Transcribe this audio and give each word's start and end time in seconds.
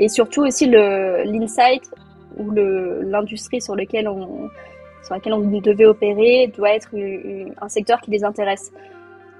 et 0.00 0.08
surtout 0.08 0.42
aussi 0.42 0.66
l'insight 0.66 1.88
ou 2.36 2.50
l'industrie 2.50 3.60
sur 3.60 3.76
laquelle 3.76 4.08
on 4.08 4.50
devait 5.60 5.84
opérer 5.84 6.50
doit 6.56 6.70
être 6.70 6.90
un 7.60 7.68
secteur 7.68 8.00
qui 8.00 8.10
les 8.10 8.24
intéresse. 8.24 8.72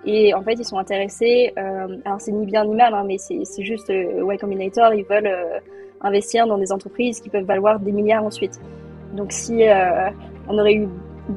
Et 0.04 0.32
en 0.34 0.42
fait, 0.42 0.54
ils 0.54 0.64
sont 0.64 0.78
intéressés. 0.78 1.52
Euh, 1.58 1.96
alors, 2.04 2.20
c'est 2.20 2.32
ni 2.32 2.46
bien 2.46 2.64
ni 2.64 2.74
mal, 2.74 2.94
hein, 2.94 3.04
mais 3.06 3.18
c'est 3.18 3.62
juste 3.62 3.90
euh, 3.90 4.32
Y 4.32 4.38
Combinator. 4.38 4.94
Ils 4.94 5.04
veulent 5.04 5.26
euh, 5.26 5.58
investir 6.00 6.46
dans 6.46 6.56
des 6.56 6.72
entreprises 6.72 7.20
qui 7.20 7.28
peuvent 7.28 7.44
valoir 7.44 7.78
des 7.80 7.92
milliards 7.92 8.24
ensuite. 8.24 8.58
Donc, 9.14 9.32
si 9.32 9.66
euh, 9.66 10.08
on 10.48 10.58
aurait 10.58 10.74
eu 10.74 10.88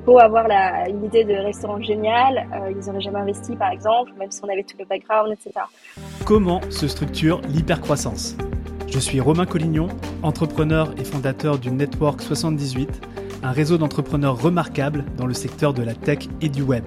beau 0.06 0.18
avoir 0.18 0.48
la, 0.48 0.88
une 0.90 1.04
idée 1.04 1.24
de 1.24 1.34
restaurant 1.34 1.82
génial, 1.82 2.48
ils 2.72 2.88
n'auraient 2.88 3.02
jamais 3.02 3.20
investi, 3.20 3.56
par 3.56 3.72
exemple, 3.72 4.12
même 4.18 4.32
si 4.32 4.40
on 4.44 4.50
avait 4.50 4.64
tout 4.64 4.78
le 4.80 4.86
background, 4.86 5.32
etc. 5.34 5.66
Comment 6.26 6.62
se 6.72 6.88
structure 6.88 7.42
l'hypercroissance? 7.50 8.36
Je 8.94 9.00
suis 9.00 9.20
Romain 9.20 9.48
Collignon, 9.48 9.88
entrepreneur 10.22 10.94
et 11.00 11.04
fondateur 11.04 11.58
du 11.58 11.72
Network 11.72 12.22
78, 12.22 12.88
un 13.42 13.52
réseau 13.52 13.80
d'entrepreneurs 13.80 14.40
remarquables 14.40 15.04
dans 15.18 15.26
le 15.26 15.34
secteur 15.34 15.74
de 15.74 15.82
la 15.82 15.96
tech 15.96 16.28
et 16.42 16.50
du 16.50 16.62
web. 16.62 16.84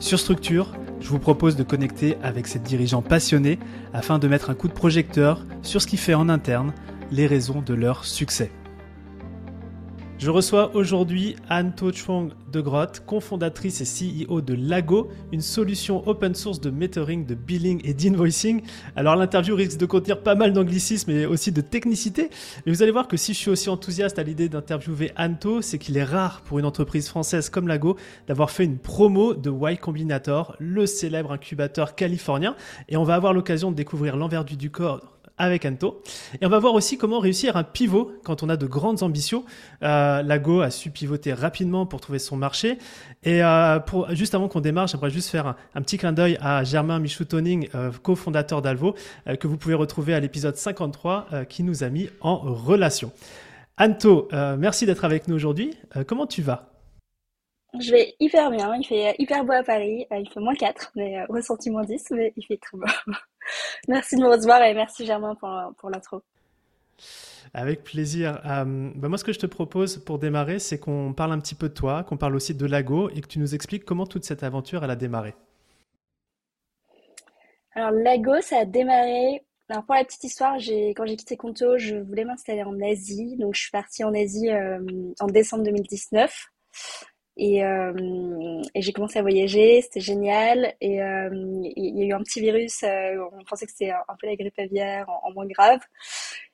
Sur 0.00 0.18
Structure, 0.18 0.74
je 1.00 1.08
vous 1.08 1.20
propose 1.20 1.54
de 1.54 1.62
connecter 1.62 2.16
avec 2.20 2.48
ces 2.48 2.58
dirigeants 2.58 3.00
passionnés 3.00 3.60
afin 3.94 4.18
de 4.18 4.26
mettre 4.26 4.50
un 4.50 4.54
coup 4.54 4.66
de 4.66 4.72
projecteur 4.72 5.46
sur 5.62 5.80
ce 5.80 5.86
qui 5.86 5.98
fait 5.98 6.14
en 6.14 6.28
interne 6.28 6.72
les 7.12 7.28
raisons 7.28 7.62
de 7.64 7.74
leur 7.74 8.04
succès. 8.06 8.50
Je 10.18 10.30
reçois 10.30 10.74
aujourd'hui 10.74 11.36
Anne 11.50 11.74
To 11.74 11.92
Chuang 11.92 12.30
de 12.50 12.62
Grotte, 12.62 13.02
cofondatrice 13.04 13.82
et 13.82 14.24
CEO 14.26 14.40
de 14.40 14.54
Lago, 14.54 15.10
une 15.30 15.42
solution 15.42 16.08
open 16.08 16.34
source 16.34 16.58
de 16.58 16.70
metering, 16.70 17.26
de 17.26 17.34
billing 17.34 17.82
et 17.84 17.92
d'invoicing. 17.92 18.62
Alors 18.96 19.14
l'interview 19.14 19.54
risque 19.54 19.76
de 19.76 19.84
contenir 19.84 20.22
pas 20.22 20.34
mal 20.34 20.54
d'anglicisme 20.54 21.10
et 21.10 21.26
aussi 21.26 21.52
de 21.52 21.60
technicité, 21.60 22.30
mais 22.64 22.72
vous 22.72 22.82
allez 22.82 22.92
voir 22.92 23.08
que 23.08 23.18
si 23.18 23.34
je 23.34 23.38
suis 23.38 23.50
aussi 23.50 23.68
enthousiaste 23.68 24.18
à 24.18 24.22
l'idée 24.22 24.48
d'interviewer 24.48 25.12
Anto, 25.18 25.60
c'est 25.60 25.76
qu'il 25.76 25.98
est 25.98 26.04
rare 26.04 26.40
pour 26.40 26.58
une 26.58 26.64
entreprise 26.64 27.08
française 27.08 27.50
comme 27.50 27.68
Lago 27.68 27.98
d'avoir 28.26 28.50
fait 28.50 28.64
une 28.64 28.78
promo 28.78 29.34
de 29.34 29.50
Y 29.50 29.78
Combinator, 29.78 30.56
le 30.58 30.86
célèbre 30.86 31.32
incubateur 31.32 31.94
californien, 31.94 32.56
et 32.88 32.96
on 32.96 33.04
va 33.04 33.16
avoir 33.16 33.34
l'occasion 33.34 33.70
de 33.70 33.76
découvrir 33.76 34.16
l'envers 34.16 34.46
du 34.46 34.56
décor 34.56 35.15
avec 35.38 35.64
Anto. 35.64 36.02
Et 36.40 36.46
on 36.46 36.48
va 36.48 36.58
voir 36.58 36.74
aussi 36.74 36.98
comment 36.98 37.18
réussir 37.18 37.56
un 37.56 37.64
pivot 37.64 38.12
quand 38.24 38.42
on 38.42 38.48
a 38.48 38.56
de 38.56 38.66
grandes 38.66 39.02
ambitions. 39.02 39.44
Euh, 39.82 40.22
Lago 40.22 40.60
a 40.60 40.70
su 40.70 40.90
pivoter 40.90 41.32
rapidement 41.32 41.86
pour 41.86 42.00
trouver 42.00 42.18
son 42.18 42.36
marché. 42.36 42.78
Et 43.26 43.42
euh, 43.42 43.80
pour, 43.80 44.08
juste 44.14 44.34
avant 44.34 44.48
qu'on 44.48 44.60
démarre, 44.60 44.86
j'aimerais 44.86 45.10
juste 45.10 45.30
faire 45.30 45.56
un, 45.74 45.82
petit 45.82 45.98
clin 45.98 46.12
d'œil 46.12 46.38
à 46.40 46.62
Germain 46.62 47.00
Michou-Toning, 47.00 47.68
euh, 47.74 47.90
cofondateur 48.02 48.62
d'Alvo, 48.62 48.94
que 49.40 49.48
vous 49.48 49.56
pouvez 49.56 49.74
retrouver 49.74 50.14
à 50.14 50.20
l'épisode 50.20 50.56
53, 50.56 51.26
euh, 51.32 51.44
qui 51.44 51.64
nous 51.64 51.82
a 51.82 51.88
mis 51.88 52.08
en 52.20 52.36
relation. 52.36 53.10
Anto, 53.78 54.28
merci 54.32 54.86
d'être 54.86 55.04
avec 55.04 55.28
nous 55.28 55.34
aujourd'hui. 55.34 55.74
comment 56.06 56.26
tu 56.26 56.40
vas? 56.40 56.70
Je 57.78 57.90
vais 57.90 58.14
hyper 58.20 58.50
bien, 58.50 58.74
il 58.74 58.86
fait 58.86 59.14
hyper 59.18 59.44
beau 59.44 59.52
à 59.52 59.62
Paris, 59.62 60.06
il 60.10 60.30
fait 60.32 60.40
moins 60.40 60.54
4, 60.54 60.92
mais 60.94 61.24
ressenti 61.26 61.68
moins 61.68 61.84
10, 61.84 62.06
mais 62.12 62.32
il 62.36 62.46
fait 62.46 62.56
très 62.56 62.78
beau. 62.78 62.86
merci 63.88 64.16
de 64.16 64.22
me 64.22 64.28
recevoir 64.28 64.62
et 64.62 64.74
merci 64.74 65.06
Germain 65.06 65.34
pour, 65.34 65.50
pour 65.78 65.90
l'intro. 65.90 66.22
Avec 67.54 67.84
plaisir. 67.84 68.40
Euh, 68.44 68.90
bah 68.94 69.08
moi, 69.08 69.18
ce 69.18 69.24
que 69.24 69.32
je 69.32 69.38
te 69.38 69.46
propose 69.46 69.98
pour 69.98 70.18
démarrer, 70.18 70.58
c'est 70.58 70.78
qu'on 70.78 71.12
parle 71.12 71.32
un 71.32 71.40
petit 71.40 71.54
peu 71.54 71.68
de 71.68 71.74
toi, 71.74 72.04
qu'on 72.04 72.16
parle 72.16 72.34
aussi 72.34 72.54
de 72.54 72.66
Lago 72.66 73.10
et 73.10 73.20
que 73.20 73.28
tu 73.28 73.38
nous 73.38 73.54
expliques 73.54 73.84
comment 73.84 74.06
toute 74.06 74.24
cette 74.24 74.42
aventure 74.42 74.84
elle 74.84 74.90
a 74.90 74.96
démarré. 74.96 75.34
Alors 77.74 77.90
Lago, 77.90 78.40
ça 78.40 78.58
a 78.58 78.64
démarré. 78.64 79.44
Alors 79.68 79.84
pour 79.84 79.94
la 79.94 80.04
petite 80.04 80.24
histoire, 80.24 80.54
quand 80.54 81.06
j'ai 81.06 81.16
quitté 81.16 81.36
Conto, 81.36 81.76
je 81.76 81.96
voulais 81.96 82.24
m'installer 82.24 82.62
en 82.62 82.80
Asie, 82.80 83.36
donc 83.36 83.54
je 83.54 83.60
suis 83.62 83.70
partie 83.70 84.04
en 84.04 84.14
Asie 84.14 84.50
euh, 84.50 84.78
en 85.20 85.26
décembre 85.26 85.64
2019. 85.64 86.46
Et, 87.36 87.64
euh, 87.64 88.62
et 88.74 88.80
j'ai 88.82 88.92
commencé 88.92 89.18
à 89.18 89.22
voyager, 89.22 89.82
c'était 89.82 90.00
génial. 90.00 90.74
Et 90.80 91.02
euh, 91.02 91.28
il 91.76 91.98
y 91.98 92.02
a 92.02 92.06
eu 92.06 92.12
un 92.12 92.22
petit 92.22 92.40
virus, 92.40 92.82
euh, 92.82 93.16
on 93.32 93.44
pensait 93.44 93.66
que 93.66 93.72
c'était 93.72 93.90
un 93.90 94.16
peu 94.18 94.26
la 94.26 94.36
grippe 94.36 94.58
aviaire 94.58 95.06
en, 95.22 95.32
moins 95.32 95.46
grave, 95.46 95.80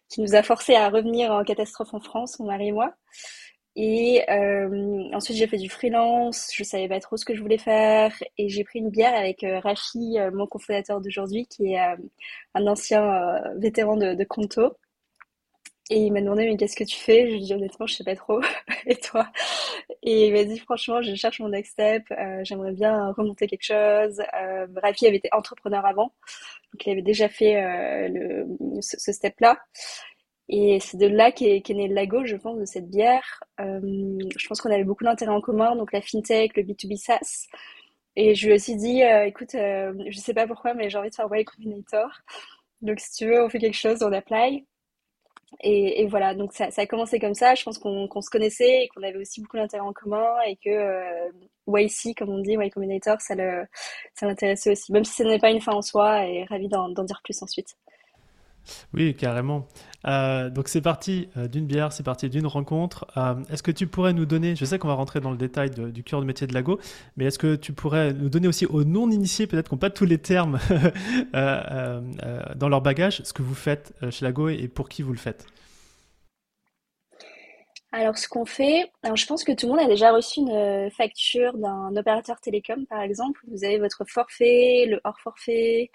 qui 0.08 0.20
nous 0.20 0.34
a 0.34 0.42
forcé 0.42 0.74
à 0.74 0.88
revenir 0.90 1.32
en 1.32 1.44
catastrophe 1.44 1.94
en 1.94 2.00
France, 2.00 2.38
mon 2.40 2.46
mari 2.46 2.68
et 2.68 2.72
moi. 2.72 2.94
Et 3.74 4.22
ensuite, 5.14 5.36
j'ai 5.38 5.46
fait 5.46 5.56
du 5.56 5.70
freelance, 5.70 6.50
je 6.54 6.62
savais 6.64 6.88
pas 6.88 7.00
trop 7.00 7.16
ce 7.16 7.24
que 7.24 7.34
je 7.34 7.40
voulais 7.40 7.58
faire. 7.58 8.12
Et 8.36 8.48
j'ai 8.48 8.64
pris 8.64 8.80
une 8.80 8.90
bière 8.90 9.14
avec 9.14 9.44
euh, 9.44 9.60
mon 10.32 10.46
cofondateur 10.46 11.00
d'aujourd'hui, 11.00 11.46
qui 11.46 11.74
est 11.74 11.78
un 12.54 12.66
ancien 12.66 13.40
vétéran 13.56 13.96
de, 13.96 14.14
de 14.14 14.24
Conto. 14.24 14.76
Et 15.92 16.06
il 16.06 16.10
m'a 16.10 16.22
demandé, 16.22 16.46
mais 16.46 16.56
qu'est-ce 16.56 16.74
que 16.74 16.84
tu 16.84 16.96
fais? 16.96 17.26
Je 17.26 17.32
lui 17.32 17.36
ai 17.36 17.40
dit, 17.40 17.52
honnêtement, 17.52 17.86
je 17.86 17.92
sais 17.96 18.04
pas 18.04 18.16
trop. 18.16 18.40
Et 18.86 18.96
toi? 18.96 19.30
Et 20.02 20.28
il 20.28 20.32
m'a 20.32 20.42
dit, 20.42 20.58
franchement, 20.58 21.02
je 21.02 21.14
cherche 21.14 21.38
mon 21.40 21.50
next 21.50 21.72
step. 21.72 22.04
Euh, 22.12 22.40
j'aimerais 22.44 22.72
bien 22.72 23.12
remonter 23.12 23.46
quelque 23.46 23.64
chose. 23.64 24.18
Euh, 24.40 24.66
Rafi 24.82 25.06
avait 25.06 25.18
été 25.18 25.28
entrepreneur 25.32 25.84
avant. 25.84 26.14
Donc, 26.72 26.86
il 26.86 26.92
avait 26.92 27.02
déjà 27.02 27.28
fait 27.28 27.62
euh, 27.62 28.42
ce, 28.80 29.12
step-là. 29.12 29.58
Et 30.48 30.80
c'est 30.80 30.96
de 30.96 31.06
là 31.08 31.30
qu'est 31.30 31.62
né 31.68 31.88
le 31.88 31.94
Lago, 31.94 32.24
je 32.24 32.36
pense, 32.36 32.58
de 32.58 32.64
cette 32.64 32.88
bière. 32.88 33.44
Euh, 33.60 34.18
je 34.34 34.48
pense 34.48 34.62
qu'on 34.62 34.70
avait 34.70 34.84
beaucoup 34.84 35.04
d'intérêts 35.04 35.34
en 35.34 35.42
commun, 35.42 35.76
donc 35.76 35.92
la 35.92 36.00
fintech, 36.00 36.56
le 36.56 36.62
B2B 36.62 36.96
SaaS. 36.96 37.48
Et 38.16 38.34
je 38.34 38.46
lui 38.46 38.52
ai 38.52 38.56
aussi 38.56 38.76
dit, 38.76 39.02
écoute, 39.26 39.50
je 39.52 40.18
sais 40.18 40.32
pas 40.32 40.46
pourquoi, 40.46 40.72
mais 40.72 40.88
j'ai 40.88 40.96
envie 40.96 41.10
de 41.10 41.14
faire 41.14 41.28
Y 41.30 41.44
Combinator. 41.44 42.08
Donc, 42.80 42.98
si 42.98 43.12
tu 43.12 43.26
veux, 43.26 43.44
on 43.44 43.50
fait 43.50 43.58
quelque 43.58 43.76
chose, 43.76 44.02
on 44.02 44.12
apply. 44.12 44.64
Et, 45.60 46.06
voilà, 46.08 46.34
donc 46.34 46.52
ça, 46.52 46.68
a 46.76 46.86
commencé 46.86 47.18
comme 47.20 47.34
ça. 47.34 47.54
Je 47.54 47.62
pense 47.62 47.78
qu'on 47.78 48.20
se 48.20 48.30
connaissait 48.30 48.84
et 48.84 48.88
qu'on 48.88 49.02
avait 49.02 49.18
aussi 49.18 49.40
beaucoup 49.40 49.56
d'intérêts 49.56 49.84
en 49.84 49.92
commun 49.92 50.26
et 50.46 50.56
que 50.56 50.70
euh, 50.70 51.30
YC, 51.68 52.16
comme 52.16 52.30
on 52.30 52.38
dit, 52.38 52.52
Y 52.52 52.70
Combinator, 52.70 53.20
ça 53.20 53.34
l'intéressait 54.22 54.72
aussi. 54.72 54.92
Même 54.92 55.04
si 55.04 55.14
ce 55.14 55.22
n'est 55.22 55.38
pas 55.38 55.50
une 55.50 55.60
fin 55.60 55.72
en 55.72 55.82
soi, 55.82 56.26
et 56.26 56.44
ravi 56.44 56.68
d'en 56.68 56.88
dire 56.88 57.20
plus 57.22 57.40
ensuite. 57.42 57.76
Oui, 58.94 59.14
carrément. 59.14 59.66
Euh, 60.06 60.50
donc 60.50 60.68
c'est 60.68 60.80
parti 60.80 61.28
euh, 61.36 61.48
d'une 61.48 61.66
bière, 61.66 61.92
c'est 61.92 62.02
parti 62.02 62.28
d'une 62.28 62.46
rencontre. 62.46 63.06
Euh, 63.16 63.34
est-ce 63.50 63.62
que 63.62 63.70
tu 63.70 63.86
pourrais 63.86 64.12
nous 64.12 64.26
donner, 64.26 64.56
je 64.56 64.64
sais 64.64 64.78
qu'on 64.78 64.88
va 64.88 64.94
rentrer 64.94 65.20
dans 65.20 65.30
le 65.30 65.36
détail 65.36 65.70
du 65.70 66.02
cœur 66.02 66.20
de 66.20 66.26
métier 66.26 66.46
de 66.46 66.54
Lago, 66.54 66.80
mais 67.16 67.26
est-ce 67.26 67.38
que 67.38 67.54
tu 67.56 67.72
pourrais 67.72 68.12
nous 68.12 68.28
donner 68.28 68.48
aussi 68.48 68.66
aux 68.66 68.84
non-initiés, 68.84 69.46
peut-être 69.46 69.68
qu'on 69.68 69.76
pas 69.76 69.90
tous 69.90 70.04
les 70.04 70.18
termes 70.18 70.58
dans 71.32 72.68
leur 72.68 72.80
bagage, 72.80 73.22
ce 73.24 73.32
que 73.32 73.42
vous 73.42 73.54
faites 73.54 73.94
chez 74.10 74.24
Lago 74.24 74.48
et 74.48 74.68
pour 74.68 74.88
qui 74.88 75.02
vous 75.02 75.12
le 75.12 75.18
faites? 75.18 75.46
Alors, 77.94 78.16
ce 78.16 78.26
qu'on 78.26 78.46
fait, 78.46 78.90
je 79.14 79.26
pense 79.26 79.44
que 79.44 79.52
tout 79.52 79.66
le 79.66 79.72
monde 79.72 79.82
a 79.82 79.86
déjà 79.86 80.12
reçu 80.12 80.40
une 80.40 80.90
facture 80.90 81.52
d'un 81.58 81.94
opérateur 81.94 82.40
télécom, 82.40 82.86
par 82.86 83.02
exemple. 83.02 83.40
Vous 83.48 83.64
avez 83.64 83.78
votre 83.78 84.06
forfait, 84.06 84.86
le 84.88 84.98
hors 85.04 85.20
forfait, 85.20 85.90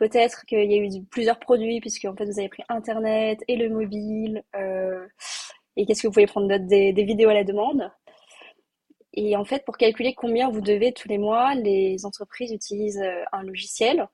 Peut-être 0.00 0.46
qu'il 0.46 0.72
y 0.72 0.78
a 0.78 0.82
eu 0.82 1.04
plusieurs 1.10 1.38
produits, 1.38 1.78
puisque 1.80 2.06
en 2.06 2.16
fait 2.16 2.24
vous 2.24 2.38
avez 2.38 2.48
pris 2.48 2.62
Internet 2.70 3.44
et 3.48 3.56
le 3.56 3.68
mobile. 3.68 4.42
Euh, 4.56 5.06
et 5.76 5.84
qu'est-ce 5.84 6.00
que 6.00 6.06
vous 6.06 6.14
pouvez 6.14 6.26
prendre 6.26 6.48
d'autre? 6.48 6.64
Des, 6.64 7.04
vidéos 7.04 7.28
à 7.28 7.34
la 7.34 7.44
demande. 7.44 7.92
Et 9.12 9.36
en 9.36 9.44
fait, 9.44 9.62
pour 9.66 9.76
calculer 9.76 10.14
combien 10.14 10.48
vous 10.48 10.62
devez 10.62 10.92
tous 10.94 11.06
les 11.08 11.18
mois, 11.18 11.54
les 11.54 12.06
entreprises 12.06 12.50
utilisent 12.50 13.02
euh, 13.02 13.24
un 13.32 13.42
logiciel. 13.42 14.08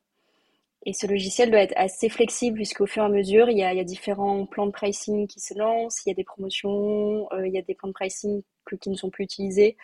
Et 0.86 0.92
ce 0.92 1.06
logiciel 1.06 1.52
doit 1.52 1.60
être 1.60 1.74
assez 1.76 2.08
flexible 2.08 2.56
puisqu'au 2.56 2.86
fur 2.86 3.04
et 3.04 3.06
à 3.06 3.08
mesure, 3.08 3.48
il 3.48 3.58
y, 3.58 3.62
a, 3.62 3.84
différents 3.84 4.44
plans 4.44 4.66
de 4.66 4.72
pricing 4.72 5.28
qui 5.28 5.38
se 5.38 5.56
lancent, 5.56 6.04
il 6.04 6.08
y 6.08 6.12
a 6.12 6.16
des 6.16 6.24
promotions, 6.24 7.28
euh, 7.32 7.46
il 7.46 7.54
y 7.54 7.58
a 7.58 7.62
des 7.62 7.76
plans 7.76 7.88
de 7.88 7.94
pricing 7.94 8.42
qui 8.80 8.90
ne 8.90 8.96
sont 8.96 9.10
plus 9.10 9.24
utilisés. 9.24 9.76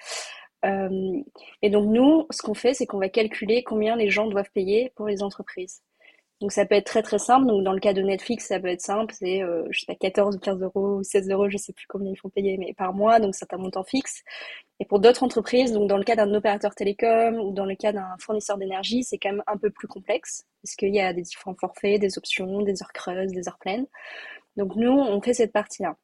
et 0.65 1.71
donc 1.71 1.87
nous, 1.87 2.27
ce 2.31 2.43
qu'on 2.43 2.55
fait, 2.55 2.75
c'est 2.75 2.87
qu'on 2.87 2.99
va 2.99 3.09
calculer 3.09 3.63
combien 3.63 3.95
les 3.95 4.11
gens 4.11 4.27
doivent 4.27 4.51
payer 4.53 4.93
pour 4.97 5.07
les 5.07 5.23
entreprises. 5.23 5.83
Donc 6.43 6.51
ça 6.51 6.67
peut 6.67 6.75
être 6.75 6.87
très 6.87 7.03
très 7.03 7.21
simple. 7.21 7.47
Donc 7.47 7.63
dans 7.63 7.73
le 7.73 7.79
cas 7.79 7.93
de 7.93 8.03
Netflix, 8.03 8.49
ça 8.49 8.59
peut 8.59 8.67
être 8.67 8.81
simple, 8.81 9.15
c'est 9.17 9.43
euh, 9.45 9.65
je 9.71 9.79
sais 9.79 9.87
pas 9.87 9.95
14 9.95 10.37
ou 10.37 10.39
15 10.41 10.61
euros 10.61 10.97
ou 10.99 11.05
16 11.05 11.31
euros, 11.31 11.49
je 11.49 11.57
sais 11.57 11.73
plus 11.73 11.87
combien 11.87 12.11
ils 12.11 12.17
font 12.17 12.31
payer, 12.31 12.59
mais 12.59 12.75
par 12.75 12.93
mois, 12.93 13.21
donc 13.21 13.37
c'est 13.37 13.53
un 13.55 13.59
montant 13.59 13.85
fixe. 13.85 14.25
Et 14.81 14.85
pour 14.85 14.99
d'autres 14.99 15.23
entreprises, 15.23 15.71
donc 15.71 15.89
dans 15.89 15.99
le 15.99 16.03
cas 16.03 16.17
d'un 16.17 16.35
opérateur 16.35 16.75
télécom 16.75 17.37
ou 17.39 17.53
dans 17.53 17.65
le 17.65 17.77
cas 17.77 17.93
d'un 17.93 18.17
fournisseur 18.19 18.59
d'énergie, 18.59 19.05
c'est 19.05 19.19
quand 19.19 19.31
même 19.31 19.45
un 19.47 19.57
peu 19.57 19.71
plus 19.71 19.87
complexe 19.87 20.45
parce 20.65 20.75
qu'il 20.75 20.93
y 20.93 21.01
a 21.01 21.13
des 21.13 21.23
différents 21.23 21.55
forfaits, 21.55 22.01
des 22.01 22.19
options, 22.19 22.63
des 22.63 22.83
heures 22.83 22.93
creuses, 22.93 23.31
des 23.31 23.49
heures 23.49 23.59
pleines. 23.61 23.87
Donc 24.57 24.75
nous, 24.75 24.91
on 24.91 25.23
fait 25.23 25.35
cette 25.35 25.53
partie-là. 25.53 25.97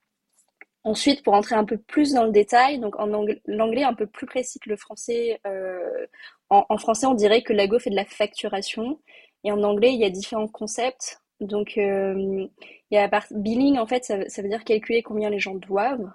Ensuite, 0.84 1.24
pour 1.24 1.34
entrer 1.34 1.56
un 1.56 1.64
peu 1.64 1.78
plus 1.78 2.12
dans 2.12 2.24
le 2.24 2.30
détail, 2.30 2.78
donc 2.78 2.96
en 3.00 3.06
l'anglais 3.46 3.82
un 3.82 3.94
peu 3.94 4.06
plus 4.06 4.26
précis 4.26 4.60
que 4.60 4.70
le 4.70 4.76
français, 4.76 5.40
euh, 5.48 6.06
en, 6.48 6.64
en, 6.68 6.78
français 6.78 7.06
on 7.06 7.14
dirait 7.14 7.42
que 7.42 7.52
Lago 7.52 7.80
fait 7.80 7.90
de 7.90 7.96
la 7.96 8.04
facturation 8.04 9.00
et 9.44 9.52
en 9.52 9.62
anglais, 9.62 9.92
il 9.92 10.00
y 10.00 10.04
a 10.04 10.10
différents 10.10 10.48
concepts. 10.48 11.20
Donc, 11.40 11.78
euh, 11.78 12.14
il 12.90 12.94
y 12.94 12.96
a 12.96 13.02
la 13.02 13.08
partie 13.08 13.34
billing, 13.36 13.78
en 13.78 13.86
fait, 13.86 14.04
ça, 14.04 14.16
veut 14.16 14.48
dire 14.48 14.64
calculer 14.64 15.02
combien 15.02 15.30
les 15.30 15.38
gens 15.38 15.54
doivent. 15.54 16.10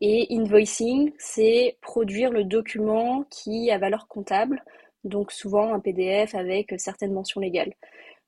Et 0.00 0.26
invoicing, 0.30 1.12
c'est 1.18 1.78
produire 1.80 2.30
le 2.30 2.44
document 2.44 3.24
qui 3.30 3.70
a 3.70 3.78
valeur 3.78 4.08
comptable, 4.08 4.64
donc 5.04 5.30
souvent 5.30 5.72
un 5.72 5.80
PDF 5.80 6.34
avec 6.34 6.74
certaines 6.78 7.12
mentions 7.12 7.40
légales. 7.40 7.72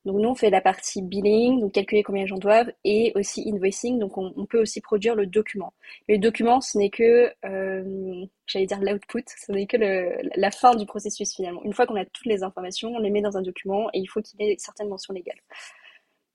Donc 0.04 0.20
nous, 0.20 0.28
on 0.28 0.34
fait 0.34 0.50
la 0.50 0.60
partie 0.60 1.00
billing, 1.00 1.60
donc 1.60 1.72
calculer 1.72 2.02
combien 2.02 2.22
les 2.22 2.28
gens 2.28 2.36
doivent, 2.36 2.70
et 2.84 3.12
aussi 3.14 3.50
invoicing, 3.50 3.98
donc 3.98 4.18
on, 4.18 4.46
peut 4.46 4.60
aussi 4.60 4.82
produire 4.82 5.14
le 5.14 5.26
document. 5.26 5.72
le 6.08 6.18
document, 6.18 6.60
ce 6.60 6.76
n'est 6.76 6.90
que, 6.90 7.32
euh, 7.46 8.26
j'allais 8.46 8.66
dire 8.66 8.80
l'output, 8.80 9.24
ce 9.26 9.52
n'est 9.52 9.66
que 9.66 9.78
la 10.36 10.50
fin 10.50 10.74
du 10.74 10.84
processus 10.84 11.34
finalement. 11.34 11.62
Une 11.64 11.72
fois 11.72 11.86
qu'on 11.86 11.96
a 11.96 12.04
toutes 12.04 12.26
les 12.26 12.42
informations, 12.42 12.90
on 12.94 12.98
les 12.98 13.10
met 13.10 13.22
dans 13.22 13.38
un 13.38 13.42
document 13.42 13.88
et 13.94 13.98
il 13.98 14.06
faut 14.06 14.20
qu'il 14.20 14.40
ait 14.42 14.56
certaines 14.58 14.88
mentions 14.88 15.14
légales. 15.14 15.40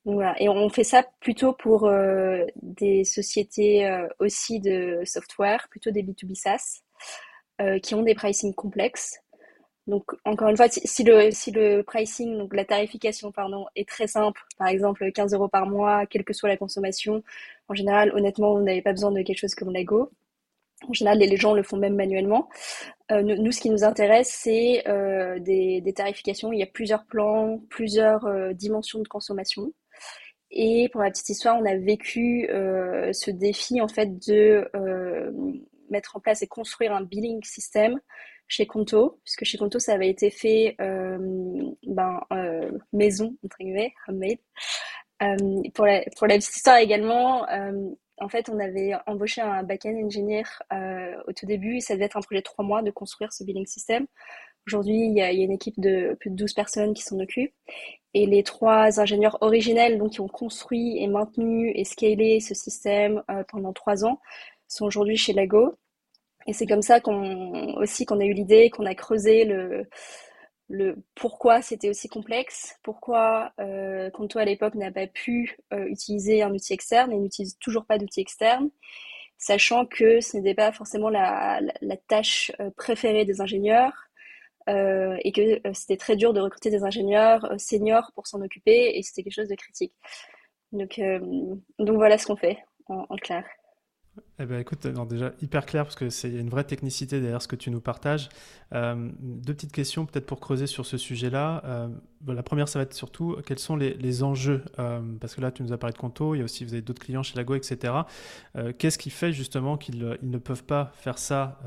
Donc 0.06 0.16
voilà. 0.16 0.36
Et 0.42 0.50
on 0.50 0.70
fait 0.70 0.84
ça 0.84 1.04
plutôt 1.20 1.54
pour 1.54 1.86
euh, 1.86 2.46
des 2.64 3.04
sociétés 3.04 3.86
euh, 3.86 4.08
aussi 4.18 4.60
de 4.60 5.02
software, 5.06 5.68
plutôt 5.70 5.92
des 5.92 6.02
B2B 6.02 6.34
SaaS, 6.36 6.82
qui 7.84 7.94
ont 7.94 8.04
des 8.04 8.16
pricing 8.16 8.54
complexes 8.54 9.20
donc, 9.90 10.04
encore 10.24 10.50
une 10.50 10.58
fois, 10.58 10.68
si, 10.70 11.04
le, 11.04 11.32
si 11.32 11.50
le 11.52 11.82
pricing, 11.82 12.38
donc 12.38 12.54
la 12.54 12.64
tarification, 12.64 13.32
pardon, 13.32 13.66
est 13.76 13.90
très 13.90 14.06
simple, 14.06 14.40
par 14.58 14.68
exemple 14.68 15.12
15 15.12 15.34
euros 15.34 15.48
par 15.48 15.66
mois, 15.66 16.06
quelle 16.06 16.24
que 16.24 16.34
soit 16.34 16.48
la 16.48 16.58
consommation, 16.58 17.24
en 17.70 17.74
général, 17.74 18.12
honnêtement, 18.16 18.54
on 18.54 18.62
n'avait 18.62 18.84
pas 18.84 18.92
besoin 18.92 19.12
de 19.12 19.22
quelque 19.24 19.40
chose 19.40 19.56
comme 19.56 19.74
Lego. 19.74 20.12
En 20.88 20.94
général, 20.94 21.18
les 21.18 21.38
gens 21.38 21.54
le 21.54 21.64
font 21.64 21.78
même 21.78 21.96
manuellement. 21.96 22.50
Euh, 23.12 23.24
nous, 23.24 23.52
ce 23.52 23.60
qui 23.62 23.72
nous 23.72 23.84
intéresse, 23.84 24.30
c'est 24.30 24.88
euh, 24.88 25.40
des, 25.40 25.94
tarifications. 25.96 26.54
Il 26.54 26.60
y 26.60 26.64
a 26.64 26.68
plusieurs 26.68 27.06
plans, 27.06 27.60
plusieurs 27.70 28.26
euh, 28.26 28.54
dimensions 28.54 29.00
de 29.00 29.08
consommation. 29.08 29.74
Et 30.52 30.88
pour 30.92 31.02
la 31.02 31.10
petite 31.10 31.30
histoire, 31.30 31.58
on 31.60 31.66
a 31.66 31.76
vécu 31.76 32.48
ce 32.50 33.30
défi 33.30 33.82
en 33.82 33.88
fait 33.88 34.28
de 34.28 34.68
mettre 35.92 36.18
en 36.18 36.20
place 36.20 36.42
et 36.42 36.48
construire 36.48 36.92
un 36.92 37.04
billing 37.04 37.44
système 37.44 38.00
chez 38.50 38.66
Conto, 38.66 39.20
puisque 39.24 39.46
chez 39.46 39.58
Conto, 39.58 39.80
ça 39.80 39.94
avait 39.94 40.10
été 40.10 40.32
fait 40.32 40.76
euh, 40.82 41.18
ben, 41.84 42.20
euh, 42.34 42.72
maison, 42.92 43.38
entre 43.46 43.58
guillemets, 43.60 43.94
homemade. 44.08 44.40
Euh, 45.22 45.62
pour, 45.74 45.86
la, 45.86 46.04
pour 46.18 46.28
la 46.28 46.36
petite 46.36 46.56
histoire 46.56 46.78
également, 46.78 47.46
en 48.22 48.28
fait, 48.28 48.50
on 48.50 48.60
avait 48.60 48.94
embauché 49.06 49.40
un 49.40 49.64
back-end 49.64 49.96
engineer 50.04 50.44
au 51.28 51.34
tout 51.34 51.46
début, 51.46 51.80
ça 51.80 51.94
devait 51.94 52.06
être 52.06 52.18
un 52.18 52.22
projet 52.22 52.40
de 52.42 52.44
trois 52.44 52.66
mois 52.66 52.82
de 52.82 52.92
construire 52.92 53.32
ce 53.32 53.44
billing 53.44 53.68
system. 53.68 54.08
Aujourd'hui, 54.68 55.06
il 55.06 55.14
y, 55.16 55.22
a, 55.22 55.32
une 55.32 55.52
équipe 55.52 55.80
de 55.80 56.18
plus 56.20 56.30
de 56.30 56.36
12 56.36 56.54
personnes 56.54 56.94
qui 56.94 57.04
s'en 57.04 57.20
occupent. 57.20 57.54
Et 58.14 58.26
les 58.26 58.44
trois 58.44 59.00
ingénieurs 59.00 59.38
originels, 59.42 60.00
donc 60.00 60.14
qui 60.14 60.22
ont 60.22 60.28
construit 60.28 60.98
et 60.98 61.08
maintenu 61.08 61.72
et 61.76 61.84
scalé 61.84 62.40
ce 62.40 62.56
système 62.56 63.24
pendant 63.50 63.74
trois 63.74 64.04
ans, 64.06 64.20
sont 64.68 64.86
aujourd'hui 64.86 65.18
chez 65.18 65.34
Lago. 65.34 65.76
Et 66.50 66.54
c'est 66.54 66.66
comme 66.66 66.82
ça 66.82 67.00
qu'on 67.00 67.76
aussi 67.76 68.06
qu'on 68.08 68.20
a 68.20 68.26
eu 68.26 68.34
l'idée, 68.34 68.72
qu'on 68.72 68.88
a 68.88 68.96
creusé 68.96 69.46
le, 69.46 70.96
pourquoi 71.14 71.62
c'était 71.62 71.90
aussi 71.90 72.08
complexe, 72.08 72.76
pourquoi 72.82 73.54
euh, 73.60 74.10
à 74.36 74.46
l'époque 74.46 74.74
n'a 74.74 74.92
pas 74.92 75.06
pu 75.06 75.60
euh, 75.74 75.86
utiliser 75.86 76.42
un 76.42 76.52
outil 76.52 76.74
externe 76.74 77.12
et 77.12 77.20
n'utilise 77.20 77.56
toujours 77.60 77.86
pas 77.86 78.00
d'outil 78.00 78.22
externe, 78.22 78.72
sachant 79.38 79.86
que 79.86 80.22
ce 80.22 80.38
n'était 80.38 80.56
pas 80.56 80.72
forcément 80.72 81.10
la, 81.10 81.62
tâche 82.08 82.52
euh, 82.60 82.72
préférée 82.76 83.26
des 83.26 83.42
ingénieurs 83.42 84.10
euh, 84.70 85.18
et 85.24 85.32
que 85.32 85.62
c'était 85.74 85.98
très 85.98 86.16
dur 86.16 86.34
de 86.34 86.42
recruter 86.42 86.72
des 86.72 86.84
ingénieurs 86.84 87.48
seniors 87.60 88.12
pour 88.16 88.26
s'en 88.26 88.42
occuper 88.42 88.98
et 88.98 89.04
c'était 89.04 89.22
quelque 89.22 89.36
chose 89.36 89.50
de 89.50 89.56
critique. 89.56 89.94
Donc, 90.72 91.00
donc 91.78 91.96
voilà 91.98 92.18
ce 92.18 92.26
qu'on 92.26 92.36
fait 92.38 92.58
en 92.88 93.16
clair. 93.18 93.46
Eh 94.42 94.46
ben, 94.46 94.60
écoute, 94.60 94.88
déjà 94.88 95.34
hyper 95.42 95.66
clair 95.66 95.84
parce 95.84 95.96
que 95.96 96.10
c'est 96.10 96.30
une 96.30 96.50
vraie 96.50 96.64
technicité 96.64 97.20
derrière 97.20 97.42
ce 97.42 97.48
que 97.48 97.58
tu 97.58 97.72
nous 97.72 97.82
partages. 97.82 98.30
Euh, 98.74 99.10
deux 99.20 99.54
petites 99.54 99.74
questions 99.74 100.06
peut-être 100.06 100.26
pour 100.26 100.40
creuser 100.40 100.66
sur 100.66 100.86
ce 100.86 100.98
sujet-là. 100.98 101.62
Euh, 101.66 101.88
la 102.28 102.42
première, 102.44 102.70
ça 102.70 102.80
va 102.80 102.84
être 102.84 102.94
surtout 102.94 103.36
quels 103.46 103.60
sont 103.60 103.76
les, 103.76 104.24
enjeux 104.24 104.64
euh, 104.80 105.02
Parce 105.20 105.36
que 105.36 105.42
là, 105.42 105.52
tu 105.52 105.62
nous 105.62 105.74
as 105.74 105.78
parlé 105.78 105.94
de 105.94 105.98
Conto, 105.98 106.36
il 106.36 106.40
y 106.40 106.42
a 106.42 106.46
aussi 106.46 106.64
vous 106.64 106.74
avez 106.74 106.82
d'autres 106.82 107.02
clients 107.02 107.24
chez 107.24 107.36
Lago, 107.36 107.56
etc. 107.56 107.94
Qu'est-ce 108.78 108.98
qui 108.98 109.10
fait 109.10 109.34
justement 109.34 109.78
qu'ils 109.78 110.18
ne 110.22 110.38
peuvent 110.38 110.64
pas 110.64 110.92
faire 110.96 111.18
ça 111.18 111.60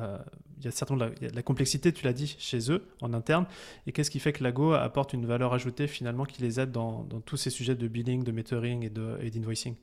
Il 0.59 0.65
y 0.65 0.69
a 0.69 0.71
certainement 0.71 1.07
de 1.07 1.35
la, 1.35 1.43
complexité, 1.43 1.93
tu 1.93 2.05
l'as 2.05 2.13
dit, 2.15 2.37
chez 2.39 2.73
eux 2.73 2.87
en 3.03 3.13
interne. 3.13 3.47
Et 3.87 3.93
qu'est-ce 3.93 4.11
qui 4.11 4.19
fait 4.19 4.33
que 4.33 4.43
Lago 4.43 4.73
apporte 4.73 5.13
une 5.13 5.27
valeur 5.27 5.53
ajoutée 5.53 5.87
finalement 5.87 6.25
qui 6.25 6.41
les 6.41 6.59
aide 6.59 6.71
dans, 6.71 7.05
tous 7.27 7.37
ces 7.37 7.51
sujets 7.51 7.75
de 7.75 7.89
billing, 7.89 8.25
de 8.25 8.33
metering 8.33 8.85
et 8.85 9.31
d'invoicing? 9.31 9.75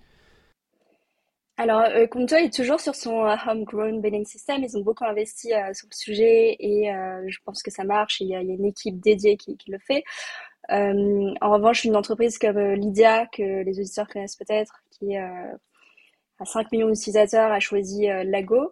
Alors, 1.60 1.82
euh, 1.82 2.08
est 2.38 2.54
toujours 2.54 2.80
sur 2.80 2.96
son 2.96 3.26
euh, 3.26 3.36
homegrown 3.46 4.00
billing 4.00 4.26
system. 4.26 4.64
Ils 4.64 4.78
ont 4.78 4.82
beaucoup 4.82 5.04
investi 5.04 5.54
euh, 5.54 5.74
sur 5.74 5.88
le 5.92 5.96
sujet 5.96 6.56
et 6.58 6.90
euh, 6.90 7.22
je 7.28 7.38
pense 7.44 7.62
que 7.62 7.70
ça 7.70 7.84
marche. 7.84 8.22
Il 8.22 8.28
y 8.28 8.30
y 8.30 8.36
a 8.36 8.40
une 8.40 8.64
équipe 8.64 8.98
dédiée 9.02 9.36
qui, 9.36 9.58
qui 9.58 9.70
le 9.70 9.78
fait. 9.80 10.06
en 10.70 11.52
revanche, 11.52 11.84
une 11.84 11.98
entreprise 11.98 12.38
comme 12.38 12.58
Lydia, 12.76 13.28
que 13.28 13.64
les 13.64 13.78
auditeurs 13.78 14.08
connaissent 14.08 14.38
peut-être, 14.38 14.82
qui 14.90 15.18
a 15.18 15.58
5 16.46 16.72
millions 16.72 16.88
d'utilisateurs, 16.90 17.52
a 17.52 17.60
choisi 17.60 18.08
Lago. 18.08 18.72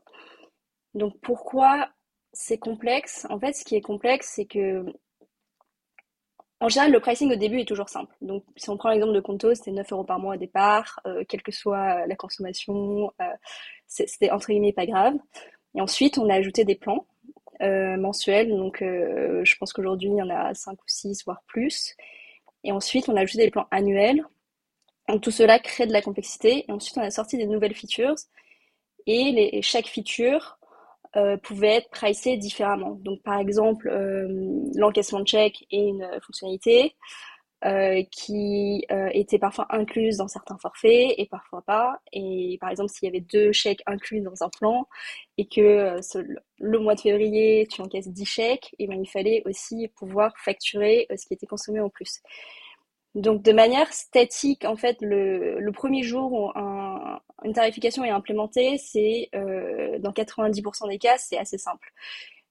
Donc, 0.94 1.20
pourquoi 1.22 1.90
c'est 2.32 2.58
complexe? 2.58 3.28
En 3.30 3.40
fait, 3.40 3.54
ce 3.54 3.66
qui 3.66 3.76
est 3.76 3.82
complexe, 3.82 4.32
c'est 4.36 4.46
que 4.46 4.86
en 6.60 6.70
général, 6.70 6.92
le 6.92 7.00
pricing 7.00 7.32
au 7.32 7.36
début 7.36 7.60
est 7.60 7.68
toujours 7.68 7.90
simple. 7.90 8.14
Donc, 8.22 8.44
si 8.56 8.70
on 8.70 8.78
prend 8.78 8.90
l'exemple 8.90 9.14
de 9.14 9.20
Conto, 9.20 9.54
c'était 9.54 9.72
9 9.72 9.92
euros 9.92 10.04
par 10.04 10.20
mois 10.20 10.36
au 10.36 10.38
départ, 10.38 11.00
euh, 11.06 11.24
quelle 11.28 11.44
que 11.44 11.52
soit 11.52 12.08
la 12.08 12.16
consommation, 12.16 13.12
euh, 13.22 13.26
c'était 13.86 14.32
entre 14.32 14.48
guillemets 14.48 14.74
pas 14.74 14.88
grave. 14.88 15.14
Et 15.76 15.82
ensuite, 15.82 16.18
on 16.18 16.30
a 16.30 16.36
ajouté 16.36 16.66
des 16.66 16.76
plans 16.76 17.06
euh, 17.62 17.98
mensuels. 17.98 18.50
Donc, 18.50 18.80
je 18.82 19.56
pense 19.58 19.72
qu'aujourd'hui, 19.74 20.10
il 20.10 20.16
y 20.18 20.22
en 20.22 20.30
a 20.30 20.54
5 20.56 20.74
ou 20.74 20.88
6, 20.88 21.26
voire 21.26 21.44
plus. 21.48 21.96
Et 22.64 22.72
ensuite, 22.72 23.08
on 23.10 23.16
a 23.16 23.22
ajouté 23.22 23.46
des 23.46 23.52
plans 23.52 23.68
annuels. 23.72 24.26
Donc, 25.10 25.22
tout 25.22 25.32
cela 25.32 25.60
crée 25.60 25.86
de 25.86 25.94
la 25.94 26.02
complexité. 26.02 26.66
Et 26.68 26.72
ensuite, 26.72 26.98
on 26.98 27.02
a 27.02 27.12
sorti 27.12 27.38
des 27.38 27.46
nouvelles 27.46 27.76
features. 27.76 28.16
Et 29.06 29.32
les, 29.32 29.62
chaque 29.62 29.88
feature 29.88 30.57
euh, 31.18 31.36
pouvaient 31.38 31.78
être 31.78 31.90
pricés 31.90 32.38
différemment. 32.38 32.92
Donc, 33.02 33.24
par 33.24 33.40
exemple, 33.40 33.90
euh, 33.90 34.28
l'encaissement 34.76 35.22
de 35.22 35.28
chèque 35.28 35.66
est 35.72 35.88
une 35.88 36.08
fonctionnalité 36.22 36.96
euh, 37.66 38.04
qui 38.12 38.86
était 39.14 39.40
parfois 39.40 39.66
incluse 39.72 40.18
dans 40.18 40.28
certains 40.28 40.60
forfaits 40.60 41.16
et 41.18 41.26
parfois 41.26 41.64
pas. 41.64 42.00
Et 42.14 42.58
par 42.62 42.70
exemple, 42.70 42.90
s'il 42.92 43.08
y 43.08 43.10
avait 43.10 43.22
deux 43.22 43.52
chèques 43.52 43.82
inclus 43.88 44.22
dans 44.22 44.44
un 44.44 44.50
plan 44.50 44.88
et 45.40 45.48
que 45.48 46.00
le 46.60 46.80
mois 46.80 46.94
de 46.94 47.02
février, 47.02 47.68
tu 47.68 47.82
encaisses 47.82 48.10
10 48.10 48.26
chèques, 48.26 48.76
eh 48.78 48.86
bien, 48.86 48.98
il 48.98 49.10
fallait 49.10 49.42
aussi 49.46 49.88
pouvoir 49.96 50.34
facturer 50.38 51.08
ce 51.18 51.26
qui 51.26 51.34
était 51.34 51.48
consommé 51.48 51.80
en 51.80 51.90
plus. 51.90 52.22
Donc, 53.16 53.42
de 53.42 53.52
manière 53.52 53.92
statique, 53.94 54.66
en 54.66 54.76
fait, 54.76 54.98
le, 55.02 55.60
le 55.60 55.72
premier 55.72 56.04
jour 56.04 56.32
où 56.34 56.52
un, 56.56 57.20
une 57.44 57.54
tarification 57.54 58.04
est 58.04 58.10
implémentée, 58.10 58.78
c'est 58.78 59.30
euh, 59.36 60.00
dans 60.00 60.12
90% 60.12 60.90
des 60.90 60.98
cas, 60.98 61.18
c'est 61.18 61.38
assez 61.38 61.58
simple. 61.58 61.92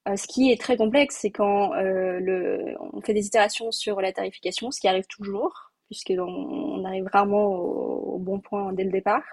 Euh, 0.09 0.17
ce 0.17 0.27
qui 0.27 0.53
est 0.53 0.61
très 0.61 0.77
complexe, 0.77 1.19
c'est 1.21 1.31
quand 1.31 1.75
euh, 1.75 2.21
le, 2.21 2.77
on 2.93 3.01
fait 3.01 3.15
des 3.15 3.27
itérations 3.27 3.73
sur 3.73 4.01
la 4.01 4.13
tarification, 4.13 4.71
ce 4.71 4.81
qui 4.81 4.89
arrive 4.89 5.07
toujours, 5.09 5.73
puisqu'on 5.87 6.21
on 6.21 6.85
arrive 6.85 7.07
rarement 7.13 7.47
au, 7.47 8.19
bon 8.19 8.41
point 8.41 8.73
dès 8.73 8.85
le 8.85 8.91
départ. 8.91 9.25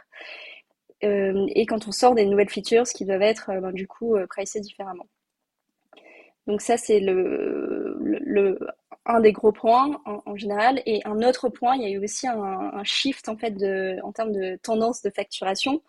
Et 1.02 1.66
quand 1.66 1.88
on 1.88 1.92
sort 1.92 2.16
des 2.16 2.26
nouvelles 2.26 2.50
features 2.50 2.86
qui 2.86 3.04
doivent 3.04 3.24
être 3.24 3.48
ben, 3.48 3.74
du 3.74 3.88
coup 3.88 4.16
pricées 4.30 4.62
différemment. 4.62 5.06
Donc 6.48 6.62
ça, 6.62 6.78
c'est 6.78 7.02
le, 7.02 7.98
le, 8.00 8.58
un 9.06 9.20
des 9.20 9.32
gros 9.32 9.52
points 9.52 10.02
en, 10.06 10.36
général. 10.36 10.82
Et 10.86 11.02
un 11.06 11.22
autre 11.22 11.50
point, 11.50 11.76
il 11.76 11.84
y 11.84 11.86
a 11.86 11.90
eu 11.90 12.04
aussi 12.04 12.28
un, 12.28 12.84
shift 12.84 13.30
en 13.30 13.36
termes 13.36 13.58
de 13.58 14.60
tendance 14.62 15.02
de 15.02 15.10
facturation. 15.10 15.82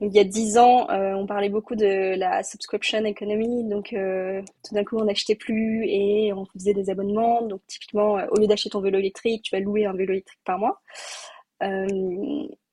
Il 0.00 0.12
y 0.12 0.18
a 0.18 0.24
dix 0.24 0.58
ans, 0.58 0.90
euh, 0.90 1.14
on 1.14 1.24
parlait 1.26 1.48
beaucoup 1.48 1.76
de 1.76 2.16
la 2.16 2.42
subscription 2.42 3.04
economy. 3.04 3.64
Donc, 3.64 3.92
euh, 3.92 4.42
tout 4.66 4.74
d'un 4.74 4.84
coup, 4.84 4.98
on 4.98 5.04
n'achetait 5.04 5.36
plus 5.36 5.86
et 5.86 6.32
on 6.32 6.44
faisait 6.46 6.74
des 6.74 6.90
abonnements. 6.90 7.42
Donc, 7.42 7.60
typiquement, 7.68 8.18
euh, 8.18 8.26
au 8.30 8.40
lieu 8.40 8.46
d'acheter 8.46 8.70
ton 8.70 8.80
vélo 8.80 8.98
électrique, 8.98 9.42
tu 9.44 9.54
vas 9.54 9.60
louer 9.60 9.86
un 9.86 9.92
vélo 9.92 10.12
électrique 10.12 10.40
par 10.44 10.58
mois. 10.58 10.80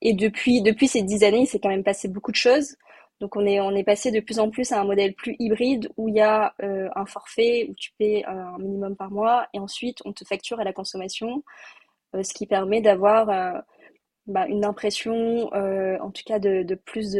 et 0.02 0.14
depuis, 0.14 0.62
depuis 0.62 0.88
ces 0.88 1.04
dix 1.04 1.24
années, 1.24 1.42
il 1.42 1.48
s'est 1.48 1.60
quand 1.60 1.70
même 1.70 1.84
passé 1.84 2.08
beaucoup 2.08 2.32
de 2.32 2.36
choses. 2.36 2.76
Donc 3.22 3.36
on 3.36 3.46
est, 3.46 3.84
passé 3.84 4.10
de 4.10 4.20
plus 4.20 4.40
en 4.40 4.50
plus 4.50 4.72
à 4.72 4.82
un 4.82 4.84
modèle 4.84 5.14
plus 5.14 5.36
hybride 5.38 5.90
où 5.96 6.10
il 6.10 6.16
y 6.16 6.22
a 6.22 6.56
euh, 6.64 6.90
un 6.96 7.06
forfait 7.06 7.68
où 7.70 7.76
tu 7.76 7.92
payes 8.00 8.24
un 8.26 8.58
minimum 8.58 8.96
par 8.96 9.12
mois 9.12 9.48
et 9.54 9.60
ensuite 9.60 10.00
on 10.06 10.12
te 10.12 10.26
facture 10.26 10.60
à 10.60 10.64
la 10.64 10.74
consommation, 10.74 11.44
euh, 12.16 12.24
ce 12.24 12.34
qui 12.34 12.48
permet 12.48 12.82
d'avoir 12.82 13.30
euh, 13.30 13.60
bah, 14.26 14.48
une 14.48 14.66
impression, 14.66 15.50
en 15.54 16.10
tout 16.10 16.24
cas 16.26 16.40
de, 16.40 16.64
de 16.64 16.74
plus 16.76 17.12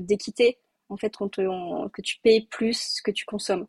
d'équité, 0.00 0.58
en 0.90 0.96
fait, 0.96 1.16
que 1.16 2.02
tu 2.02 2.20
payes 2.22 2.46
plus 2.46 3.00
que 3.02 3.10
tu 3.10 3.24
consommes. 3.24 3.66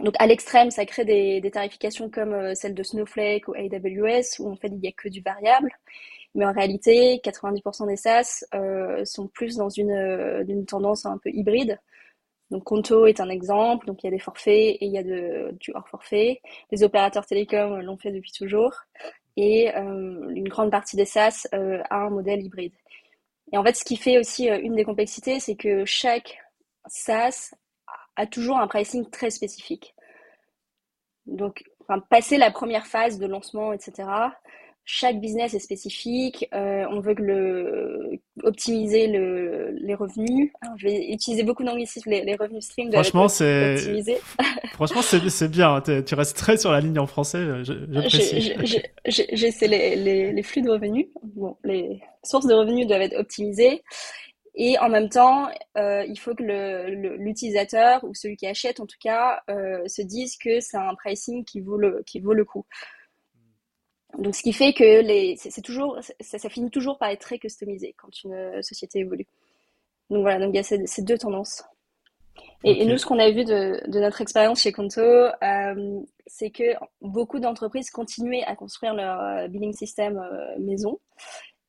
Donc 0.00 0.14
à 0.18 0.26
l'extrême, 0.26 0.70
ça 0.70 0.84
crée 0.84 1.06
des, 1.06 1.40
des 1.40 1.50
tarifications 1.50 2.10
comme 2.10 2.54
celle 2.54 2.74
de 2.74 2.82
Snowflake 2.82 3.48
ou 3.48 3.54
AWS 3.54 4.40
où 4.40 4.50
en 4.50 4.56
fait 4.56 4.68
il 4.68 4.78
n'y 4.78 4.88
a 4.88 4.92
que 4.92 5.08
du 5.08 5.22
variable. 5.22 5.70
Mais 6.36 6.44
en 6.44 6.52
réalité, 6.52 7.20
90% 7.24 7.88
des 7.88 7.96
SaaS 7.96 8.44
euh, 8.54 9.04
sont 9.06 9.26
plus 9.26 9.56
dans 9.56 9.70
une, 9.70 9.90
euh, 9.90 10.64
tendance 10.68 11.06
un 11.06 11.18
peu 11.18 11.30
hybride. 11.30 11.80
Donc 12.50 12.62
Conto 12.64 13.06
est 13.06 13.20
un 13.20 13.30
exemple, 13.30 13.86
donc 13.86 14.04
il 14.04 14.06
y 14.06 14.08
a 14.08 14.12
des 14.12 14.20
forfaits 14.20 14.76
et 14.80 14.84
il 14.84 14.92
y 14.92 14.98
a 14.98 15.02
de, 15.02 15.50
du 15.58 15.72
hors 15.74 15.88
forfait. 15.88 16.40
Les 16.70 16.84
opérateurs 16.84 17.26
télécoms 17.26 17.80
l'ont 17.80 17.96
fait 17.96 18.12
depuis 18.12 18.30
toujours. 18.32 18.72
et 19.36 19.74
une 19.74 20.48
grande 20.48 20.70
partie 20.70 20.96
des 20.96 21.06
SaaS 21.06 21.48
a 21.52 21.96
un 21.96 22.10
modèle 22.10 22.42
hybride. 22.44 22.74
Et 23.52 23.58
en 23.58 23.64
fait, 23.64 23.74
ce 23.74 23.84
qui 23.84 23.96
fait 23.96 24.18
aussi 24.18 24.48
une 24.48 24.76
des 24.76 24.84
complexités, 24.84 25.40
c'est 25.40 25.56
que 25.56 25.84
chaque 25.84 26.38
SaaS 26.86 27.54
a 28.16 28.26
toujours 28.26 28.58
un 28.58 28.68
pricing 28.68 29.08
très 29.10 29.30
spécifique. 29.30 29.94
Donc, 31.26 31.64
passer 32.08 32.36
la 32.36 32.50
première 32.50 32.86
phase 32.86 33.18
de 33.18 33.26
lancement, 33.26 33.72
etc., 33.72 34.08
chaque 34.88 35.20
business 35.20 35.52
est 35.52 35.58
spécifique. 35.58 36.48
Euh, 36.54 36.86
on 36.90 37.00
veut 37.00 37.14
que 37.14 37.22
le, 37.22 38.20
optimiser 38.44 39.08
le, 39.08 39.72
les 39.72 39.94
revenus. 39.96 40.52
je 40.76 40.86
vais 40.86 41.08
utiliser 41.10 41.42
beaucoup 41.42 41.64
d'anglicisme, 41.64 42.08
les, 42.08 42.24
les 42.24 42.36
revenus 42.36 42.64
stream. 42.64 42.92
Franchement, 42.92 43.26
c'est 43.26 43.76
franchement 44.74 45.02
c'est 45.02 45.50
bien. 45.50 45.80
Tu 45.80 46.14
restes 46.14 46.36
très 46.36 46.56
sur 46.56 46.70
la 46.70 46.80
ligne 46.80 47.00
en 47.00 47.08
français. 47.08 47.44
J'essaie 49.04 49.66
les, 49.66 49.96
les, 49.96 50.32
les, 50.32 50.42
flux 50.44 50.62
de 50.62 50.70
revenus. 50.70 51.06
Bon, 51.34 51.56
les 51.64 52.00
sources 52.22 52.46
de 52.46 52.54
revenus 52.54 52.86
doivent 52.86 53.02
être 53.02 53.18
optimisées. 53.18 53.82
Et 54.56 54.78
en 54.78 54.88
même 54.88 55.10
temps, 55.10 55.48
euh, 55.76 56.04
il 56.08 56.18
faut 56.18 56.34
que 56.34 56.42
l'utilisateur 57.16 58.02
ou 58.04 58.14
celui 58.14 58.36
qui 58.36 58.46
achète, 58.46 58.80
en 58.80 58.86
tout 58.86 58.96
cas, 59.00 59.42
euh, 59.50 59.86
se 59.86 60.00
dise 60.00 60.38
que 60.38 60.60
c'est 60.60 60.78
un 60.78 60.94
pricing 60.94 61.44
qui 61.44 61.60
vaut 61.60 61.76
le, 61.76 62.02
qui 62.06 62.20
vaut 62.20 62.32
le 62.32 62.44
coup. 62.44 62.64
Donc, 64.18 64.34
ce 64.34 64.42
qui 64.42 64.52
fait 64.52 64.72
que 64.72 65.02
les, 65.02 65.36
c'est 65.36 65.62
toujours, 65.62 65.98
ça, 66.20 66.38
ça, 66.38 66.48
finit 66.48 66.70
toujours 66.70 66.98
par 66.98 67.10
être 67.10 67.20
très 67.20 67.38
customisé 67.38 67.94
quand 67.98 68.24
une 68.24 68.62
société 68.62 69.00
évolue. 69.00 69.26
Donc 70.10 70.22
voilà, 70.22 70.38
donc 70.38 70.54
il 70.54 70.56
y 70.56 70.60
a 70.60 70.62
ces, 70.62 70.86
ces 70.86 71.02
deux 71.02 71.18
tendances. 71.18 71.64
Et, 72.64 72.82
et, 72.82 72.84
nous, 72.84 72.98
ce 72.98 73.06
qu'on 73.06 73.18
a 73.18 73.30
vu 73.30 73.44
de, 73.44 73.80
de 73.90 74.00
notre 74.00 74.20
expérience 74.20 74.62
chez 74.62 74.72
Conto, 74.72 75.00
euh, 75.00 76.00
c'est 76.26 76.50
que 76.50 76.74
beaucoup 77.00 77.38
d'entreprises 77.38 77.90
continuaient 77.90 78.44
à 78.44 78.56
construire 78.56 78.94
leur 78.94 79.20
euh, 79.20 79.48
billing 79.48 79.72
system 79.72 80.18
euh, 80.18 80.58
maison 80.58 80.98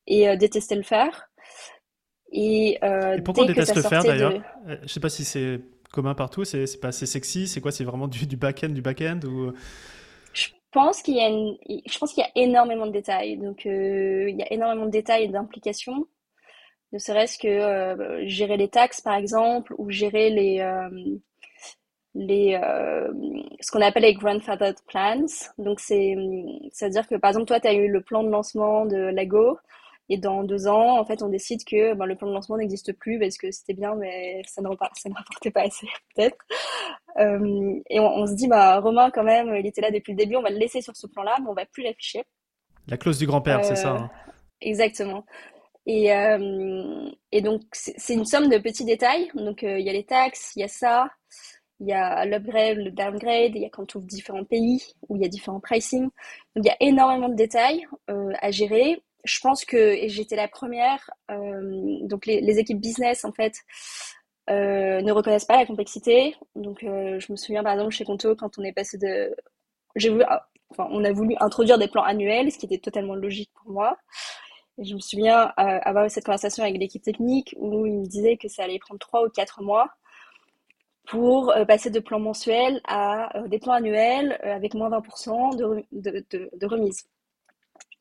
et 0.08 0.30
euh, 0.30 0.36
détestaient 0.36 0.76
le 0.76 0.84
faire. 0.84 1.30
Et, 2.32 2.78
euh, 2.84 3.18
et 3.18 3.22
pourquoi 3.22 3.44
on 3.44 3.48
déteste 3.48 3.76
le 3.76 3.82
faire 3.82 4.04
d'ailleurs 4.04 4.34
de... 4.34 4.42
Euh, 4.70 4.78
je 4.84 4.88
sais 4.88 5.00
pas 5.00 5.10
si 5.10 5.24
c'est 5.24 5.62
commun 5.92 6.16
partout, 6.16 6.44
c'est 6.46 6.80
pas 6.80 6.90
assez 6.90 7.06
sexy, 7.06 7.48
c'est 7.48 7.62
quoi? 7.62 7.72
C'est 7.72 7.86
vraiment 7.86 8.08
du, 8.08 8.26
du 8.26 8.38
back-end, 8.38 8.70
du 8.70 8.82
back-end 8.82 9.20
ou... 9.26 9.54
Pense 10.78 11.02
qu'il 11.02 11.16
y 11.16 11.22
a 11.22 11.30
je 11.30 11.98
pense 11.98 12.14
qu'il 12.14 12.24
y 12.24 12.28
a 12.28 12.30
énormément 12.36 12.86
de 12.86 12.92
détails. 12.92 13.38
Donc 13.38 13.66
euh, 13.66 14.30
il 14.30 14.38
y 14.38 14.44
a 14.44 14.54
énormément 14.54 14.86
de 14.86 14.92
détails 14.92 15.28
d'implications. 15.28 16.06
Ne 16.92 17.00
serait-ce 17.00 17.40
que 17.40 17.48
euh, 17.48 18.28
gérer 18.28 18.58
les 18.58 18.68
taxes 18.68 19.02
par 19.02 19.16
exemple 19.16 19.74
ou 19.80 19.90
gérer 19.90 20.30
les 20.30 20.60
euh, 20.60 20.88
les 22.14 22.60
ce 23.60 23.72
qu'on 23.72 23.82
appelle 23.82 24.04
les 24.04 24.14
grandfathered 24.14 24.78
plans. 24.88 25.26
Donc 25.58 25.80
c'est 25.80 26.16
c'est 26.72 26.86
à 26.86 26.90
dire 26.90 27.08
que 27.08 27.16
par 27.16 27.32
exemple 27.32 27.48
toi 27.48 27.60
tu 27.60 27.68
as 27.70 27.74
eu 27.74 27.88
le 27.88 28.02
plan 28.02 28.24
de 28.24 28.30
lancement 28.30 28.86
de 28.86 28.98
Lago 28.98 29.58
et 30.10 30.18
dans 30.18 30.44
deux 30.44 30.68
ans, 30.68 31.00
en 31.00 31.06
fait, 31.06 31.22
on 31.22 31.30
décide 31.30 31.64
que 31.66 31.94
ben, 31.94 32.06
le 32.06 32.16
plan 32.16 32.28
de 32.28 32.34
lancement 32.34 32.58
n'existe 32.58 32.94
plus 32.94 33.20
parce 33.20 33.38
que 33.38 33.52
c'était 33.52 33.74
bien, 33.74 33.96
mais 33.96 34.42
ça 34.48 34.62
ne, 34.62 34.70
ça 34.96 35.10
ne 35.10 35.14
rapportait 35.14 35.52
pas 35.52 35.62
assez, 35.62 35.88
peut-être. 36.16 36.38
Euh, 37.20 37.80
et 37.90 38.00
on, 38.00 38.08
on, 38.08 38.28
se 38.28 38.34
dit, 38.34 38.48
bah, 38.48 38.80
Romain, 38.80 39.12
quand 39.12 39.24
même, 39.24 39.56
il 39.56 39.66
était 39.66 39.82
là 39.82 39.92
depuis 39.92 40.14
le 40.14 40.18
début, 40.18 40.36
on 40.36 40.42
va 40.42 40.50
le 40.50 40.58
laisser 40.58 40.82
sur 40.82 40.96
ce 40.96 41.08
plan-là, 41.08 41.38
mais 41.42 41.50
on 41.50 41.54
va 41.54 41.66
plus 41.66 41.84
l'afficher. 41.84 42.24
La 42.88 42.98
clause 42.98 43.18
du 43.18 43.28
grand-père, 43.28 43.60
euh, 43.60 43.64
c'est 43.64 43.76
ça 43.76 43.92
hein. 43.92 44.10
Exactement. 44.62 45.26
Et, 45.88 46.14
euh, 46.14 47.10
et 47.32 47.42
donc, 47.42 47.62
c'est 47.72 48.14
une 48.14 48.26
somme 48.26 48.50
de 48.50 48.58
petits 48.58 48.84
détails. 48.84 49.32
Donc, 49.36 49.64
euh, 49.64 49.80
il 49.80 49.86
y 49.86 49.90
a 49.90 49.94
les 49.94 50.06
taxes, 50.06 50.52
il 50.56 50.60
y 50.60 50.64
a 50.64 50.68
ça, 50.68 51.10
il 51.80 51.88
y 51.88 51.94
a 51.94 52.26
l'upgrade, 52.26 52.78
le 52.78 52.92
downgrade, 52.92 53.56
il 53.56 53.62
y 53.62 53.66
a 53.66 53.70
quand 53.70 53.96
on 53.96 54.00
ouvre 54.00 54.08
différents 54.08 54.44
pays 54.44 54.84
où 55.08 55.16
il 55.16 55.22
y 55.22 55.26
a 55.26 55.30
différents 55.30 55.62
pricing. 55.62 56.04
Donc, 56.04 56.66
il 56.66 56.66
y 56.66 56.70
a 56.70 56.78
énormément 56.82 57.30
de 57.30 57.36
détails 57.36 57.88
euh, 58.10 58.34
à 58.42 58.52
gérer 58.52 59.02
je 59.28 59.40
pense 59.40 59.66
que 59.66 59.98
j'étais 60.08 60.36
la 60.36 60.48
première. 60.48 61.10
Euh, 61.32 62.00
donc 62.04 62.26
les, 62.26 62.60
équipes 62.60 62.80
business 62.80 63.26
en 63.26 63.32
fait 63.32 63.56
euh, 64.50 65.02
ne 65.02 65.12
reconnaissent 65.12 65.46
pas 65.46 65.58
la 65.58 65.66
complexité. 65.66 66.36
Donc 66.56 66.84
euh, 66.84 67.20
je 67.20 67.32
me 67.32 67.38
souviens 67.38 67.64
par 67.64 67.74
exemple 67.74 67.92
chez 67.92 68.06
Conto 68.06 68.36
quand 68.36 68.58
on 68.58 68.64
est 68.64 68.74
passé 68.74 68.98
de, 68.98 69.36
j'ai 69.96 70.10
voulu, 70.10 70.24
enfin 70.70 70.88
on 70.92 71.04
a 71.04 71.12
voulu 71.12 71.36
introduire 71.40 71.78
des 71.78 71.88
plans 71.88 72.04
annuels, 72.04 72.52
ce 72.52 72.58
qui 72.58 72.66
était 72.66 72.80
totalement 72.80 73.16
logique 73.16 73.52
pour 73.62 73.72
moi. 73.72 73.98
Et 74.80 74.86
je 74.86 74.96
me 74.96 75.00
souviens 75.00 75.54
avoir 75.58 76.06
eu 76.06 76.10
cette 76.10 76.26
conversation 76.26 76.64
avec 76.64 76.78
l'équipe 76.78 77.04
technique 77.04 77.56
où 77.58 77.86
ils 77.88 77.94
me 77.94 78.06
disaient 78.06 78.38
que 78.38 78.48
ça 78.48 78.64
allait 78.64 78.80
prendre 78.80 79.00
trois 79.00 79.26
ou 79.26 79.30
quatre 79.30 79.64
mois 79.64 79.90
pour 81.08 81.54
passer 81.68 81.90
de 81.90 82.00
plans 82.00 82.20
mensuels 82.20 82.80
à 82.88 83.32
des 83.48 83.60
plans 83.60 83.74
annuels 83.74 84.40
avec 84.44 84.76
moins 84.76 84.90
20% 84.92 85.56
de, 85.56 85.84
de, 85.92 86.26
de, 86.30 86.50
de 86.54 86.66
remise. 86.68 87.08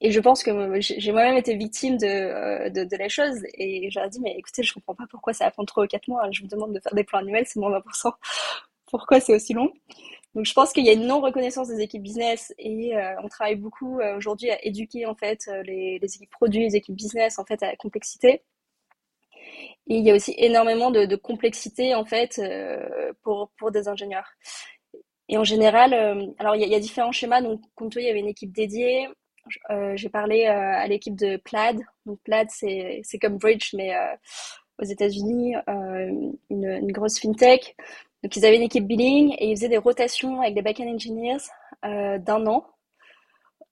Et 0.00 0.10
je 0.10 0.20
pense 0.20 0.42
que 0.42 0.50
j'ai 0.80 1.12
moi-même 1.12 1.36
été 1.36 1.56
victime 1.56 1.96
de, 1.96 2.06
euh, 2.06 2.70
de, 2.70 2.84
de, 2.84 2.96
la 2.96 3.08
chose 3.08 3.38
et 3.54 3.88
j'aurais 3.90 4.10
dit, 4.10 4.20
mais 4.20 4.34
écoutez, 4.36 4.62
je 4.62 4.74
comprends 4.74 4.94
pas 4.94 5.06
pourquoi 5.10 5.32
ça 5.32 5.46
va 5.46 5.50
prendre 5.50 5.66
3 5.68 5.84
ou 5.84 5.86
4 5.86 6.08
mois. 6.08 6.30
Je 6.30 6.42
vous 6.42 6.48
demande 6.48 6.74
de 6.74 6.80
faire 6.80 6.94
des 6.94 7.04
plans 7.04 7.20
annuels, 7.20 7.46
c'est 7.46 7.58
moins 7.58 7.70
20%. 7.78 8.12
Pourquoi 8.86 9.20
c'est 9.20 9.34
aussi 9.34 9.54
long? 9.54 9.72
Donc 10.34 10.44
je 10.44 10.52
pense 10.52 10.72
qu'il 10.72 10.84
y 10.84 10.90
a 10.90 10.92
une 10.92 11.06
non-reconnaissance 11.06 11.68
des 11.68 11.80
équipes 11.80 12.02
business 12.02 12.54
et 12.58 12.96
euh, 12.96 13.14
on 13.22 13.28
travaille 13.28 13.56
beaucoup 13.56 13.98
euh, 14.00 14.16
aujourd'hui 14.16 14.50
à 14.50 14.64
éduquer 14.64 15.06
en 15.06 15.14
fait 15.14 15.50
les, 15.64 15.98
équipes 16.02 16.30
produits, 16.30 16.60
les 16.60 16.76
équipes 16.76 16.94
business 16.94 17.38
en 17.38 17.44
fait 17.44 17.62
à 17.62 17.68
la 17.68 17.76
complexité. 17.76 18.42
Et 19.88 19.96
il 19.96 20.04
y 20.04 20.10
a 20.10 20.14
aussi 20.14 20.34
énormément 20.36 20.90
de, 20.90 21.06
de 21.06 21.16
complexité 21.16 21.94
en 21.94 22.04
fait 22.04 22.40
pour, 23.22 23.50
pour 23.58 23.70
des 23.70 23.88
ingénieurs. 23.88 24.28
Et 25.28 25.38
en 25.38 25.44
général, 25.44 25.94
alors 26.38 26.54
il 26.54 26.68
y, 26.68 26.74
a, 26.74 26.80
différents 26.80 27.12
schémas. 27.12 27.40
Donc, 27.40 27.60
comme 27.74 27.90
toi, 27.90 28.02
il 28.02 28.06
y 28.06 28.10
avait 28.10 28.20
une 28.20 28.28
équipe 28.28 28.52
dédiée. 28.52 29.08
Euh, 29.70 29.96
j'ai 29.96 30.08
parlé 30.08 30.46
euh, 30.46 30.50
à 30.50 30.86
l'équipe 30.86 31.14
de 31.14 31.36
Plaid. 31.36 31.80
Donc 32.04 32.18
Plaid, 32.24 32.48
c'est 32.50 33.18
comme 33.20 33.38
Bridge, 33.38 33.74
mais 33.74 33.94
euh, 33.94 34.14
aux 34.80 34.84
États-Unis, 34.84 35.54
une, 35.66 36.36
une, 36.50 36.92
grosse 36.92 37.18
fintech. 37.18 37.76
Donc 38.22 38.36
ils 38.36 38.44
avaient 38.44 38.56
une 38.56 38.62
équipe 38.62 38.86
billing 38.86 39.34
et 39.38 39.50
ils 39.50 39.56
faisaient 39.56 39.68
des 39.68 39.76
rotations 39.78 40.40
avec 40.40 40.54
des 40.54 40.62
back-end 40.62 40.88
engineers 40.88 41.38
d'un 41.82 42.46
an 42.46 42.66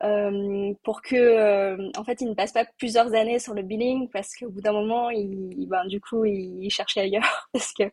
euh, 0.02 0.74
pour 0.82 1.02
que 1.02 1.14
euh, 1.14 1.90
en 1.96 2.04
fait 2.04 2.20
ils 2.20 2.28
ne 2.28 2.34
passent 2.34 2.52
pas 2.52 2.66
plusieurs 2.78 3.14
années 3.14 3.38
sur 3.38 3.54
le 3.54 3.62
billing 3.62 4.08
parce 4.10 4.36
qu'au 4.36 4.50
bout 4.50 4.60
d'un 4.60 4.72
moment 4.72 5.08
ils, 5.08 5.66
ben, 5.68 5.86
du 5.86 6.00
coup 6.00 6.24
ils, 6.24 6.68
cherchaient 6.68 7.02
ailleurs 7.02 7.48
parce 7.52 7.72
que 7.72 7.84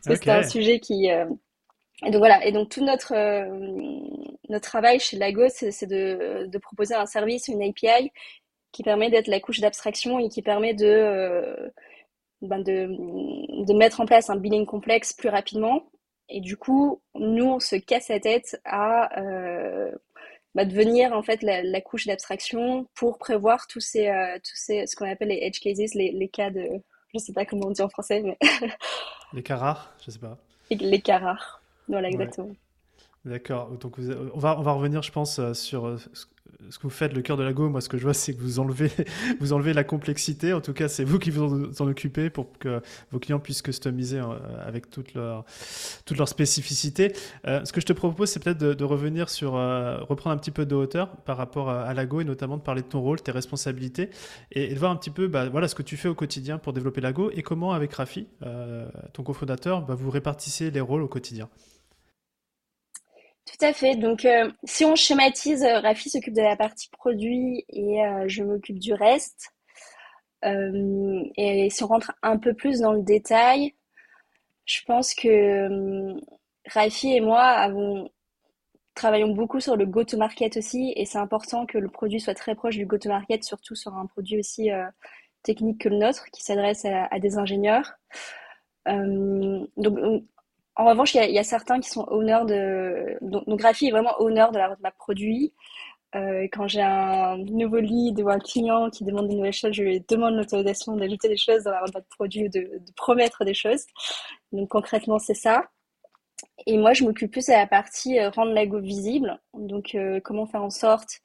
c'était 0.00 0.16
okay. 0.16 0.30
un 0.32 0.42
sujet 0.42 0.80
qui 0.80 1.10
euh, 1.10 1.26
et 2.04 2.10
donc 2.10 2.18
voilà, 2.18 2.44
et 2.44 2.52
donc 2.52 2.68
tout 2.68 2.84
notre, 2.84 3.14
euh, 3.14 3.46
notre 4.48 4.68
travail 4.68 5.00
chez 5.00 5.16
Lagos, 5.16 5.48
c'est 5.48 5.86
de, 5.86 6.46
de, 6.46 6.58
proposer 6.58 6.94
un 6.94 7.06
service, 7.06 7.48
une 7.48 7.62
API 7.62 8.10
qui 8.72 8.82
permet 8.82 9.10
d'être 9.10 9.28
la 9.28 9.40
couche 9.40 9.60
d'abstraction 9.60 10.18
et 10.18 10.28
qui 10.28 10.42
permet 10.42 10.74
de, 10.74 10.86
euh, 10.86 11.70
ben 12.42 12.58
de, 12.58 12.88
de, 13.64 13.72
mettre 13.72 14.00
en 14.00 14.06
place 14.06 14.30
un 14.30 14.36
billing 14.36 14.66
complexe 14.66 15.12
plus 15.12 15.28
rapidement. 15.28 15.84
Et 16.28 16.40
du 16.40 16.56
coup, 16.56 17.02
nous, 17.14 17.44
on 17.44 17.60
se 17.60 17.76
casse 17.76 18.08
la 18.08 18.20
tête 18.20 18.60
à 18.64 19.20
euh, 19.20 19.92
bah, 20.54 20.64
devenir 20.64 21.12
en 21.12 21.22
fait 21.22 21.42
la, 21.42 21.62
la 21.62 21.80
couche 21.80 22.06
d'abstraction 22.06 22.86
pour 22.94 23.18
prévoir 23.18 23.66
tous 23.66 23.80
ces, 23.80 24.08
euh, 24.08 24.36
tous 24.36 24.56
ces 24.56 24.86
ce 24.86 24.96
qu'on 24.96 25.10
appelle 25.10 25.28
les 25.28 25.40
edge 25.42 25.60
cases, 25.60 25.94
les, 25.94 26.12
les 26.12 26.28
cas 26.28 26.50
de, 26.50 26.66
je 27.14 27.18
sais 27.18 27.32
pas 27.32 27.44
comment 27.44 27.68
on 27.68 27.70
dit 27.70 27.82
en 27.82 27.88
français, 27.88 28.22
mais 28.22 28.38
les 29.32 29.42
cas 29.42 29.56
rares, 29.56 29.94
je 30.04 30.10
sais 30.10 30.18
pas. 30.18 30.38
Les 30.70 31.00
cas 31.00 31.18
rares. 31.18 31.63
Voilà, 31.88 32.08
exactement. 32.08 32.48
Ouais. 32.48 32.56
D'accord. 33.24 33.70
Donc 33.78 33.98
vous, 33.98 34.12
on 34.34 34.38
va 34.38 34.58
on 34.58 34.62
va 34.62 34.72
revenir, 34.72 35.02
je 35.02 35.10
pense, 35.10 35.38
euh, 35.38 35.54
sur 35.54 35.86
euh, 35.86 35.96
ce 36.70 36.78
que 36.78 36.84
vous 36.84 36.90
faites, 36.90 37.12
le 37.12 37.22
cœur 37.22 37.36
de 37.36 37.42
la 37.42 37.52
Go. 37.52 37.68
Moi, 37.68 37.80
ce 37.80 37.88
que 37.88 37.98
je 37.98 38.02
vois, 38.02 38.14
c'est 38.14 38.34
que 38.34 38.40
vous 38.40 38.58
enlevez 38.58 38.90
vous 39.40 39.52
enlevez 39.52 39.72
la 39.72 39.84
complexité. 39.84 40.52
En 40.52 40.60
tout 40.60 40.72
cas, 40.72 40.88
c'est 40.88 41.04
vous 41.04 41.18
qui 41.18 41.30
vous 41.30 41.70
en 41.80 41.88
occupez 41.88 42.30
pour 42.30 42.58
que 42.58 42.80
vos 43.10 43.18
clients 43.18 43.38
puissent 43.38 43.62
customiser 43.62 44.18
euh, 44.18 44.34
avec 44.64 44.90
toutes 44.90 45.14
leurs 45.14 45.44
toutes 46.04 46.18
leurs 46.18 46.28
spécificités. 46.28 47.12
Euh, 47.46 47.64
ce 47.64 47.72
que 47.72 47.80
je 47.80 47.86
te 47.86 47.92
propose, 47.92 48.30
c'est 48.30 48.42
peut-être 48.42 48.58
de, 48.58 48.74
de, 48.74 48.84
revenir 48.84 49.28
sur 49.28 49.56
euh, 49.56 49.98
reprendre 50.00 50.34
un 50.34 50.38
petit 50.38 50.50
peu 50.50 50.66
de 50.66 50.74
hauteur 50.74 51.16
par 51.24 51.36
rapport 51.36 51.70
à, 51.70 51.82
à 51.82 51.94
la 51.94 52.06
Go 52.06 52.20
et 52.20 52.24
notamment 52.24 52.56
de 52.56 52.62
parler 52.62 52.82
de 52.82 52.88
ton 52.88 53.00
rôle, 53.00 53.20
tes 53.20 53.32
responsabilités 53.32 54.10
et, 54.52 54.70
et 54.70 54.74
de 54.74 54.78
voir 54.78 54.90
un 54.90 54.96
petit 54.96 55.10
peu, 55.10 55.28
bah, 55.28 55.48
voilà, 55.48 55.68
ce 55.68 55.74
que 55.74 55.82
tu 55.82 55.96
fais 55.96 56.08
au 56.08 56.14
quotidien 56.14 56.58
pour 56.58 56.72
développer 56.72 57.00
la 57.00 57.12
Go 57.12 57.30
et 57.32 57.42
comment, 57.42 57.72
avec 57.72 57.92
Rafi, 57.94 58.26
ton 59.12 59.22
cofondateur, 59.22 59.82
bah, 59.82 59.94
vous 59.94 60.10
répartissez 60.10 60.70
les 60.70 60.80
rôles 60.80 61.02
au 61.02 61.08
quotidien. 61.08 61.48
Tout 63.46 63.64
à 63.64 63.72
fait. 63.72 63.96
Donc, 63.96 64.24
euh, 64.24 64.50
si 64.64 64.84
on 64.84 64.96
schématise, 64.96 65.62
euh, 65.64 65.80
Rafi 65.80 66.08
s'occupe 66.10 66.34
de 66.34 66.42
la 66.42 66.56
partie 66.56 66.88
produit 66.90 67.64
et 67.68 68.04
euh, 68.04 68.24
je 68.26 68.42
m'occupe 68.42 68.78
du 68.78 68.94
reste. 68.94 69.50
Et 71.36 71.68
si 71.70 71.84
on 71.84 71.86
rentre 71.86 72.12
un 72.22 72.36
peu 72.36 72.52
plus 72.52 72.80
dans 72.80 72.92
le 72.92 73.02
détail, 73.02 73.74
je 74.66 74.82
pense 74.86 75.14
que 75.14 76.14
Rafi 76.66 77.14
et 77.14 77.20
moi 77.20 77.40
avons, 77.40 78.10
travaillons 78.94 79.34
beaucoup 79.34 79.60
sur 79.60 79.74
le 79.76 79.86
go-to-market 79.86 80.58
aussi 80.58 80.92
et 80.96 81.06
c'est 81.06 81.16
important 81.16 81.64
que 81.64 81.78
le 81.78 81.88
produit 81.88 82.20
soit 82.20 82.34
très 82.34 82.54
proche 82.54 82.76
du 82.76 82.84
go-to-market, 82.84 83.42
surtout 83.42 83.74
sur 83.74 83.94
un 83.94 84.04
produit 84.04 84.38
aussi 84.38 84.68
technique 85.42 85.80
que 85.80 85.88
le 85.88 85.96
nôtre 85.96 86.26
qui 86.30 86.42
s'adresse 86.42 86.84
à, 86.84 87.06
à, 87.06 87.18
des 87.18 87.38
ingénieurs. 87.38 87.94
donc, 88.86 90.24
en 90.76 90.86
revanche, 90.86 91.14
il 91.14 91.30
y, 91.30 91.38
a, 91.38 91.44
certains 91.44 91.80
qui 91.80 91.88
sont 91.88 92.06
honneurs 92.08 92.46
de. 92.46 93.16
Donc, 93.20 93.46
donc 93.46 93.58
Graphie 93.60 93.88
est 93.88 93.90
vraiment 93.92 94.20
honneur 94.20 94.50
de 94.50 94.58
la 94.58 94.68
roadmap 94.68 94.96
produit. 94.96 95.52
Euh, 96.16 96.46
quand 96.52 96.68
j'ai 96.68 96.82
un 96.82 97.38
nouveau 97.38 97.78
lead 97.78 98.20
ou 98.20 98.28
un 98.28 98.38
client 98.38 98.88
qui 98.90 99.04
demande 99.04 99.28
des 99.28 99.34
nouvelles 99.34 99.52
choses, 99.52 99.72
je 99.72 99.82
lui 99.82 100.04
demande 100.08 100.34
l'autorisation 100.34 100.96
d'ajouter 100.96 101.28
des 101.28 101.36
choses 101.36 101.64
dans 101.64 101.72
la 101.72 101.80
boîte 101.80 102.06
produit 102.08 102.44
ou 102.46 102.48
de, 102.48 102.80
promettre 102.96 103.44
des 103.44 103.54
choses. 103.54 103.84
Donc 104.52 104.68
concrètement, 104.70 105.18
c'est 105.18 105.34
ça. 105.34 105.64
Et 106.66 106.78
moi, 106.78 106.92
je 106.92 107.04
m'occupe 107.04 107.32
plus 107.32 107.46
de 107.46 107.52
la 107.52 107.66
partie 107.66 108.18
euh, 108.18 108.30
rendre 108.30 108.52
l'ago 108.52 108.80
visible. 108.80 109.40
Donc 109.54 109.94
euh, 109.94 110.20
comment 110.20 110.46
faire 110.46 110.62
en 110.62 110.70
sorte 110.70 111.20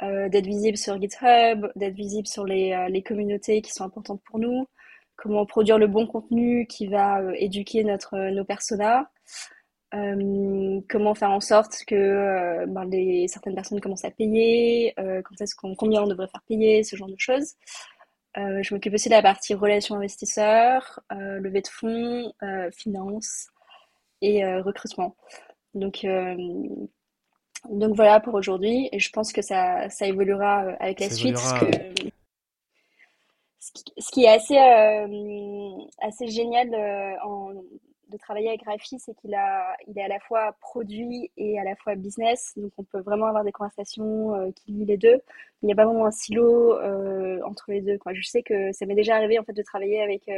d'être 0.00 0.46
visible 0.46 0.76
sur 0.76 1.00
GitHub, 1.00 1.68
d'être 1.76 1.94
visible 1.94 2.26
sur 2.26 2.44
les, 2.44 3.04
communautés 3.06 3.62
qui 3.62 3.70
sont 3.70 3.84
importantes 3.84 4.20
pour 4.24 4.40
nous, 4.40 4.66
comment 5.22 5.46
produire 5.46 5.78
le 5.78 5.86
bon 5.86 6.06
contenu 6.06 6.66
qui 6.66 6.86
va 6.86 7.20
euh, 7.20 7.32
éduquer 7.36 7.84
notre, 7.84 8.16
nos 8.30 8.44
personas, 8.44 9.08
comment 10.88 11.14
faire 11.14 11.30
en 11.30 11.40
sorte 11.40 11.84
que 11.86 12.64
ben, 12.66 12.86
les, 12.86 13.28
certaines 13.28 13.54
personnes 13.54 13.78
commencent 13.78 14.06
à 14.06 14.10
payer, 14.10 14.94
quand 14.96 15.38
est-ce 15.38 15.54
qu'on, 15.54 15.74
combien 15.74 16.02
on 16.02 16.06
devrait 16.06 16.28
faire 16.28 16.40
payer, 16.48 16.82
ce 16.82 16.96
genre 16.96 17.10
de 17.10 17.18
choses. 17.18 17.56
je 18.34 18.72
m'occupe 18.72 18.94
aussi 18.94 19.10
de 19.10 19.14
la 19.14 19.20
partie 19.20 19.52
relations 19.52 19.96
investisseurs, 19.96 20.98
levée 21.10 21.60
de 21.60 21.68
fonds, 21.68 22.32
finance 22.72 23.48
et 24.22 24.46
recrutement. 24.60 25.14
Donc, 25.74 26.06
donc 27.70 27.94
voilà 27.94 28.20
pour 28.20 28.34
aujourd'hui, 28.34 28.88
et 28.92 28.98
je 28.98 29.10
pense 29.10 29.32
que 29.32 29.42
ça, 29.42 29.88
ça 29.88 30.06
évoluera 30.06 30.64
euh, 30.64 30.76
avec 30.80 31.00
la 31.00 31.10
suite. 31.10 31.38
Ce 33.98 34.10
qui 34.10 34.24
est 34.24 34.28
assez, 34.28 34.58
euh, 34.58 35.84
assez 36.00 36.26
génial 36.26 36.74
euh, 36.74 37.14
en, 37.24 37.52
de 38.08 38.16
travailler 38.18 38.48
avec 38.48 38.64
Rafi, 38.64 38.98
c'est 38.98 39.14
qu'il 39.14 39.34
a, 39.34 39.76
il 39.86 39.96
est 39.98 40.02
à 40.02 40.08
la 40.08 40.18
fois 40.20 40.52
produit 40.60 41.30
et 41.36 41.58
à 41.58 41.64
la 41.64 41.76
fois 41.76 41.94
business. 41.94 42.52
Donc 42.56 42.72
on 42.76 42.84
peut 42.84 43.00
vraiment 43.00 43.26
avoir 43.26 43.44
des 43.44 43.52
conversations 43.52 44.52
qui 44.52 44.72
lient 44.72 44.84
les 44.84 44.98
deux. 44.98 45.20
Il 45.62 45.66
n'y 45.66 45.72
a 45.72 45.76
pas 45.76 45.86
vraiment 45.86 46.06
un 46.06 46.10
silo 46.10 46.78
entre 47.44 47.70
les 47.70 47.80
deux. 47.80 47.96
Quoi. 47.96 48.12
Je 48.12 48.22
sais 48.22 48.42
que 48.42 48.72
ça 48.72 48.84
m'est 48.84 48.94
déjà 48.94 49.16
arrivé 49.16 49.38
en 49.38 49.44
fait 49.44 49.54
de 49.54 49.62
travailler 49.62 50.02
avec 50.02 50.30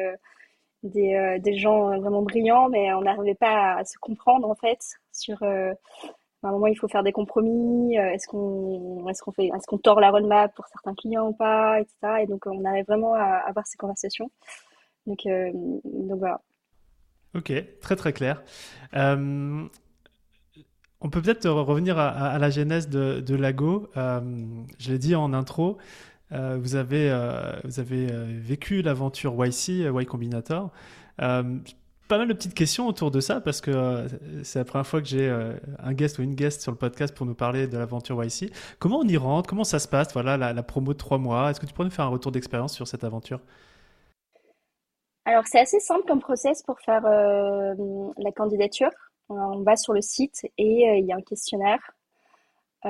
des, 0.84 1.38
des 1.40 1.56
gens 1.56 1.98
vraiment 1.98 2.22
brillants, 2.22 2.68
mais 2.68 2.92
on 2.94 3.00
n'arrivait 3.00 3.34
pas 3.34 3.74
à 3.78 3.84
se 3.84 3.98
comprendre 3.98 4.48
en 4.48 4.54
fait 4.54 4.78
sur 5.10 5.42
à 6.44 6.48
un 6.48 6.52
moment, 6.52 6.66
il 6.66 6.78
faut 6.78 6.88
faire 6.88 7.02
des 7.02 7.12
compromis. 7.12 7.98
Euh, 7.98 8.10
est-ce 8.12 8.26
qu'on 8.28 9.06
est 9.08 9.20
qu'on 9.20 9.32
fait, 9.32 9.46
est-ce 9.46 9.66
qu'on 9.66 9.78
tord 9.78 10.00
la 10.00 10.10
roadmap 10.10 10.54
pour 10.54 10.66
certains 10.66 10.94
clients 10.94 11.28
ou 11.28 11.32
pas, 11.32 11.80
etc. 11.80 12.22
Et 12.22 12.26
donc, 12.26 12.46
on 12.46 12.64
arrive 12.64 12.84
vraiment 12.86 13.14
à 13.14 13.42
avoir 13.46 13.66
ces 13.66 13.76
conversations. 13.76 14.30
Donc, 15.06 15.26
euh, 15.26 15.50
donc 15.52 16.18
voilà. 16.18 16.40
Ok, 17.34 17.52
très 17.80 17.96
très 17.96 18.12
clair. 18.12 18.42
Euh, 18.94 19.64
on 21.00 21.10
peut 21.10 21.20
peut-être 21.20 21.48
revenir 21.48 21.98
à, 21.98 22.38
la 22.38 22.50
genèse 22.50 22.88
de, 22.88 23.20
de 23.20 23.34
Lago. 23.34 23.88
je 23.94 24.90
l'ai 24.90 24.98
dit 24.98 25.14
en 25.14 25.34
intro. 25.34 25.76
vous 26.30 26.76
avez, 26.76 27.10
vous 27.64 27.78
avez 27.78 28.06
vécu 28.06 28.80
l'aventure 28.80 29.34
YC, 29.44 29.68
Y 29.84 30.06
Combinator 30.06 30.70
pas 32.08 32.18
mal 32.18 32.28
de 32.28 32.34
petites 32.34 32.54
questions 32.54 32.86
autour 32.86 33.10
de 33.10 33.20
ça 33.20 33.40
parce 33.40 33.60
que 33.60 33.70
euh, 33.70 34.08
c'est 34.42 34.58
la 34.58 34.64
première 34.64 34.86
fois 34.86 35.00
que 35.00 35.06
j'ai 35.06 35.28
euh, 35.28 35.54
un 35.78 35.92
guest 35.92 36.18
ou 36.18 36.22
une 36.22 36.34
guest 36.34 36.60
sur 36.60 36.70
le 36.70 36.78
podcast 36.78 37.14
pour 37.14 37.26
nous 37.26 37.34
parler 37.34 37.66
de 37.66 37.78
l'aventure 37.78 38.22
YC. 38.22 38.52
Comment 38.78 38.98
on 38.98 39.08
y 39.08 39.16
rentre? 39.16 39.48
Comment 39.48 39.64
ça 39.64 39.78
se 39.78 39.88
passe? 39.88 40.12
Voilà, 40.12 40.36
la, 40.36 40.62
promo 40.62 40.92
de 40.92 40.98
trois 40.98 41.18
mois. 41.18 41.50
Est-ce 41.50 41.60
que 41.60 41.66
tu 41.66 41.72
pourrais 41.72 41.88
nous 41.88 41.94
faire 41.94 42.04
un 42.04 42.10
retour 42.10 42.32
d'expérience 42.32 42.74
sur 42.74 42.86
cette 42.86 43.04
aventure? 43.04 43.40
Alors, 45.24 45.44
c'est 45.46 45.58
assez 45.58 45.80
simple 45.80 46.04
comme 46.06 46.20
process 46.20 46.62
pour 46.62 46.78
faire 46.80 47.06
euh, 47.06 47.74
la 48.18 48.32
candidature. 48.32 48.90
On 49.30 49.62
va 49.62 49.76
sur 49.76 49.94
le 49.94 50.02
site 50.02 50.44
et 50.58 50.98
il 50.98 51.06
y 51.06 51.12
a 51.12 51.16
un 51.16 51.22
questionnaire. 51.22 51.80
et 52.84 52.88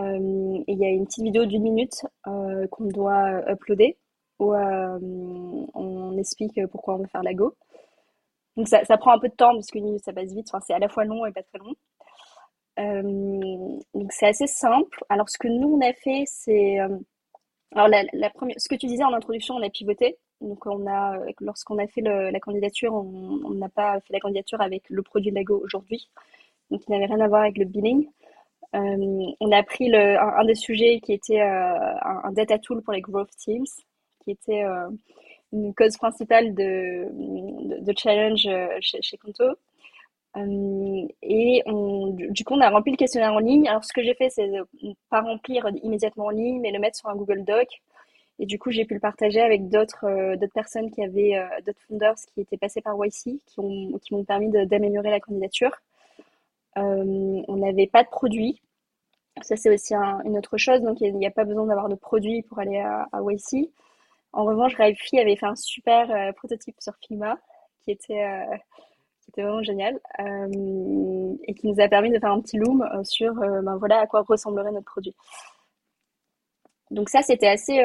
il 0.66 0.78
y 0.78 0.84
a 0.84 0.88
une 0.88 1.06
petite 1.06 1.22
vidéo 1.22 1.46
d'une 1.46 1.62
minute 1.62 2.04
qu'on 2.24 2.84
doit 2.86 3.48
uploader 3.48 3.96
où 4.40 4.52
on 4.52 6.18
explique 6.18 6.58
pourquoi 6.72 6.94
on 6.94 6.98
veut 6.98 7.06
faire 7.06 7.22
la 7.22 7.34
Go. 7.34 7.54
Donc 8.56 8.68
ça, 8.68 8.84
ça, 8.84 8.96
prend 8.96 9.12
un 9.12 9.18
peu 9.18 9.28
de 9.28 9.34
temps 9.34 9.52
parce 9.54 9.70
que 9.70 9.78
ça 9.98 10.12
passe 10.12 10.32
vite. 10.32 10.48
Enfin, 10.50 10.60
c'est 10.66 10.74
à 10.74 10.78
la 10.78 10.88
fois 10.88 11.04
long 11.04 11.26
et 11.26 11.32
pas 11.32 11.42
très 11.42 11.58
long. 11.58 11.74
Euh, 12.78 13.78
donc 13.94 14.12
c'est 14.12 14.26
assez 14.26 14.46
simple. 14.46 15.04
Alors 15.08 15.28
ce 15.28 15.38
que 15.38 15.48
nous 15.48 15.74
on 15.74 15.80
a 15.80 15.92
fait, 15.92 16.24
c'est 16.26 16.80
euh, 16.80 16.98
alors 17.74 17.88
la, 17.88 18.30
première, 18.30 18.56
ce 18.58 18.68
que 18.68 18.74
tu 18.74 18.86
disais 18.86 19.04
en 19.04 19.12
introduction, 19.12 19.54
on 19.56 19.62
a 19.62 19.70
pivoté. 19.70 20.18
Donc 20.40 20.66
on 20.66 20.86
a, 20.86 21.18
lorsqu'on 21.40 21.78
a 21.78 21.86
fait 21.86 22.02
la 22.02 22.40
candidature, 22.40 22.92
on 22.94 23.50
n'a 23.50 23.68
pas 23.68 24.00
fait 24.00 24.12
la 24.12 24.20
candidature 24.20 24.60
avec 24.60 24.84
le 24.90 25.02
produit 25.02 25.30
Lago 25.30 25.60
aujourd'hui, 25.62 26.10
donc 26.70 26.82
il 26.86 26.92
n'avait 26.92 27.06
rien 27.06 27.20
à 27.20 27.28
voir 27.28 27.42
avec 27.42 27.58
le 27.58 27.64
billing. 27.64 28.08
Euh, 28.74 29.32
on 29.40 29.52
a 29.52 29.62
pris 29.62 29.88
le, 29.88 30.18
un, 30.20 30.44
des 30.44 30.56
sujets 30.56 31.00
qui 31.00 31.12
était 31.12 31.40
euh, 31.40 31.94
un, 32.02 32.22
un, 32.24 32.32
data 32.32 32.58
tool 32.58 32.82
pour 32.82 32.92
les 32.92 33.00
growth 33.00 33.30
teams, 33.36 33.66
qui 34.20 34.32
était 34.32 34.64
euh, 34.64 34.88
une 35.54 35.74
cause 35.74 35.96
principale 35.96 36.54
de, 36.54 37.06
de, 37.80 37.94
challenge 37.96 38.46
euh, 38.46 38.68
chez, 38.80 39.00
chez 39.02 39.16
Conto. 39.16 39.44
Euh, 40.36 41.06
et 41.22 41.62
on, 41.66 42.08
du 42.10 42.44
coup, 42.44 42.54
on 42.54 42.60
a 42.60 42.68
rempli 42.70 42.90
le 42.92 42.96
questionnaire 42.96 43.32
en 43.32 43.38
ligne. 43.38 43.68
Alors, 43.68 43.84
ce 43.84 43.92
que 43.92 44.02
j'ai 44.02 44.14
fait, 44.14 44.30
c'est 44.30 44.50
pas 45.10 45.20
remplir 45.20 45.68
immédiatement 45.82 46.26
en 46.26 46.30
ligne, 46.30 46.60
mais 46.60 46.72
le 46.72 46.80
mettre 46.80 46.98
sur 46.98 47.08
un 47.08 47.14
Google 47.14 47.44
Doc. 47.44 47.68
Et 48.40 48.46
du 48.46 48.58
coup, 48.58 48.72
j'ai 48.72 48.84
pu 48.84 48.94
le 48.94 49.00
partager 49.00 49.40
avec 49.40 49.68
d'autres 49.68 50.06
euh, 50.06 50.48
personnes 50.52 50.90
qui 50.90 51.04
avaient, 51.04 51.40
d'autres 51.64 51.80
founders 51.86 52.16
qui 52.34 52.40
étaient 52.40 52.56
passés 52.56 52.80
par 52.80 52.96
YC, 52.96 53.38
qui 53.46 53.60
m'ont 53.60 53.98
qui 53.98 54.24
permis 54.24 54.50
d'améliorer 54.50 55.10
la 55.10 55.20
candidature. 55.20 55.72
on 56.74 57.56
n'avait 57.56 57.86
pas 57.86 58.02
de 58.02 58.08
produit. 58.08 58.60
Ça, 59.42 59.56
c'est 59.56 59.72
aussi 59.72 59.94
une 59.94 60.36
autre 60.36 60.58
chose. 60.58 60.80
Donc, 60.80 61.00
il 61.00 61.14
n'y 61.16 61.26
a, 61.26 61.30
pas 61.30 61.44
besoin 61.44 61.66
d'avoir 61.66 61.88
de 61.88 61.94
produit 61.94 62.42
pour 62.42 62.58
aller 62.58 62.78
à, 62.78 63.08
à 63.12 63.20
YC. 63.22 63.70
En 64.34 64.44
revanche, 64.44 64.74
Rafi 64.76 65.18
avait 65.18 65.36
fait 65.36 65.46
un 65.46 65.54
super 65.54 66.10
euh, 66.10 66.32
prototype 66.32 66.74
sur 66.80 66.92
Figma 67.00 67.38
qui 67.84 67.92
était, 67.92 68.24
euh, 68.24 68.56
qui 69.20 69.30
était 69.30 69.42
vraiment 69.42 69.62
génial 69.62 70.00
euh, 70.18 71.36
et 71.44 71.54
qui 71.54 71.68
nous 71.68 71.80
a 71.80 71.88
permis 71.88 72.10
de 72.10 72.18
faire 72.18 72.32
un 72.32 72.40
petit 72.40 72.58
loom 72.58 72.84
sur 73.04 73.32
ben 73.34 73.76
voilà 73.76 74.00
à 74.00 74.06
quoi 74.06 74.22
ressemblerait 74.22 74.72
notre 74.72 74.86
produit. 74.86 75.14
Donc 76.90 77.08
ça, 77.08 77.22
c'était 77.22 77.46
assez. 77.46 77.76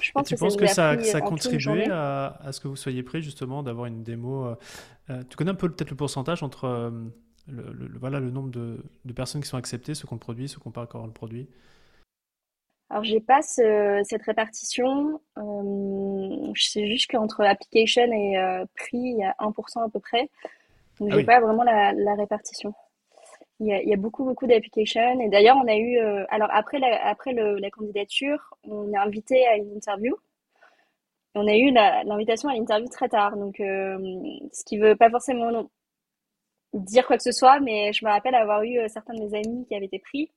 je 0.00 0.12
pense 0.12 0.28
tu 0.28 0.34
que 0.34 0.40
penses 0.40 0.56
que 0.56 0.66
ça, 0.66 1.02
ça 1.02 1.18
a 1.18 1.20
contribué 1.20 1.90
à, 1.90 2.38
à, 2.42 2.52
ce 2.52 2.60
que 2.60 2.68
vous 2.68 2.76
soyez 2.76 3.02
pris 3.02 3.22
justement 3.22 3.62
d'avoir 3.62 3.86
une 3.86 4.02
démo. 4.02 4.54
tu 5.08 5.36
connais 5.36 5.52
un 5.52 5.54
peu 5.54 5.70
peut-être 5.70 5.90
le 5.90 5.96
pourcentage 5.96 6.42
entre 6.42 6.92
le, 7.48 7.98
voilà, 7.98 8.20
le 8.20 8.30
nombre 8.30 8.50
de, 8.50 8.84
de, 9.04 9.12
personnes 9.12 9.40
qui 9.40 9.48
sont 9.48 9.56
acceptées, 9.56 9.94
ceux 9.94 10.06
qu'on 10.06 10.18
produit, 10.18 10.48
ceux 10.48 10.58
qui 10.60 10.68
n'ont 10.68 10.72
pas 10.72 10.82
encore 10.82 11.06
le 11.06 11.12
produit? 11.12 11.48
Alors, 12.88 13.02
j'ai 13.02 13.20
pas 13.20 13.42
cette 13.42 14.22
répartition. 14.22 15.20
Euh, 15.38 16.50
je 16.54 16.64
sais 16.68 16.86
juste 16.86 17.10
qu'entre 17.10 17.42
application 17.42 18.04
et 18.12 18.38
euh, 18.38 18.64
prix, 18.76 18.98
il 18.98 19.18
y 19.18 19.24
a 19.24 19.34
1% 19.40 19.84
à 19.84 19.88
peu 19.88 19.98
près. 19.98 20.30
Donc, 21.00 21.10
ah 21.12 21.16
j'ai 21.16 21.24
pas 21.24 21.40
vraiment 21.40 21.64
la, 21.64 22.14
répartition. 22.14 22.72
Il 23.58 23.66
y, 23.66 23.72
a, 23.72 23.82
il 23.82 23.88
y 23.88 23.92
a 23.92 23.96
beaucoup, 23.96 24.24
beaucoup 24.24 24.46
d'applications. 24.46 25.20
Et 25.20 25.28
d'ailleurs, 25.28 25.56
on 25.56 25.66
a 25.66 25.76
eu. 25.76 25.98
Euh, 25.98 26.24
alors, 26.30 26.48
après, 26.52 26.78
la, 26.78 27.04
après 27.06 27.32
le, 27.32 27.56
la 27.56 27.70
candidature, 27.70 28.54
on 28.64 28.92
est 28.92 28.96
invité 28.96 29.46
à 29.48 29.56
une 29.56 29.72
interview. 29.76 30.14
On 31.34 31.46
a 31.48 31.56
eu 31.56 31.70
l'invitation 31.72 32.48
à 32.48 32.54
l'interview 32.54 32.88
très 32.88 33.08
tard. 33.08 33.36
Donc, 33.36 33.60
euh, 33.60 33.98
ce 34.52 34.64
qui 34.64 34.78
veut 34.78 34.96
pas 34.96 35.10
forcément 35.10 35.68
dire 36.72 37.06
quoi 37.06 37.16
que 37.16 37.22
ce 37.22 37.32
soit, 37.32 37.60
mais 37.60 37.92
je 37.92 38.04
me 38.04 38.10
rappelle 38.10 38.34
avoir 38.34 38.62
eu 38.62 38.78
certains 38.88 39.14
de 39.14 39.20
mes 39.20 39.34
amis 39.34 39.66
qui 39.66 39.74
avaient 39.74 39.86
été 39.86 39.98
pris 39.98 40.30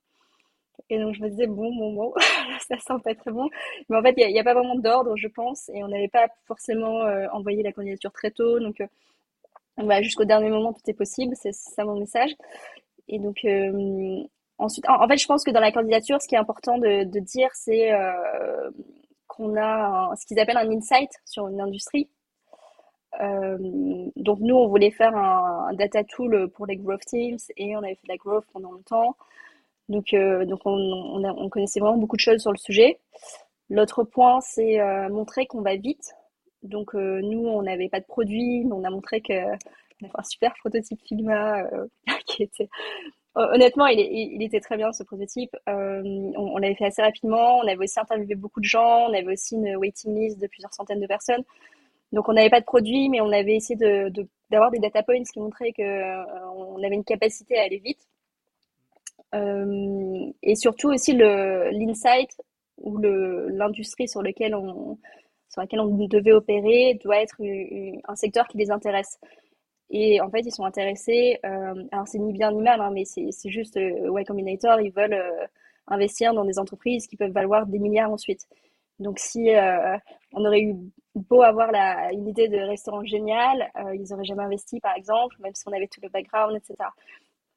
et 0.89 0.99
donc, 0.99 1.13
je 1.15 1.21
me 1.21 1.29
disais, 1.29 1.47
bon, 1.47 1.73
bon, 1.75 1.93
bon, 1.93 2.13
ça 2.67 2.77
sent 2.79 3.01
pas 3.03 3.15
très 3.15 3.31
bon. 3.31 3.49
Mais 3.89 3.97
en 3.97 4.01
fait, 4.01 4.13
il 4.17 4.27
n'y 4.31 4.39
a, 4.39 4.43
pas 4.43 4.53
vraiment 4.53 4.75
d'ordre, 4.75 5.15
je 5.17 5.27
pense. 5.27 5.69
Et 5.73 5.83
on 5.83 5.87
n'avait 5.87 6.07
pas 6.07 6.27
forcément 6.45 7.03
euh, 7.03 7.27
envoyé 7.31 7.63
la 7.63 7.71
candidature 7.71 8.11
très 8.11 8.31
tôt. 8.31 8.59
Donc, 8.59 8.81
euh, 8.81 10.01
jusqu'au 10.01 10.25
dernier 10.25 10.49
moment, 10.49 10.73
tout 10.73 10.81
est 10.87 10.93
possible. 10.93 11.35
C'est 11.35 11.53
ça 11.53 11.85
mon 11.85 11.99
message. 11.99 12.35
Et 13.07 13.19
donc, 13.19 13.43
euh, 13.45 14.23
ensuite, 14.57 14.87
en, 14.89 15.07
fait, 15.07 15.17
je 15.17 15.27
pense 15.27 15.43
que 15.43 15.51
dans 15.51 15.59
la 15.59 15.71
candidature, 15.71 16.21
ce 16.21 16.27
qui 16.27 16.35
est 16.35 16.39
important 16.39 16.77
de, 16.77 17.03
de 17.03 17.19
dire, 17.19 17.49
c'est 17.53 17.91
qu'on 19.27 19.55
a 19.57 20.11
ce 20.15 20.25
qu'ils 20.25 20.39
appellent 20.39 20.57
un 20.57 20.71
insight 20.71 21.11
sur 21.25 21.47
une 21.47 21.61
industrie. 21.61 22.09
donc, 23.19 24.39
nous, 24.39 24.55
on 24.55 24.67
voulait 24.67 24.91
faire 24.91 25.15
un, 25.15 25.67
un, 25.69 25.73
data 25.73 26.03
tool 26.03 26.49
pour 26.49 26.65
les 26.67 26.77
growth 26.77 27.05
teams 27.07 27.37
et 27.57 27.75
on 27.75 27.79
avait 27.79 27.95
fait 27.95 28.07
de 28.07 28.13
la 28.13 28.17
growth 28.17 28.45
pendant 28.53 28.71
longtemps. 28.71 29.15
Donc, 29.89 30.13
euh, 30.13 30.45
donc 30.45 30.61
on, 30.65 31.23
on, 31.25 31.49
connaissait 31.49 31.79
vraiment 31.79 31.97
beaucoup 31.97 32.15
de 32.15 32.21
choses 32.21 32.41
sur 32.41 32.51
le 32.51 32.57
sujet. 32.57 32.99
L'autre 33.69 34.03
point, 34.03 34.39
c'est 34.41 34.79
euh, 34.79 35.09
montrer 35.09 35.47
qu'on 35.47 35.61
va 35.61 35.75
vite. 35.75 36.13
Donc, 36.63 36.93
euh, 36.95 37.21
nous, 37.23 37.47
on 37.47 37.63
n'avait 37.63 37.89
pas 37.89 37.99
de 37.99 38.05
produit, 38.05 38.65
mais 38.65 38.73
on 38.73 38.83
a 38.83 38.89
montré 38.91 39.21
que 39.21 39.33
on 39.33 40.05
a 40.05 40.09
fait 40.09 40.19
un 40.19 40.23
super 40.23 40.53
prototype 40.59 40.99
Figma 41.05 41.63
qui 42.27 42.43
était 42.43 42.69
honnêtement, 43.35 43.87
il, 43.87 43.99
il, 43.99 44.43
était 44.43 44.59
très 44.59 44.75
bien 44.77 44.91
ce 44.91 45.03
prototype. 45.03 45.55
on, 45.67 46.57
l'avait 46.57 46.75
fait 46.75 46.85
assez 46.85 47.01
rapidement. 47.01 47.59
On 47.59 47.67
avait 47.67 47.83
aussi 47.83 47.99
interviewé 47.99 48.35
beaucoup 48.35 48.59
de 48.59 48.65
gens. 48.65 49.07
On 49.09 49.13
avait 49.13 49.33
aussi 49.33 49.55
une 49.55 49.75
waiting 49.77 50.15
list 50.15 50.39
de 50.39 50.47
plusieurs 50.47 50.73
centaines 50.73 50.99
de 50.99 51.07
personnes. 51.07 51.43
Donc, 52.11 52.27
on 52.29 52.33
n'avait 52.33 52.49
pas 52.49 52.59
de 52.59 52.65
produit, 52.65 53.09
mais 53.09 53.21
on 53.21 53.31
avait 53.31 53.55
essayé 53.55 53.77
d'avoir 53.77 54.71
de, 54.71 54.75
des 54.75 54.81
data 54.81 55.03
points 55.03 55.23
qui 55.23 55.39
montraient 55.39 55.73
qu'on 55.73 56.75
on 56.75 56.83
avait 56.83 56.95
une 56.95 57.03
capacité 57.03 57.57
à 57.57 57.63
aller 57.63 57.79
vite. 57.79 57.99
Et 59.33 60.55
surtout 60.55 60.89
aussi 60.89 61.13
l'insight 61.13 62.29
ou 62.77 62.97
l'industrie 62.97 64.07
sur 64.07 64.21
lequel 64.21 64.55
on 64.55 64.97
sur 65.49 65.61
laquelle 65.61 65.79
on 65.79 66.07
devait 66.07 66.31
opérer 66.31 66.99
doit 67.03 67.17
être 67.21 67.41
un 68.07 68.15
secteur 68.15 68.47
qui 68.47 68.57
les 68.57 68.69
intéresse. 68.71 69.19
Et 69.89 70.21
en 70.21 70.29
fait, 70.29 70.41
ils 70.41 70.51
sont 70.51 70.65
intéressés, 70.65 71.39
euh, 71.45 71.83
alors 71.91 72.07
c'est 72.07 72.19
ni 72.19 72.31
bien 72.31 72.51
ni 72.51 72.61
mal, 72.61 72.79
hein, 72.79 72.91
mais 72.93 73.05
c'est 73.05 73.49
juste 73.49 73.75
euh, 73.77 74.19
Y 74.19 74.23
Combinator, 74.25 74.79
ils 74.81 74.91
veulent 74.91 75.13
euh, 75.13 75.47
investir 75.87 76.33
dans 76.33 76.45
des 76.45 76.59
entreprises 76.59 77.07
qui 77.07 77.17
peuvent 77.17 77.31
valoir 77.31 77.65
des 77.65 77.79
milliards 77.79 78.11
ensuite. 78.11 78.45
Donc 78.99 79.17
si 79.17 79.55
euh, 79.55 79.97
on 80.33 80.45
aurait 80.45 80.61
eu 80.61 80.75
beau 81.15 81.41
avoir 81.41 81.71
la, 81.71 82.11
une 82.13 82.27
idée 82.27 82.49
de 82.49 82.57
restaurant 82.57 83.03
génial, 83.03 83.71
euh, 83.77 83.95
ils 83.95 84.09
n'auraient 84.09 84.25
jamais 84.25 84.43
investi 84.43 84.79
par 84.79 84.95
exemple, 84.95 85.35
même 85.39 85.55
si 85.55 85.63
on 85.67 85.71
avait 85.71 85.87
tout 85.87 86.01
le 86.03 86.09
background, 86.09 86.55
etc. 86.55 86.75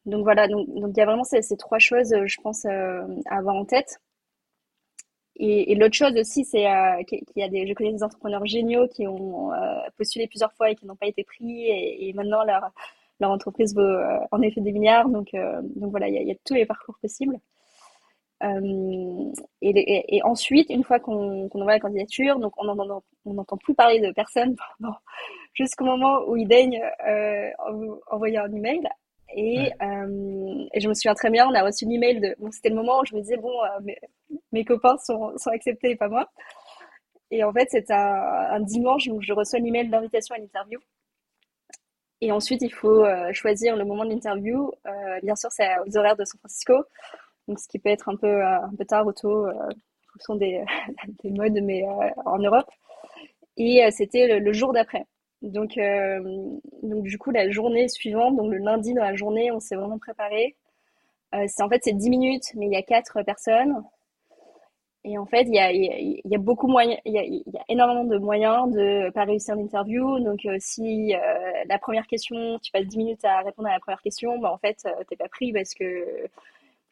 Donc 0.06 0.24
voilà, 0.24 0.48
donc 0.48 0.66
il 0.68 0.96
y 0.96 1.00
a 1.00 1.06
vraiment 1.06 1.24
ces, 1.24 1.42
ces 1.42 1.56
trois 1.56 1.78
choses, 1.78 2.14
je 2.26 2.40
pense, 2.42 2.64
à 2.66 3.06
avoir 3.30 3.54
en 3.56 3.64
tête. 3.64 4.00
Et, 5.36 5.74
l'autre 5.74 5.94
chose 5.94 6.14
aussi, 6.16 6.44
c'est 6.44 6.66
euh, 6.70 7.02
qu'il 7.04 7.22
y 7.36 7.42
a 7.42 7.48
des, 7.48 7.66
je 7.66 7.72
connais 7.74 7.92
des 7.92 8.02
entrepreneurs 8.02 8.44
géniaux 8.46 8.86
qui 8.88 9.06
ont 9.06 9.52
euh, 9.52 9.56
postulé 9.96 10.26
plusieurs 10.28 10.52
fois 10.52 10.70
et 10.70 10.76
qui 10.76 10.86
n'ont 10.86 10.96
pas 10.96 11.06
été 11.06 11.24
pris, 11.24 11.68
et, 11.68 12.12
maintenant 12.14 12.44
leur, 12.44 12.70
leur 13.20 13.30
entreprise 13.30 13.74
vaut 13.74 13.80
euh, 13.80 14.18
en 14.30 14.42
effet 14.42 14.60
des 14.60 14.72
milliards. 14.72 15.08
Donc, 15.08 15.34
euh, 15.34 15.60
donc 15.76 15.90
voilà, 15.90 16.08
il 16.08 16.14
y, 16.14 16.30
a, 16.30 16.34
tous 16.44 16.54
les 16.54 16.66
parcours 16.66 16.98
possibles. 17.00 17.38
Et, 19.62 20.20
ensuite, 20.24 20.68
une 20.70 20.84
fois 20.84 20.98
qu'on 21.00 21.48
qu 21.48 21.56
envoie 21.58 21.72
la 21.72 21.80
candidature, 21.80 22.38
donc 22.38 22.52
on 22.58 22.74
n'entend 23.32 23.56
plus 23.56 23.74
parler 23.74 24.00
de 24.00 24.12
personne 24.12 24.56
jusqu'au 25.54 25.84
moment 25.84 26.20
où 26.26 26.36
ils 26.36 26.48
daignent 26.48 26.82
envoyer 28.10 28.38
un 28.38 28.52
email. 28.52 28.82
Et, 29.34 29.58
ouais. 29.58 29.72
euh, 29.82 30.68
et, 30.72 30.80
je 30.80 30.88
me 30.88 30.94
souviens 30.94 31.14
très 31.14 31.30
bien, 31.30 31.48
on 31.48 31.54
a 31.54 31.62
reçu 31.62 31.86
l'email 31.86 32.20
de. 32.20 32.34
Bon, 32.38 32.50
c'était 32.50 32.68
le 32.68 32.74
moment 32.74 33.00
où 33.00 33.04
je 33.06 33.14
me 33.14 33.20
disais, 33.20 33.36
bon, 33.36 33.52
euh, 33.64 33.80
mes, 33.82 33.98
mes, 34.52 34.64
copains 34.64 34.96
sont, 34.98 35.36
sont, 35.38 35.50
acceptés 35.50 35.90
et 35.90 35.96
pas 35.96 36.08
moi. 36.08 36.30
Et 37.30 37.44
en 37.44 37.52
fait, 37.52 37.68
c'est 37.70 37.90
un, 37.90 37.96
un, 37.96 38.60
dimanche 38.60 39.08
où 39.08 39.20
je 39.22 39.32
reçois 39.32 39.58
l'email 39.58 39.88
d'invitation 39.88 40.34
à 40.34 40.38
l'interview. 40.38 40.78
Et 42.20 42.30
ensuite, 42.30 42.62
il 42.62 42.72
faut 42.72 43.04
euh, 43.04 43.32
choisir 43.32 43.76
le 43.76 43.84
moment 43.84 44.04
de 44.04 44.10
l'interview. 44.10 44.70
Bien 45.22 45.34
sûr, 45.34 45.50
c'est 45.50 45.68
aux 45.86 45.96
horaires 45.96 46.16
de 46.16 46.24
San 46.24 46.38
Francisco. 46.38 46.74
Donc, 47.48 47.58
ce 47.58 47.66
qui 47.68 47.78
peut 47.78 47.88
être 47.88 48.08
un 48.08 48.16
peu, 48.16 48.44
un 48.44 48.70
peu 48.76 48.84
tard 48.84 49.06
ou 49.06 49.12
tôt, 49.12 49.48
en 49.48 49.70
fonction 50.12 50.36
des, 50.36 50.62
des 51.24 51.30
modes, 51.30 51.58
mais 51.62 51.84
en 52.26 52.38
Europe. 52.38 52.68
Et 53.56 53.82
c'était 53.90 54.28
le, 54.28 54.38
le 54.38 54.52
jour 54.52 54.72
d'après. 54.72 55.06
Donc, 55.42 55.76
euh, 55.78 56.20
donc 56.82 57.02
du 57.04 57.18
coup, 57.18 57.30
la 57.30 57.50
journée 57.50 57.88
suivante, 57.88 58.36
donc 58.36 58.50
le 58.50 58.58
lundi 58.58 58.94
dans 58.94 59.02
la 59.02 59.14
journée, 59.14 59.50
on 59.52 59.60
s'est 59.60 59.76
vraiment 59.76 59.98
préparé. 59.98 60.56
Euh, 61.34 61.44
c'est 61.48 61.62
en 61.62 61.68
fait 61.68 61.80
c'est 61.84 61.92
10 61.92 62.10
minutes, 62.10 62.54
mais 62.54 62.66
il 62.66 62.72
y 62.72 62.76
a 62.76 62.82
quatre 62.82 63.22
personnes. 63.22 63.82
Et 65.04 65.18
en 65.18 65.26
fait, 65.26 65.42
il 65.42 65.54
y 65.54 65.58
a, 65.58 65.72
il 65.72 66.20
y 66.24 66.34
a 66.34 66.38
beaucoup 66.38 66.68
moyen, 66.68 66.96
il 67.04 67.12
y 67.12 67.18
a, 67.18 67.24
il 67.24 67.42
y 67.52 67.56
a 67.58 67.64
énormément 67.68 68.04
de 68.04 68.18
moyens 68.18 68.70
de 68.70 69.10
pas 69.10 69.24
réussir 69.24 69.56
l'interview. 69.56 70.20
Donc, 70.20 70.46
euh, 70.46 70.56
si 70.60 71.12
euh, 71.14 71.18
la 71.66 71.78
première 71.78 72.06
question, 72.06 72.58
tu 72.62 72.70
passes 72.70 72.86
10 72.86 72.98
minutes 72.98 73.24
à 73.24 73.40
répondre 73.40 73.68
à 73.68 73.72
la 73.72 73.80
première 73.80 74.00
question, 74.00 74.38
bah, 74.38 74.52
en 74.52 74.58
fait, 74.58 74.78
euh, 74.86 75.02
t'es 75.08 75.16
pas 75.16 75.28
pris 75.28 75.52
parce 75.52 75.74
que 75.74 76.06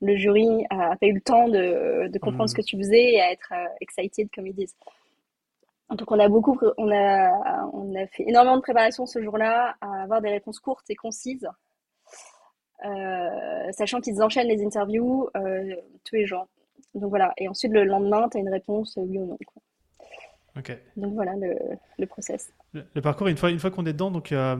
le 0.02 0.16
jury 0.16 0.48
a 0.70 0.96
pas 0.96 1.06
eu 1.06 1.12
le 1.12 1.20
temps 1.20 1.48
de, 1.48 2.08
de 2.08 2.18
comprendre 2.18 2.44
mmh. 2.44 2.48
ce 2.48 2.54
que 2.54 2.62
tu 2.62 2.76
faisais 2.78 3.12
et 3.12 3.20
à 3.20 3.30
être 3.30 3.52
excited, 3.80 4.28
comme 4.34 4.46
ils 4.46 4.54
disent. 4.54 4.74
Donc 5.90 6.10
on 6.12 6.18
a 6.20 6.28
beaucoup, 6.28 6.58
on 6.78 6.90
a, 6.90 7.68
on 7.72 7.94
a 7.96 8.06
fait 8.06 8.24
énormément 8.28 8.56
de 8.56 8.62
préparation 8.62 9.06
ce 9.06 9.20
jour-là 9.22 9.74
à 9.80 10.02
avoir 10.02 10.20
des 10.20 10.30
réponses 10.30 10.60
courtes 10.60 10.88
et 10.88 10.94
concises, 10.94 11.48
euh, 12.84 13.72
sachant 13.72 14.00
qu'ils 14.00 14.22
enchaînent 14.22 14.46
les 14.46 14.64
interviews 14.64 15.28
euh, 15.36 15.74
tous 16.04 16.14
les 16.14 16.26
jours. 16.26 16.46
Donc 16.94 17.10
voilà. 17.10 17.32
Et 17.38 17.48
ensuite 17.48 17.72
le 17.72 17.84
lendemain, 17.84 18.28
tu 18.28 18.38
as 18.38 18.40
une 18.40 18.48
réponse 18.48 18.96
oui 18.96 19.18
ou 19.18 19.26
non. 19.26 19.38
Donc 20.96 21.14
voilà 21.14 21.34
le, 21.36 21.56
le 21.98 22.06
process. 22.06 22.52
Le, 22.72 22.84
le, 22.94 23.00
parcours, 23.00 23.28
une 23.28 23.36
fois, 23.36 23.50
une 23.50 23.58
fois 23.58 23.70
qu'on 23.70 23.86
est 23.86 23.92
dedans, 23.92 24.10
donc 24.10 24.32
euh, 24.32 24.56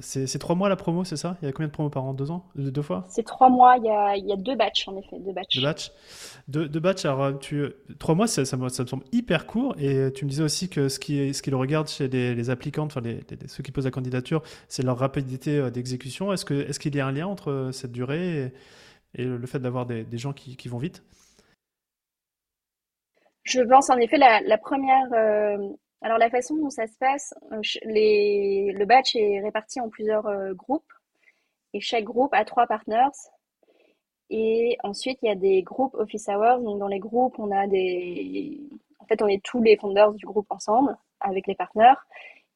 c'est 0.00 0.38
trois 0.38 0.54
mois 0.54 0.68
la 0.68 0.76
promo, 0.76 1.04
c'est 1.04 1.16
ça? 1.16 1.36
Il 1.40 1.46
y 1.46 1.48
a 1.48 1.52
combien 1.52 1.68
de 1.68 1.72
promos 1.72 1.90
par 1.90 2.04
an? 2.04 2.14
Deux 2.14 2.30
ans? 2.30 2.46
Deux 2.56 2.82
fois? 2.82 3.04
C'est 3.08 3.22
trois 3.22 3.48
mois, 3.48 3.76
il 3.76 3.84
y, 3.84 3.90
a, 3.90 4.16
il 4.16 4.26
y 4.26 4.32
a 4.32 4.36
deux 4.36 4.56
batchs 4.56 4.88
en 4.88 4.96
effet, 4.96 5.18
deux 5.18 5.32
batchs. 5.32 5.56
Deux 5.56 5.62
batchs. 5.62 5.92
Deux, 6.48 6.68
deux 6.68 6.80
batchs, 6.80 7.04
alors 7.04 7.38
tu, 7.38 7.64
trois 7.98 8.14
mois, 8.14 8.26
ça, 8.26 8.44
ça, 8.44 8.56
me, 8.56 8.68
ça, 8.68 8.82
me, 8.82 8.88
semble 8.88 9.04
hyper 9.12 9.46
court. 9.46 9.74
Et 9.78 10.12
tu 10.12 10.24
me 10.24 10.30
disais 10.30 10.42
aussi 10.42 10.68
que 10.68 10.88
ce 10.88 10.98
qui 10.98 11.50
le 11.50 11.56
regardent 11.56 11.88
chez 11.88 12.08
les, 12.08 12.34
les 12.34 12.50
applicants, 12.50 12.84
enfin 12.84 13.00
les, 13.00 13.14
les, 13.30 13.48
ceux 13.48 13.62
qui 13.62 13.72
posent 13.72 13.84
la 13.84 13.90
candidature, 13.90 14.42
c'est 14.68 14.82
leur 14.82 14.98
rapidité 14.98 15.70
d'exécution. 15.70 16.32
Est-ce 16.32 16.44
qu'il 16.44 16.60
est, 16.60 16.78
qu'il 16.78 16.96
y 16.96 17.00
a 17.00 17.06
un 17.06 17.12
lien 17.12 17.26
entre 17.26 17.70
cette 17.72 17.92
durée 17.92 18.52
et, 19.14 19.22
et 19.22 19.24
le 19.24 19.46
fait 19.46 19.58
d'avoir 19.58 19.86
des, 19.86 20.04
des, 20.04 20.18
gens 20.18 20.32
qui, 20.32 20.56
qui 20.56 20.68
vont 20.68 20.78
vite? 20.78 21.02
Je 23.46 23.62
pense 23.62 23.90
en 23.90 23.96
effet 23.98 24.18
la, 24.18 24.40
la 24.40 24.58
première. 24.58 25.12
Euh, 25.12 25.56
alors 26.02 26.18
la 26.18 26.30
façon 26.30 26.56
dont 26.56 26.70
ça 26.70 26.86
se 26.86 26.98
passe, 26.98 27.32
euh, 27.52 27.60
le 27.84 28.84
batch 28.84 29.16
est 29.16 29.40
réparti 29.40 29.80
en 29.80 29.88
plusieurs 29.88 30.26
euh, 30.26 30.52
groupes 30.52 30.92
et 31.72 31.80
chaque 31.80 32.04
groupe 32.04 32.34
a 32.34 32.44
trois 32.44 32.66
partners. 32.66 33.16
Et 34.30 34.76
ensuite 34.82 35.18
il 35.22 35.28
y 35.28 35.32
a 35.32 35.36
des 35.36 35.62
groupes 35.62 35.94
office 35.94 36.28
hours. 36.28 36.60
Donc 36.60 36.78
dans 36.80 36.88
les 36.88 36.98
groupes 36.98 37.38
on 37.38 37.50
a 37.52 37.66
des, 37.68 38.60
en 38.98 39.06
fait 39.06 39.22
on 39.22 39.28
est 39.28 39.42
tous 39.44 39.62
les 39.62 39.76
founders 39.76 40.12
du 40.14 40.26
groupe 40.26 40.50
ensemble 40.50 40.96
avec 41.20 41.46
les 41.46 41.54
partenaires. 41.54 42.04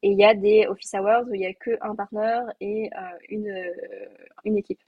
Et 0.03 0.09
il 0.09 0.19
y 0.19 0.25
a 0.25 0.33
des 0.33 0.67
office 0.67 0.93
hours 0.95 1.23
où 1.29 1.33
il 1.33 1.41
y 1.41 1.45
a 1.45 1.53
que 1.53 1.77
un 1.81 1.95
partner 1.95 2.41
et 2.59 2.89
une 3.29 3.71
une 4.45 4.57
équipe. 4.57 4.81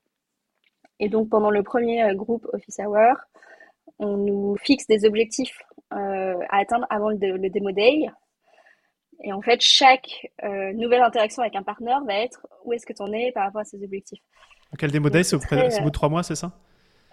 Et 1.00 1.08
donc 1.10 1.30
pendant 1.30 1.52
le 1.52 1.64
premier 1.64 2.14
groupe 2.16 2.48
office 2.52 2.80
hour, 2.80 3.16
on 4.00 4.18
nous 4.18 4.56
fixe 4.58 4.88
des 4.88 5.06
objectifs 5.06 5.58
euh, 5.94 6.40
à 6.50 6.60
atteindre 6.60 6.86
avant 6.90 7.10
le, 7.10 7.38
le, 7.38 7.50
démo 7.50 7.72
day. 7.72 8.08
Et 9.24 9.32
en 9.32 9.42
fait, 9.42 9.62
chaque 9.62 10.28
euh, 10.44 10.74
nouvelle 10.74 11.02
interaction 11.02 11.42
avec 11.42 11.56
un 11.56 11.64
partenaire 11.64 12.04
va 12.06 12.16
être 12.16 12.48
où 12.66 12.74
est-ce 12.74 12.86
que 12.86 12.94
tu 12.94 13.02
en 13.02 13.12
es 13.14 13.32
par 13.32 13.46
rapport 13.46 13.62
à 13.62 13.66
ces 13.66 13.84
objectifs. 13.84 14.22
Quel 14.78 14.92
démo 14.92 15.10
day? 15.10 15.24
C'est 15.24 15.36
au, 15.36 15.40
bout 15.40 15.86
de 15.86 15.90
trois 15.90 16.10
mois, 16.10 16.24
c'est 16.24 16.36
ça? 16.36 16.52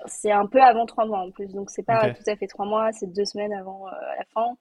C'est 0.06 0.32
un 0.32 0.46
peu 0.46 0.62
avant 0.62 0.86
trois 0.86 1.04
mois 1.04 1.20
en 1.20 1.30
plus. 1.30 1.52
Donc, 1.52 1.70
c'est 1.70 1.82
pas 1.82 2.08
okay. 2.08 2.14
tout 2.14 2.30
à 2.30 2.36
fait 2.36 2.46
trois 2.46 2.64
mois, 2.64 2.90
c'est 2.92 3.12
deux 3.12 3.26
semaines 3.26 3.52
avant 3.52 3.86
euh, 3.86 3.90
la 4.18 4.24
fin. 4.32 4.56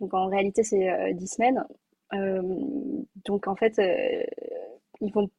Donc, 0.00 0.12
en 0.12 0.26
réalité, 0.26 0.64
c'est 0.64 1.14
dix 1.14 1.28
semaines. 1.28 1.64
Donc, 3.24 3.46
en 3.46 3.54
fait, 3.54 3.80
ils 5.00 5.12
vont 5.12 5.30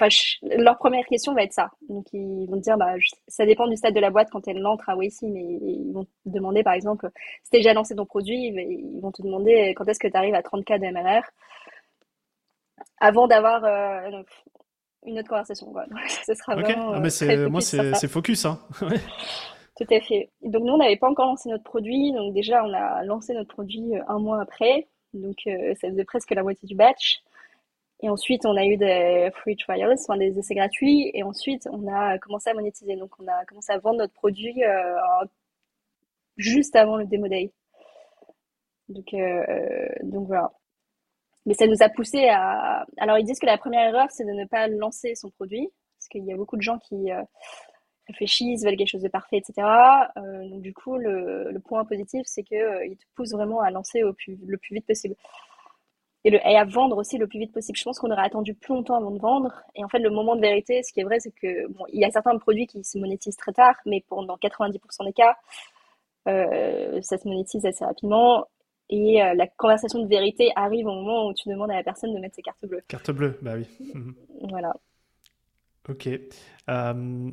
enfin, 0.00 0.08
leur 0.42 0.78
première 0.78 1.04
question 1.06 1.34
va 1.34 1.42
être 1.42 1.52
ça. 1.52 1.70
Donc, 1.88 2.06
ils 2.12 2.46
vont 2.46 2.56
te 2.56 2.62
dire, 2.62 2.76
bah, 2.76 2.94
ça 3.28 3.46
dépend 3.46 3.66
du 3.66 3.76
stade 3.76 3.94
de 3.94 4.00
la 4.00 4.10
boîte 4.10 4.28
quand 4.30 4.46
elle 4.48 4.64
entre 4.66 4.88
à 4.88 4.96
Wacy, 4.96 5.28
mais 5.28 5.42
ils 5.42 5.92
vont 5.92 6.04
te 6.04 6.10
demander, 6.26 6.62
par 6.62 6.74
exemple, 6.74 7.10
si 7.42 7.50
tu 7.50 7.56
déjà 7.56 7.72
lancé 7.72 7.94
ton 7.94 8.06
produit, 8.06 8.46
ils 8.46 9.00
vont 9.00 9.12
te 9.12 9.22
demander 9.22 9.74
quand 9.76 9.86
est-ce 9.88 9.98
que 9.98 10.08
tu 10.08 10.16
arrives 10.16 10.34
à 10.34 10.42
30K 10.42 10.78
de 10.78 10.92
MRR 10.92 11.24
avant 12.98 13.26
d'avoir 13.26 13.64
euh, 13.64 14.22
une 15.06 15.18
autre 15.18 15.28
conversation. 15.28 15.72
Quoi. 15.72 15.86
Donc, 15.86 15.98
ce 16.26 16.34
sera 16.34 16.54
okay. 16.54 16.62
vraiment. 16.62 16.92
Ah, 16.92 17.00
mais 17.00 17.10
c'est, 17.10 17.48
moi, 17.48 17.60
c'est, 17.60 18.08
focus. 18.08 18.44
Hein. 18.44 18.60
Tout 19.76 19.86
à 19.90 20.00
fait. 20.00 20.30
Donc, 20.42 20.64
nous, 20.64 20.72
on 20.72 20.78
n'avait 20.78 20.96
pas 20.96 21.08
encore 21.08 21.26
lancé 21.26 21.48
notre 21.48 21.64
produit. 21.64 22.12
Donc, 22.12 22.34
déjà, 22.34 22.64
on 22.64 22.72
a 22.72 23.04
lancé 23.04 23.34
notre 23.34 23.52
produit 23.54 23.92
un 24.08 24.18
mois 24.18 24.40
après. 24.40 24.88
Donc, 25.12 25.36
euh, 25.46 25.74
ça 25.80 25.88
faisait 25.88 26.04
presque 26.04 26.30
la 26.30 26.42
moitié 26.42 26.66
du 26.66 26.74
batch. 26.74 27.22
Et 28.02 28.10
ensuite, 28.10 28.44
on 28.44 28.56
a 28.56 28.64
eu 28.64 28.76
des 28.76 29.30
free 29.34 29.56
trials, 29.56 29.96
enfin 29.98 30.18
des 30.18 30.38
essais 30.38 30.54
gratuits. 30.54 31.10
Et 31.14 31.22
ensuite, 31.22 31.66
on 31.72 31.86
a 31.92 32.18
commencé 32.18 32.50
à 32.50 32.54
monétiser. 32.54 32.96
Donc, 32.96 33.12
on 33.18 33.26
a 33.26 33.44
commencé 33.46 33.72
à 33.72 33.78
vendre 33.78 33.98
notre 33.98 34.12
produit 34.12 34.62
euh, 34.64 34.96
juste 36.36 36.76
avant 36.76 36.96
le 36.96 37.06
démo 37.06 37.28
day. 37.28 37.52
Donc, 38.88 39.14
euh, 39.14 39.88
donc 40.02 40.26
voilà. 40.26 40.52
Mais 41.46 41.54
ça 41.54 41.66
nous 41.66 41.82
a 41.82 41.88
poussé 41.88 42.28
à. 42.28 42.86
Alors, 42.98 43.18
ils 43.18 43.24
disent 43.24 43.38
que 43.38 43.46
la 43.46 43.58
première 43.58 43.88
erreur, 43.88 44.10
c'est 44.10 44.24
de 44.24 44.32
ne 44.32 44.44
pas 44.44 44.68
lancer 44.68 45.14
son 45.14 45.30
produit. 45.30 45.68
Parce 45.98 46.08
qu'il 46.08 46.24
y 46.24 46.32
a 46.32 46.36
beaucoup 46.36 46.56
de 46.56 46.62
gens 46.62 46.78
qui 46.78 47.10
euh, 47.10 47.22
réfléchissent, 48.08 48.64
veulent 48.64 48.76
quelque 48.76 48.90
chose 48.90 49.02
de 49.02 49.08
parfait, 49.08 49.38
etc. 49.38 49.66
Euh, 50.16 50.48
donc, 50.48 50.60
du 50.62 50.74
coup, 50.74 50.96
le, 50.98 51.50
le 51.50 51.60
point 51.60 51.84
positif, 51.84 52.22
c'est 52.26 52.42
qu'ils 52.42 52.58
euh, 52.58 52.88
te 52.90 53.04
poussent 53.14 53.32
vraiment 53.32 53.60
à 53.60 53.70
lancer 53.70 54.02
au 54.02 54.12
plus, 54.12 54.38
le 54.46 54.58
plus 54.58 54.74
vite 54.74 54.86
possible 54.86 55.16
et, 56.26 56.30
le, 56.30 56.38
et, 56.38 56.56
à 56.56 56.64
vendre 56.64 56.96
aussi 56.96 57.18
le 57.18 57.28
plus 57.28 57.38
vite 57.38 57.52
possible. 57.52 57.78
Je 57.78 57.84
pense 57.84 58.00
qu'on 58.00 58.10
aurait 58.10 58.24
attendu 58.26 58.52
plus 58.52 58.74
longtemps 58.74 58.96
avant 58.96 59.12
de 59.12 59.20
vendre. 59.20 59.62
Et 59.76 59.84
en 59.84 59.88
fait, 59.88 60.00
le 60.00 60.10
moment 60.10 60.34
de 60.34 60.40
vérité, 60.40 60.82
ce 60.82 60.92
qui 60.92 60.98
est 60.98 61.04
vrai, 61.04 61.20
c'est 61.20 61.30
que 61.30 61.68
bon, 61.68 61.84
il 61.92 62.00
y 62.00 62.04
a 62.04 62.10
certains 62.10 62.36
produits 62.36 62.66
qui 62.66 62.82
se 62.82 62.98
monétisent 62.98 63.36
très 63.36 63.52
tard, 63.52 63.76
mais 63.86 64.04
pour, 64.08 64.26
dans 64.26 64.36
90% 64.36 65.06
des 65.06 65.12
cas, 65.12 65.36
euh, 66.26 67.00
ça 67.00 67.16
se 67.16 67.28
monétise 67.28 67.64
assez 67.64 67.84
rapidement. 67.84 68.44
Et 68.90 69.22
euh, 69.22 69.34
la 69.34 69.46
conversation 69.46 70.00
de 70.00 70.08
vérité 70.08 70.50
arrive 70.56 70.86
au 70.86 70.94
moment 70.94 71.28
où 71.28 71.34
tu 71.34 71.48
demandes 71.48 71.70
à 71.70 71.76
la 71.76 71.84
personne 71.84 72.12
de 72.12 72.18
mettre 72.18 72.34
ses 72.34 72.42
cartes 72.42 72.66
bleues. 72.66 72.82
Carte 72.88 73.12
bleue, 73.12 73.38
bah 73.40 73.54
oui. 73.54 73.68
Voilà. 74.50 74.74
Ok. 75.88 76.08
Euh, 76.68 77.30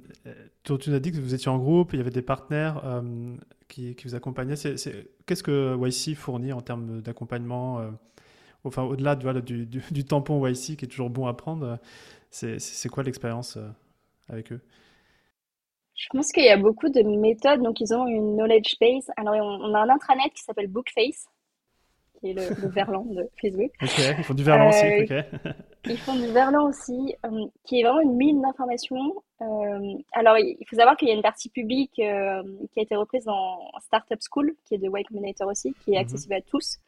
tu, 0.64 0.78
tu 0.78 0.94
as 0.94 1.00
dit 1.00 1.12
que 1.12 1.18
vous 1.18 1.34
étiez 1.34 1.50
en 1.50 1.58
groupe, 1.58 1.94
il 1.94 1.98
y 1.98 2.00
avait 2.00 2.12
des 2.12 2.22
partenaires 2.22 2.86
euh, 2.86 3.36
qui, 3.68 3.96
qui, 3.96 4.08
vous 4.08 4.14
accompagnaient. 4.14 4.54
Qu'est-ce 4.54 5.42
que 5.42 5.76
YC 5.76 6.16
fournit 6.16 6.54
en 6.54 6.62
termes 6.62 7.02
d'accompagnement 7.02 7.82
enfin 8.64 8.84
au-delà 8.84 9.16
du, 9.16 9.66
du, 9.66 9.82
du, 9.92 10.06
tampon 10.06 10.46
YC 10.46 10.78
qui 10.78 10.86
est 10.86 10.90
toujours 10.90 11.10
bon 11.10 11.28
à 11.28 11.34
prendre, 11.34 11.80
c'est 12.30 12.90
quoi 12.90 13.04
l'expérience 13.04 13.58
avec 14.30 14.52
eux? 14.52 14.62
Je 15.96 16.08
pense 16.10 16.32
qu'il 16.32 16.44
y 16.44 16.50
a 16.50 16.58
beaucoup 16.58 16.90
de 16.90 17.02
méthodes. 17.02 17.62
Donc, 17.62 17.80
ils 17.80 17.94
ont 17.94 18.08
une 18.08 18.36
knowledge 18.36 18.76
base. 18.80 19.12
Alors, 19.16 19.36
on, 19.36 19.74
a 19.74 19.80
un 19.80 19.90
intranet 19.90 20.30
qui 20.34 20.44
s'appelle 20.44 20.68
Bookface, 20.68 21.28
qui 22.20 22.32
est 22.32 22.34
le, 22.34 22.68
verlan 22.70 23.06
de 23.06 23.30
Facebook. 23.40 23.72
Ok, 23.82 24.00
ils 24.18 24.24
font 24.24 24.34
du 24.34 24.44
verlan 24.44 24.70
aussi. 24.70 24.86
Euh, 24.86 25.22
ils 25.86 25.98
font 25.98 26.16
du 26.16 26.28
verlan 26.32 26.68
aussi, 26.68 27.16
euh, 27.26 27.46
qui 27.64 27.80
est 27.80 27.84
vraiment 27.84 28.02
une 28.02 28.16
mine 28.16 28.42
d'informations. 28.42 29.14
Euh, 29.42 29.94
alors, 30.14 30.38
il 30.40 30.58
faut 30.68 30.76
savoir 30.76 30.98
qu'il 30.98 31.10
y 31.10 31.12
a 31.12 31.16
une 31.16 31.22
partie 31.22 31.50
publique 31.50 31.94
qui 31.94 32.04
a 32.04 32.44
été 32.76 32.96
reprise 32.96 33.26
dans 33.26 33.60
Startup 33.82 34.20
School, 34.30 34.56
qui 34.66 34.76
est 34.76 34.80
de 34.80 34.88
Y 34.88 35.08
Combinator 35.08 35.48
aussi, 35.48 35.76
qui 35.86 35.92
est 35.92 36.00
mhm. 36.00 36.02
accessible 36.02 36.34
à 36.34 36.42
tous, 36.42 36.80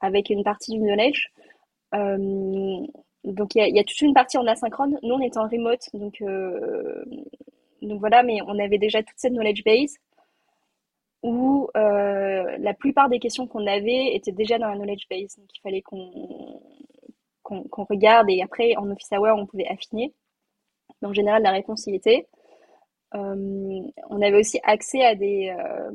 avec 0.00 0.30
une 0.30 0.44
partie 0.44 0.72
du 0.72 0.80
knowledge. 0.80 1.28
donc, 1.92 3.54
il 3.54 3.74
y, 3.74 3.78
a, 3.78 3.84
toute 3.84 4.00
une 4.02 4.14
partie 4.14 4.38
en 4.38 4.46
asynchrone. 4.46 4.98
Nous, 5.02 5.14
on 5.14 5.20
est 5.20 5.36
en 5.36 5.48
remote, 5.48 5.88
donc 5.94 6.22
donc 7.84 8.00
voilà, 8.00 8.22
mais 8.22 8.40
on 8.46 8.58
avait 8.58 8.78
déjà 8.78 9.02
toute 9.02 9.18
cette 9.18 9.32
knowledge 9.32 9.62
base 9.64 9.96
où 11.22 11.70
euh, 11.76 12.56
la 12.58 12.74
plupart 12.74 13.08
des 13.08 13.18
questions 13.18 13.46
qu'on 13.46 13.66
avait 13.66 14.14
étaient 14.14 14.32
déjà 14.32 14.58
dans 14.58 14.68
la 14.68 14.76
knowledge 14.76 15.08
base. 15.08 15.36
Donc 15.38 15.48
il 15.54 15.60
fallait 15.62 15.82
qu'on 15.82 16.60
qu'on 17.42 17.84
regarde 17.84 18.30
et 18.30 18.42
après 18.42 18.74
en 18.76 18.90
office 18.90 19.10
hour 19.12 19.36
on 19.36 19.46
pouvait 19.46 19.68
affiner. 19.68 20.14
Mais 21.00 21.08
en 21.08 21.12
général 21.12 21.42
la 21.42 21.50
réponse 21.50 21.86
y 21.86 21.94
était. 21.94 22.26
Euh, 23.14 23.80
on 24.10 24.22
avait 24.22 24.38
aussi 24.38 24.60
accès 24.64 25.04
à 25.04 25.14
des, 25.14 25.54
euh, 25.56 25.90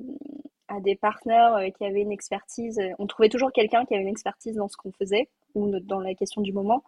à 0.70 0.80
des 0.80 0.96
partenaires 0.96 1.60
qui 1.78 1.86
avaient 1.86 2.02
une 2.02 2.12
expertise. 2.12 2.80
On 2.98 3.08
trouvait 3.08 3.30
toujours 3.30 3.52
quelqu'un 3.52 3.86
qui 3.86 3.94
avait 3.94 4.04
une 4.04 4.10
expertise 4.10 4.56
dans 4.56 4.68
ce 4.68 4.78
qu'on 4.78 4.92
faisait 4.92 5.30
ou 5.56 5.70
dans 5.80 6.00
la 6.00 6.14
question 6.14 6.42
du 6.42 6.54
moment. 6.54 6.84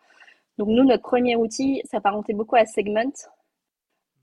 Donc 0.58 0.70
nous, 0.70 0.84
notre 0.84 1.04
premier 1.04 1.36
outil 1.36 1.82
s'apparentait 1.86 2.34
beaucoup 2.34 2.56
à 2.56 2.65
Segment, 2.65 3.12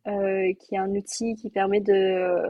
euh, 0.06 0.52
qui 0.60 0.74
est 0.74 0.78
un 0.78 0.94
outil 0.94 1.34
qui 1.34 1.50
permet 1.50 1.80
de, 1.80 2.42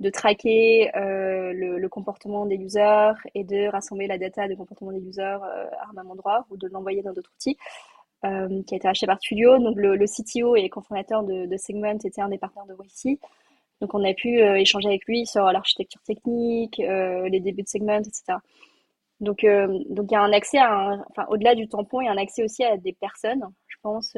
de 0.00 0.10
traquer 0.10 0.94
euh, 0.96 1.52
le, 1.52 1.88
comportement 1.88 2.46
des 2.46 2.56
users 2.56 3.12
et 3.34 3.44
de 3.44 3.68
rassembler 3.68 4.06
la 4.06 4.18
data 4.18 4.46
des 4.48 4.56
comportements 4.56 4.92
des 4.92 5.04
users 5.06 5.22
euh, 5.22 5.66
à 5.80 5.90
un 5.90 5.92
même 5.94 6.10
endroit 6.10 6.46
ou 6.50 6.56
de 6.56 6.68
l'envoyer 6.68 7.02
dans 7.02 7.12
d'autres 7.12 7.32
outils. 7.34 7.56
qui 8.22 8.74
a 8.74 8.76
été 8.76 8.88
acheté 8.88 9.06
par 9.06 9.18
Studio. 9.18 9.58
Donc 9.58 9.76
le, 9.76 10.06
CTO 10.06 10.56
et 10.56 10.68
cofondateur 10.68 11.24
de, 11.24 11.46
de, 11.46 11.56
Segment 11.56 11.98
était 12.04 12.22
un 12.22 12.28
des 12.28 12.38
partenaires 12.38 12.66
de 12.66 12.76
YC. 12.84 13.18
Donc 13.80 13.94
on 13.94 14.04
a 14.04 14.14
pu 14.14 14.38
échanger 14.38 14.88
avec 14.88 15.04
lui 15.06 15.26
sur 15.26 15.44
l'architecture 15.44 16.00
technique, 16.02 16.78
les 16.78 17.40
débuts 17.40 17.62
de 17.62 17.68
Segment, 17.68 18.00
etc. 18.00 18.38
Donc, 19.20 19.44
donc 19.90 20.06
il 20.10 20.12
y 20.12 20.16
a 20.16 20.22
un 20.22 20.32
accès 20.32 20.58
à, 20.58 20.96
enfin 21.10 21.26
au-delà 21.28 21.54
du 21.54 21.68
tampon, 21.68 22.00
il 22.00 22.06
y 22.06 22.08
a 22.08 22.12
un 22.12 22.16
accès 22.16 22.44
aussi 22.44 22.64
à 22.64 22.76
des 22.76 22.92
personnes, 22.92 23.44
je 23.66 23.76
pense, 23.82 24.16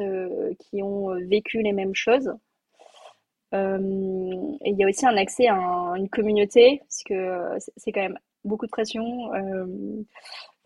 qui 0.59 0.81
ont 0.83 1.09
vécu 1.27 1.61
les 1.61 1.73
mêmes 1.73 1.95
choses 1.95 2.31
euh, 3.53 4.57
et 4.65 4.71
il 4.71 4.77
y 4.77 4.83
a 4.83 4.87
aussi 4.87 5.05
un 5.05 5.15
accès 5.17 5.47
à 5.47 5.55
une 5.95 6.09
communauté, 6.09 6.79
parce 6.79 7.03
que 7.03 7.69
c'est 7.77 7.91
quand 7.91 8.01
même 8.01 8.19
beaucoup 8.43 8.65
de 8.65 8.71
pression. 8.71 9.33
Euh, 9.33 9.65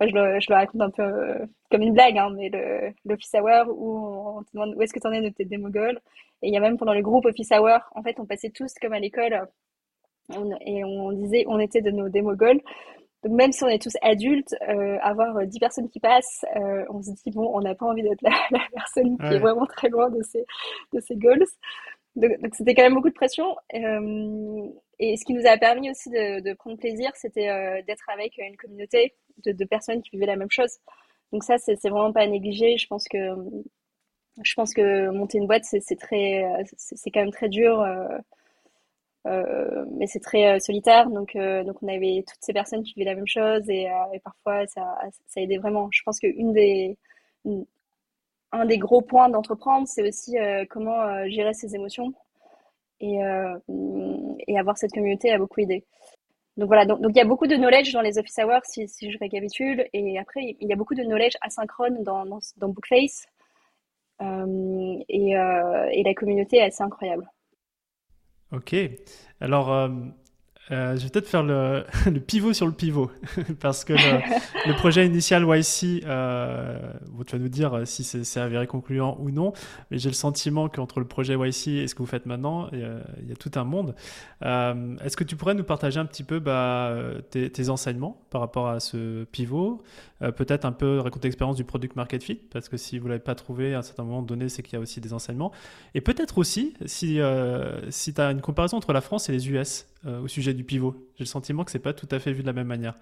je, 0.01 0.07
le, 0.07 0.39
je, 0.39 0.47
le, 0.49 0.55
raconte 0.55 0.81
un 0.81 0.89
peu 0.89 1.03
euh, 1.03 1.45
comme 1.69 1.81
une 1.81 1.93
blague, 1.93 2.17
hein, 2.17 2.29
mais 2.35 2.49
l'Office 3.05 3.33
Hour 3.35 3.67
où 3.69 4.37
on 4.39 4.43
te 4.43 4.49
demande 4.53 4.73
où 4.75 4.81
est-ce 4.81 4.93
que 4.93 4.99
tu 4.99 5.07
en 5.07 5.11
es 5.11 5.21
de 5.21 5.29
tes 5.29 5.45
démogols. 5.45 5.99
Et 6.41 6.47
il 6.47 6.53
y 6.53 6.57
a 6.57 6.59
même 6.59 6.77
pendant 6.77 6.93
le 6.93 7.01
groupe 7.01 7.25
Office 7.25 7.51
Hour, 7.51 7.79
en 7.95 8.03
fait, 8.03 8.19
on 8.19 8.25
passait 8.25 8.49
tous 8.49 8.73
comme 8.81 8.93
à 8.93 8.99
l'école 8.99 9.47
et 10.65 10.83
on 10.85 11.11
disait 11.11 11.43
on 11.47 11.59
était 11.59 11.81
de 11.81 11.91
nos 11.91 12.09
démogols. 12.09 12.61
Donc 13.23 13.33
même 13.33 13.51
si 13.51 13.63
on 13.63 13.67
est 13.67 13.81
tous 13.81 13.95
adultes, 14.01 14.55
avoir 15.01 15.45
10 15.45 15.59
personnes 15.59 15.89
qui 15.89 15.99
passent, 15.99 16.45
on 16.89 17.01
se 17.01 17.11
dit 17.11 17.31
bon, 17.31 17.51
on 17.53 17.61
n'a 17.61 17.75
pas 17.75 17.85
envie 17.85 18.01
d'être 18.01 18.21
la, 18.21 18.31
personne 18.73 19.17
qui 19.17 19.25
est 19.25 19.39
vraiment 19.39 19.65
très 19.65 19.89
loin 19.89 20.09
de 20.09 20.23
ses, 20.23 20.45
de 20.93 20.99
ses 20.99 21.15
goals. 21.15 21.45
Donc, 22.15 22.31
c'était 22.53 22.75
quand 22.75 22.83
même 22.83 22.95
beaucoup 22.95 23.09
de 23.09 23.13
pression. 23.13 23.55
Euh, 23.73 24.67
et 24.99 25.15
ce 25.17 25.25
qui 25.25 25.33
nous 25.33 25.45
a 25.47 25.57
permis 25.57 25.89
aussi 25.89 26.09
de, 26.09 26.53
prendre 26.55 26.77
plaisir, 26.77 27.11
c'était 27.15 27.49
euh, 27.49 27.81
d'être 27.87 28.09
avec 28.09 28.37
une 28.37 28.57
communauté 28.57 29.15
de, 29.45 29.65
personnes 29.65 30.01
qui 30.01 30.11
vivaient 30.11 30.25
la 30.25 30.35
même 30.35 30.51
chose. 30.51 30.77
Donc 31.31 31.43
ça, 31.43 31.57
c'est 31.57 31.77
vraiment 31.89 32.11
pas 32.11 32.21
à 32.21 32.27
négliger. 32.27 32.77
Je 32.77 32.87
pense 32.87 33.07
que 33.07 33.17
je 34.43 34.53
pense 34.55 34.73
que 34.73 35.09
monter 35.09 35.37
une 35.37 35.47
boîte, 35.47 35.65
c'est 35.65 35.99
très, 35.99 36.43
c'est 36.77 37.11
quand 37.11 37.21
même 37.21 37.31
très 37.31 37.49
dur. 37.49 37.81
Euh, 39.27 39.85
mais 39.91 40.07
c'est 40.07 40.19
très 40.19 40.59
solitaire, 40.59 41.09
donc, 41.09 41.37
donc 41.37 41.83
on 41.83 41.87
avait 41.87 42.23
toutes 42.27 42.41
ces 42.41 42.53
personnes 42.53 42.83
qui 42.83 42.93
vivaient 42.95 43.11
la 43.11 43.15
même 43.15 43.27
chose 43.27 43.69
et, 43.69 43.87
parfois 44.23 44.65
ça, 44.67 44.97
ça 45.27 45.41
aidait 45.41 45.57
vraiment. 45.57 45.89
Je 45.91 46.01
pense 46.03 46.19
qu'une 46.19 46.53
des, 46.53 46.97
un 48.51 48.65
des 48.65 48.77
gros 48.77 49.01
points 49.01 49.29
d'entreprendre, 49.29 49.87
c'est 49.87 50.07
aussi 50.07 50.37
euh, 50.37 50.65
comment 50.69 51.01
euh, 51.01 51.25
gérer 51.29 51.53
ses 51.53 51.75
émotions. 51.75 52.13
Et, 52.99 53.23
euh, 53.23 53.57
et, 54.47 54.59
avoir 54.59 54.77
cette 54.77 54.91
communauté 54.91 55.31
a 55.31 55.39
beaucoup 55.39 55.59
aidé. 55.59 55.83
Donc 56.57 56.67
voilà, 56.67 56.85
donc, 56.85 56.99
il 57.09 57.15
y 57.15 57.21
a 57.21 57.25
beaucoup 57.25 57.47
de 57.47 57.55
knowledge 57.55 57.93
dans 57.93 58.01
les 58.01 58.19
office 58.19 58.37
hours, 58.37 58.63
si, 58.65 58.87
si, 58.87 59.11
je 59.11 59.17
récapitule. 59.17 59.87
Et 59.93 60.19
après, 60.19 60.55
il 60.59 60.67
y 60.67 60.73
a 60.73 60.75
beaucoup 60.75 60.93
de 60.93 61.03
knowledge 61.03 61.35
asynchrone 61.41 62.03
dans, 62.03 62.25
dans, 62.25 62.69
Bookface. 62.69 63.25
Et, 64.21 65.31
et, 65.31 66.03
la 66.03 66.13
communauté 66.15 66.57
est 66.57 66.63
assez 66.63 66.83
incroyable. 66.83 67.29
Ok. 68.51 68.75
Alors, 69.39 69.89
euh, 70.69 70.95
je 70.95 71.03
vais 71.03 71.09
peut-être 71.09 71.27
faire 71.27 71.43
le, 71.43 71.83
le, 72.05 72.19
pivot 72.19 72.53
sur 72.53 72.65
le 72.65 72.71
pivot, 72.71 73.11
parce 73.59 73.83
que 73.83 73.93
le, 73.93 74.73
projet 74.77 75.05
initial 75.05 75.43
YC, 75.43 76.03
euh, 76.05 76.77
tu 77.25 77.35
vas 77.35 77.41
nous 77.41 77.49
dire 77.49 77.81
si 77.85 78.03
c'est 78.03 78.39
avéré 78.39 78.67
concluant 78.67 79.17
ou 79.19 79.31
non, 79.31 79.53
mais 79.89 79.97
j'ai 79.97 80.09
le 80.09 80.15
sentiment 80.15 80.69
qu'entre 80.69 80.99
le 80.99 81.05
projet 81.07 81.35
YC 81.35 81.67
et 81.67 81.87
ce 81.87 81.95
que 81.95 81.99
vous 81.99 82.07
faites 82.07 82.25
maintenant, 82.25 82.69
il 82.71 82.79
y 82.79 82.83
a, 82.83 82.99
il 83.21 83.29
y 83.29 83.31
a 83.31 83.35
tout 83.35 83.51
un 83.55 83.63
monde. 83.63 83.95
Euh, 84.43 84.95
Est-ce 85.03 85.17
que 85.17 85.23
tu 85.23 85.35
pourrais 85.35 85.53
nous 85.53 85.63
partager 85.63 85.99
un 85.99 86.05
petit 86.05 86.23
peu 86.23 86.39
bah, 86.39 86.95
tes, 87.29 87.49
tes, 87.49 87.69
enseignements 87.69 88.21
par 88.29 88.41
rapport 88.41 88.67
à 88.67 88.79
ce 88.79 89.23
pivot 89.25 89.81
euh, 90.21 90.31
Peut-être 90.31 90.65
un 90.65 90.71
peu 90.71 90.99
raconter 90.99 91.27
l'expérience 91.27 91.55
du 91.55 91.63
product 91.63 91.95
market 91.95 92.23
fit, 92.23 92.35
parce 92.35 92.69
que 92.69 92.77
si 92.77 92.97
vous 92.97 93.05
ne 93.05 93.11
l'avez 93.11 93.23
pas 93.23 93.35
trouvé 93.35 93.73
à 93.73 93.79
un 93.79 93.81
certain 93.81 94.03
moment 94.03 94.21
donné, 94.21 94.49
c'est 94.49 94.63
qu'il 94.63 94.73
y 94.73 94.77
a 94.77 94.79
aussi 94.79 95.01
des 95.01 95.13
enseignements. 95.13 95.51
Et 95.93 96.01
peut-être 96.01 96.37
aussi, 96.37 96.73
si, 96.85 97.19
euh, 97.19 97.89
si 97.89 98.13
tu 98.13 98.21
as 98.21 98.31
une 98.31 98.41
comparaison 98.41 98.77
entre 98.77 98.93
la 98.93 99.01
France 99.01 99.29
et 99.29 99.31
les 99.31 99.49
US 99.49 99.87
au 100.05 100.27
sujet 100.27 100.53
du 100.53 100.63
pivot. 100.63 100.95
J'ai 101.15 101.23
le 101.23 101.25
sentiment 101.25 101.63
que 101.63 101.71
c'est 101.71 101.79
pas 101.79 101.93
tout 101.93 102.07
à 102.11 102.19
fait 102.19 102.33
vu 102.33 102.41
de 102.41 102.47
la 102.47 102.53
même 102.53 102.67
manière. 102.67 102.95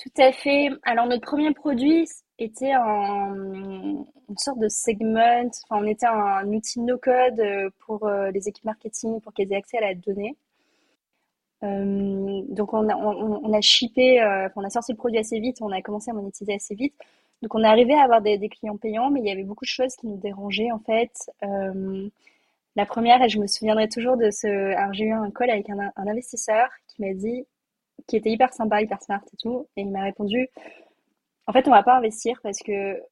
Tout 0.00 0.22
à 0.22 0.32
fait. 0.32 0.70
Alors 0.84 1.06
notre 1.06 1.26
premier 1.26 1.52
produit 1.52 2.06
était 2.38 2.72
une 2.72 4.06
sorte 4.36 4.60
de 4.60 4.68
segment. 4.68 5.50
Enfin, 5.64 5.82
on 5.82 5.86
était 5.86 6.06
un 6.06 6.46
outil 6.52 6.80
no-code 6.80 7.42
pour 7.80 8.06
euh, 8.06 8.30
les 8.30 8.48
équipes 8.48 8.64
marketing 8.64 9.20
pour 9.20 9.32
qu'elles 9.32 9.52
aient 9.52 9.56
accès 9.56 9.78
à 9.78 9.80
la 9.80 9.94
donnée. 9.94 10.36
Euh, 11.64 12.42
donc 12.48 12.72
on 12.72 12.88
a, 12.88 12.94
on, 12.94 13.52
a 13.52 13.60
shippé, 13.60 14.22
euh, 14.22 14.48
on 14.54 14.62
a 14.62 14.70
sorti 14.70 14.92
le 14.92 14.96
produit 14.96 15.18
assez 15.18 15.40
vite, 15.40 15.56
on 15.60 15.72
a 15.72 15.82
commencé 15.82 16.10
à 16.10 16.14
monétiser 16.14 16.54
assez 16.54 16.76
vite. 16.76 16.94
Donc 17.42 17.54
on 17.56 17.64
est 17.64 17.66
arrivé 17.66 17.94
à 17.94 18.02
avoir 18.02 18.22
des, 18.22 18.38
clients 18.48 18.76
payants, 18.76 19.10
mais 19.10 19.20
il 19.20 19.26
y 19.26 19.32
avait 19.32 19.42
beaucoup 19.42 19.64
de 19.64 19.70
choses 19.70 19.96
qui 19.96 20.06
nous 20.06 20.18
dérangeaient 20.18 20.70
en 20.70 20.78
fait. 20.78 21.10
La 22.78 22.86
première, 22.86 23.20
et 23.20 23.28
je 23.28 23.40
me 23.40 23.48
souviendrai 23.48 23.88
toujours 23.88 24.16
de 24.16 24.30
ce. 24.30 24.46
Alors, 24.76 24.92
j'ai 24.92 25.06
eu 25.06 25.12
un 25.12 25.32
call 25.32 25.50
avec 25.50 25.68
un, 25.68 25.90
investisseur 25.96 26.68
qui 26.86 27.02
m'a 27.02 27.12
dit, 27.12 27.44
qui 28.06 28.16
était 28.16 28.30
hyper 28.30 28.52
sympa, 28.52 28.80
hyper 28.80 29.02
smart 29.02 29.20
et 29.32 29.36
tout, 29.36 29.66
et 29.76 29.80
il 29.80 29.90
m'a 29.90 30.04
répondu 30.04 30.48
En 31.48 31.52
fait, 31.52 31.66
on 31.66 31.72
va 31.72 31.82
pas 31.82 31.96
investir 31.96 32.38
parce 32.40 32.60
que 32.60 33.02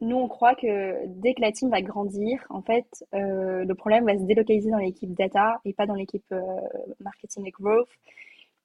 nous, 0.00 0.16
on 0.16 0.26
croit 0.26 0.54
que 0.54 1.06
dès 1.06 1.34
que 1.34 1.42
la 1.42 1.52
team 1.52 1.68
va 1.68 1.82
grandir, 1.82 2.46
en 2.48 2.62
fait, 2.62 2.86
euh, 3.14 3.66
le 3.66 3.74
problème 3.74 4.06
va 4.06 4.16
se 4.16 4.24
délocaliser 4.24 4.70
dans 4.70 4.78
l'équipe 4.78 5.12
data 5.12 5.60
et 5.66 5.74
pas 5.74 5.84
dans 5.84 5.94
l'équipe 5.94 6.24
euh, 6.32 6.40
marketing 7.00 7.44
et 7.46 7.50
growth. 7.50 7.90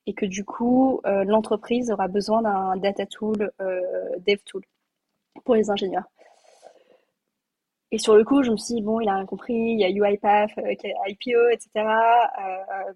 Et 0.07 0.13
que 0.13 0.25
du 0.25 0.45
coup, 0.45 1.01
euh, 1.05 1.25
l'entreprise 1.25 1.91
aura 1.91 2.07
besoin 2.07 2.41
d'un 2.41 2.77
data 2.77 3.05
tool, 3.05 3.51
dev 3.59 4.37
tool 4.45 4.63
pour 5.43 5.55
les 5.55 5.69
ingénieurs. 5.69 6.09
Et 7.91 7.97
sur 7.97 8.15
le 8.15 8.23
coup, 8.23 8.41
je 8.41 8.51
me 8.51 8.57
suis 8.57 8.75
dit, 8.75 8.81
bon, 8.81 9.01
il 9.01 9.09
a 9.09 9.15
rien 9.15 9.25
compris, 9.25 9.53
il 9.53 9.79
y 9.79 9.83
a 9.83 9.89
UiPath, 9.89 10.57
euh, 10.59 10.73
IPO, 11.07 11.49
etc. 11.49 11.69
Euh, 11.75 12.93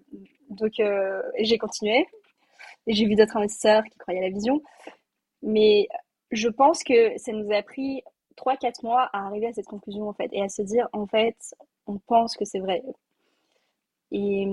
donc, 0.48 0.80
euh, 0.80 1.22
j'ai 1.38 1.58
continué. 1.58 2.06
Et 2.86 2.94
j'ai 2.94 3.04
vu 3.04 3.14
d'autres 3.14 3.36
investisseurs 3.36 3.84
qui 3.84 3.98
croyaient 3.98 4.20
à 4.20 4.22
la 4.22 4.30
vision. 4.30 4.62
Mais 5.42 5.88
je 6.30 6.48
pense 6.48 6.82
que 6.82 7.18
ça 7.18 7.32
nous 7.32 7.52
a 7.52 7.62
pris 7.62 8.02
3-4 8.36 8.84
mois 8.84 9.10
à 9.12 9.26
arriver 9.26 9.48
à 9.48 9.52
cette 9.52 9.66
conclusion, 9.66 10.08
en 10.08 10.14
fait, 10.14 10.30
et 10.32 10.42
à 10.42 10.48
se 10.48 10.62
dire, 10.62 10.88
en 10.92 11.06
fait, 11.06 11.36
on 11.86 11.98
pense 11.98 12.34
que 12.36 12.46
c'est 12.46 12.60
vrai. 12.60 12.82
Et, 14.12 14.46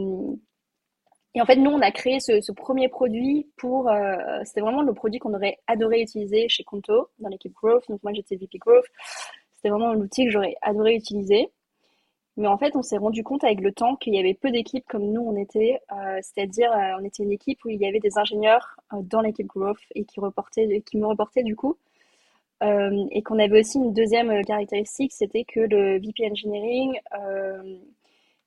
et, 1.36 1.42
en 1.42 1.46
fait, 1.46 1.56
nous, 1.56 1.72
on 1.72 1.82
a 1.82 1.92
créé 1.92 2.20
ce, 2.20 2.52
premier 2.52 2.90
produit 2.90 3.48
pour. 3.56 3.90
C'était 4.44 4.62
vraiment 4.62 4.82
le 4.82 4.94
produit 4.94 5.20
qu'on 5.20 5.34
aurait 5.34 5.60
adoré 5.68 6.02
utiliser 6.02 6.50
chez 6.50 6.64
Conto, 6.64 7.10
dans 7.20 7.30
l'équipe 7.30 7.54
Growth. 7.54 7.88
Donc, 7.88 8.04
moi, 8.04 8.12
j'étais 8.14 8.36
VP 8.36 8.58
Growth. 8.58 8.86
C'était 9.64 9.72
vraiment 9.72 9.94
l'outil 9.94 10.26
que 10.26 10.32
j'aurais 10.32 10.58
adoré 10.62 10.94
utiliser. 10.94 11.50
Mais 12.36 12.48
en 12.48 12.58
fait, 12.58 12.76
on 12.76 12.82
s'est 12.82 12.98
rendu 12.98 13.24
compte 13.24 13.46
avec 13.46 13.62
le 13.62 13.72
temps 13.72 13.96
qu'il 13.96 14.14
y 14.14 14.20
avait 14.20 14.34
peu 14.34 14.52
d'équipes 14.52 14.86
comme 14.90 15.10
nous 15.10 15.22
on 15.22 15.38
était, 15.38 15.80
euh, 15.94 16.20
c'est-à-dire 16.22 16.70
euh, 16.74 17.00
on 17.00 17.06
était 17.06 17.24
une 17.24 17.32
équipe 17.32 17.64
où 17.64 17.70
il 17.70 17.80
y 17.80 17.86
avait 17.86 18.02
des 18.02 18.18
ingénieurs 18.18 18.76
euh, 18.92 18.98
dans 19.04 19.22
l'équipe 19.22 19.48
Growth 19.48 19.80
et 19.96 20.04
qui, 20.04 20.20
reportaient, 20.20 20.82
qui 20.86 20.98
me 20.98 21.06
reportaient 21.08 21.44
du 21.44 21.56
coup. 21.56 21.78
et 22.62 23.22
qu'on 23.24 23.40
avait 23.40 23.60
aussi 23.62 23.78
une 23.78 23.94
deuxième 23.94 24.44
caractéristique, 24.44 25.14
c'était 25.14 25.44
que 25.46 25.60
le 25.62 26.00
VP 26.00 26.30
Engineering 26.30 27.00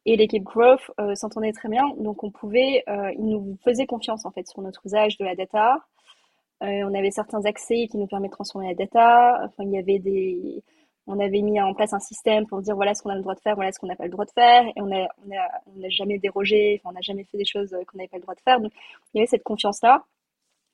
et 0.07 0.17
l'équipe 0.17 0.43
growth 0.43 0.91
s'entendait 1.15 1.53
très 1.53 1.69
bien. 1.69 1.85
Donc 1.99 2.25
on 2.25 2.31
pouvait, 2.31 2.83
ils 3.19 3.27
nous 3.27 3.59
faisaient 3.63 3.87
confiance 3.87 4.25
en 4.25 4.31
fait 4.31 4.47
sur 4.49 4.63
notre 4.63 4.87
usage 4.87 5.19
de 5.19 5.25
la 5.27 5.35
data. 5.35 5.85
on 6.63 6.95
avait 6.95 7.11
certains 7.11 7.45
accès 7.45 7.89
qui 7.89 7.99
nous 7.99 8.07
permettaient 8.07 8.31
de 8.31 8.37
transformer 8.37 8.69
la 8.69 8.75
data. 8.75 9.43
Enfin, 9.45 9.65
il 9.65 9.73
y 9.73 9.79
avait 9.79 9.99
des 9.99 10.63
on 11.07 11.21
avait 11.21 11.43
mis 11.43 11.61
en 11.61 11.75
place 11.75 11.93
un 11.93 12.01
système 12.01 12.47
pour 12.47 12.61
dire 12.63 12.75
voilà 12.75 12.95
ce 12.95 13.03
qu'on 13.03 13.11
a 13.11 13.15
le 13.15 13.23
droit 13.23 13.35
de 13.35 13.41
faire, 13.41 13.55
voilà 13.55 13.73
ce 13.73 13.79
qu'on 13.79 13.87
n'a 13.87 13.97
pas 13.97 14.05
le 14.05 14.11
droit 14.11 14.25
de 14.25 14.31
faire, 14.31 14.67
et 14.67 14.81
on 14.81 14.87
n'a 14.87 15.05
a, 15.05 15.89
jamais 15.89 16.19
dérogé, 16.19 16.81
on 16.85 16.93
n'a 16.93 17.01
jamais 17.01 17.25
fait 17.25 17.39
des 17.39 17.45
choses 17.45 17.71
qu'on 17.87 17.99
n'avait 17.99 18.09
pas 18.09 18.17
le 18.17 18.23
droit 18.23 18.35
de 18.35 18.41
faire. 18.41 18.59
Il 18.61 18.71
y 19.15 19.21
avait 19.21 19.27
cette 19.27 19.45
confiance-là. 19.45 20.05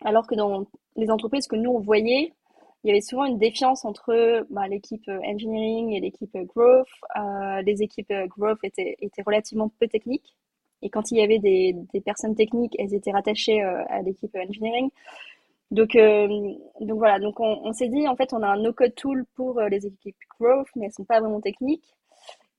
Alors 0.04 0.26
que 0.26 0.34
dans 0.34 0.66
les 0.96 1.10
entreprises 1.10 1.46
que 1.46 1.56
nous 1.56 1.70
on 1.70 1.80
voyait, 1.80 2.32
il 2.84 2.88
y 2.88 2.90
avait 2.90 3.00
souvent 3.00 3.24
une 3.24 3.38
défiance 3.38 3.84
entre 3.84 4.44
bah, 4.50 4.66
l'équipe 4.66 5.08
engineering 5.08 5.92
et 5.92 6.00
l'équipe 6.00 6.36
growth. 6.36 6.88
Euh, 7.16 7.62
les 7.62 7.82
équipes 7.82 8.12
growth 8.26 8.58
étaient, 8.64 8.96
étaient 9.00 9.22
relativement 9.22 9.70
peu 9.78 9.86
techniques. 9.86 10.34
Et 10.82 10.90
quand 10.90 11.10
il 11.12 11.18
y 11.18 11.22
avait 11.22 11.38
des, 11.38 11.74
personnes 12.04 12.34
techniques, 12.34 12.74
elles 12.78 12.92
étaient 12.92 13.12
rattachées 13.12 13.62
euh, 13.62 13.84
à 13.88 14.02
l'équipe 14.02 14.34
engineering. 14.34 14.90
Donc, 15.72 15.96
euh, 15.96 16.28
donc 16.80 16.98
voilà, 16.98 17.18
donc 17.18 17.40
on, 17.40 17.72
s'est 17.72 17.88
dit, 17.88 18.06
en 18.06 18.14
fait, 18.14 18.34
on 18.34 18.42
a 18.42 18.46
un 18.46 18.58
no-code 18.58 18.94
tool 18.94 19.24
pour 19.34 19.58
euh, 19.58 19.70
les 19.70 19.86
équipes 19.86 20.16
growth, 20.38 20.68
mais 20.76 20.84
elles 20.84 20.88
ne 20.90 20.92
sont 20.92 21.04
pas 21.04 21.18
vraiment 21.18 21.40
techniques. 21.40 21.96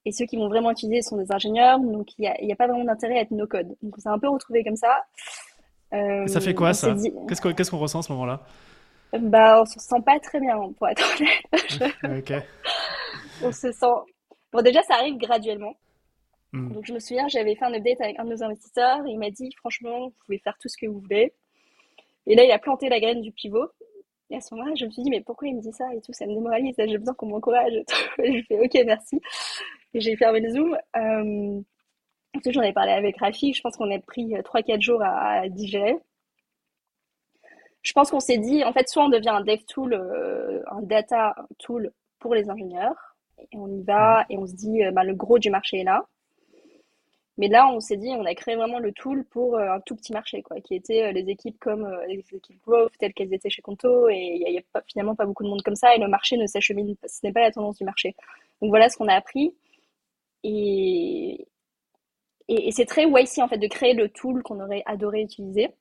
Et 0.06 0.12
ceux 0.12 0.26
qui 0.26 0.36
vont 0.36 0.48
vraiment 0.50 0.72
utiliser 0.72 1.04
sont 1.04 1.18
des 1.18 1.32
ingénieurs, 1.32 1.80
donc 1.80 2.08
il 2.18 2.24
n'y 2.24 2.52
a, 2.52 2.54
a, 2.54 2.56
pas 2.56 2.66
vraiment 2.66 2.86
d'intérêt 2.86 3.20
à 3.20 3.22
être 3.22 3.30
no-code. 3.30 3.68
Donc 3.84 3.96
on 3.96 4.02
s'est 4.02 4.10
un 4.10 4.18
peu 4.18 4.28
retrouvé 4.28 4.64
comme 4.64 4.76
ça. 4.76 5.04
Euh, 5.94 6.26
ça 6.26 6.42
fait 6.42 6.56
quoi 6.56 6.74
ça? 6.74 6.96
Qu'est-ce 7.28 7.70
qu'on 7.70 7.78
ressent 7.78 8.00
à 8.00 8.02
ce 8.02 8.12
moment-là? 8.14 8.42
Bah, 9.14 9.62
on 9.62 9.66
se 9.66 9.80
sent 9.80 10.02
pas 10.04 10.20
très 10.20 10.40
bien, 10.40 10.58
pour 10.76 10.88
être 10.88 11.04
honnête. 11.16 11.94
ok. 12.34 12.44
on 13.44 13.52
se 13.52 13.72
sent. 13.72 13.86
Bon, 14.52 14.64
déjà, 14.64 14.82
ça 14.82 14.96
arrive 14.96 15.18
graduellement. 15.18 15.76
Hmm. 16.52 16.74
Donc 16.74 16.86
je 16.88 16.94
me 16.94 17.00
souviens, 17.00 17.28
j'avais 17.28 17.56
fait 17.56 17.66
un 17.66 17.74
update 17.76 18.02
avec 18.02 18.20
un 18.20 18.26
de 18.26 18.32
nos 18.32 18.44
investisseurs 18.44 19.06
et 19.06 19.12
il 19.12 19.20
m'a 19.20 19.30
dit, 19.30 19.52
franchement, 19.58 20.08
vous 20.08 20.16
pouvez 20.26 20.40
faire 20.40 20.58
tout 20.60 20.68
ce 20.68 20.78
que 20.78 20.88
vous 20.88 21.00
voulez. 21.00 21.32
Et 22.28 22.36
là, 22.36 22.44
il 22.44 22.52
a 22.52 22.60
planté 22.60 22.90
la 22.90 23.00
graine 23.00 23.22
du 23.22 23.32
pivot. 23.32 23.68
Et 24.30 24.38
à 24.38 24.42
ce 24.42 24.54
moment-là, 24.56 24.74
je 24.76 24.86
me 24.86 24.92
suis 24.92 25.04
dit, 25.04 25.10
mais 25.10 25.22
pourquoi 25.22 25.48
il 25.48 25.56
me 25.56 25.62
dit 25.62 25.74
ça 25.74 25.94
et 25.94 26.02
tout? 26.02 26.14
Ça 26.14 26.26
me 26.26 26.34
démoralise, 26.34 26.76
j'ai 26.78 26.98
besoin 26.98 27.14
qu'on 27.14 27.28
m'encourage. 27.28 27.74
Et 28.20 28.38
je 28.40 28.46
fais, 28.48 28.60
ok, 28.60 28.86
merci. 28.86 29.22
Et 29.94 30.00
j'ai 30.00 30.16
fermé 30.16 30.40
le 30.40 30.50
Zoom. 30.50 30.78
Euh, 30.96 31.62
j'en 32.46 32.62
ai 32.62 32.74
parlé 32.74 32.94
avec 32.94 33.18
Rafi. 33.20 33.54
Je 33.54 33.62
pense 33.62 33.78
qu'on 33.78 33.92
a 33.92 34.00
pris 34.00 34.34
3-4 34.34 34.82
jours 34.82 35.02
à, 35.04 35.48
digérer. 35.50 35.98
Je 37.82 37.92
pense 37.92 38.12
qu'on 38.12 38.22
s'est 38.22 38.38
dit, 38.38 38.64
en 38.64 38.72
fait, 38.72 38.88
soit 38.88 39.04
on 39.04 39.10
devient 39.10 39.30
un 39.30 39.42
dev 39.42 39.60
tool, 39.68 39.94
euh, 39.94 40.64
un 40.72 40.82
data 40.82 41.36
tool 41.60 41.92
pour 42.20 42.34
les 42.34 42.50
ingénieurs, 42.50 43.18
et 43.52 43.58
on 43.58 43.68
y 43.68 43.84
va, 43.84 44.26
et 44.30 44.38
on 44.38 44.48
se 44.48 44.56
dit, 44.56 44.84
euh, 44.86 44.92
bah, 44.92 45.04
le 45.04 45.14
gros 45.14 45.38
du 45.38 45.50
marché 45.50 45.80
est 45.80 45.84
là. 45.84 46.06
Mais 47.38 47.48
là, 47.48 47.68
on 47.68 47.80
s'est 47.80 47.98
dit, 47.98 48.10
on 48.10 48.26
a 48.26 48.36
créé 48.36 48.56
vraiment 48.56 48.78
le 48.78 48.92
tool 48.92 49.26
pour 49.26 49.56
euh, 49.56 49.72
un 49.72 49.80
tout 49.82 49.96
petit 49.96 50.14
marché, 50.14 50.44
quoi, 50.44 50.62
qui 50.62 50.76
était 50.76 51.04
euh, 51.04 51.12
les 51.12 51.28
équipes 51.30 51.58
comme 51.60 51.84
euh, 51.84 52.06
les 52.06 52.20
équipes 52.32 52.62
growth 52.66 52.92
telles 53.00 53.14
qu'elles 53.14 53.34
étaient 53.34 53.50
chez 53.50 53.64
Conto, 53.64 54.08
et 54.10 54.38
il 54.40 54.52
n'y 54.52 54.60
a, 54.60 54.82
finalement 54.88 55.16
pas 55.16 55.26
beaucoup 55.26 55.44
de 55.44 55.50
monde 55.50 55.64
comme 55.64 55.76
ça, 55.76 55.96
et 55.96 56.00
le 56.00 56.08
marché 56.08 56.38
ne 56.38 56.46
s'achemine, 56.46 56.96
ce 57.08 57.20
n'est 57.24 57.34
pas 57.34 57.42
la 57.42 57.52
tendance 57.52 57.78
du 57.78 57.86
marché. 57.86 58.16
Donc 58.62 58.70
voilà 58.70 58.88
ce 58.90 58.98
qu'on 58.98 59.08
a 59.08 59.16
appris, 59.16 59.56
et, 60.44 61.48
et, 62.50 62.72
c'est 62.72 62.86
très 62.86 63.06
YC 63.06 63.40
en 63.40 63.48
fait 63.48 63.58
de 63.58 63.68
créer 63.68 63.94
le 63.94 64.10
tool 64.10 64.44
qu'on 64.44 64.60
aurait 64.60 64.84
adoré 64.86 65.22
utiliser. 65.22 65.72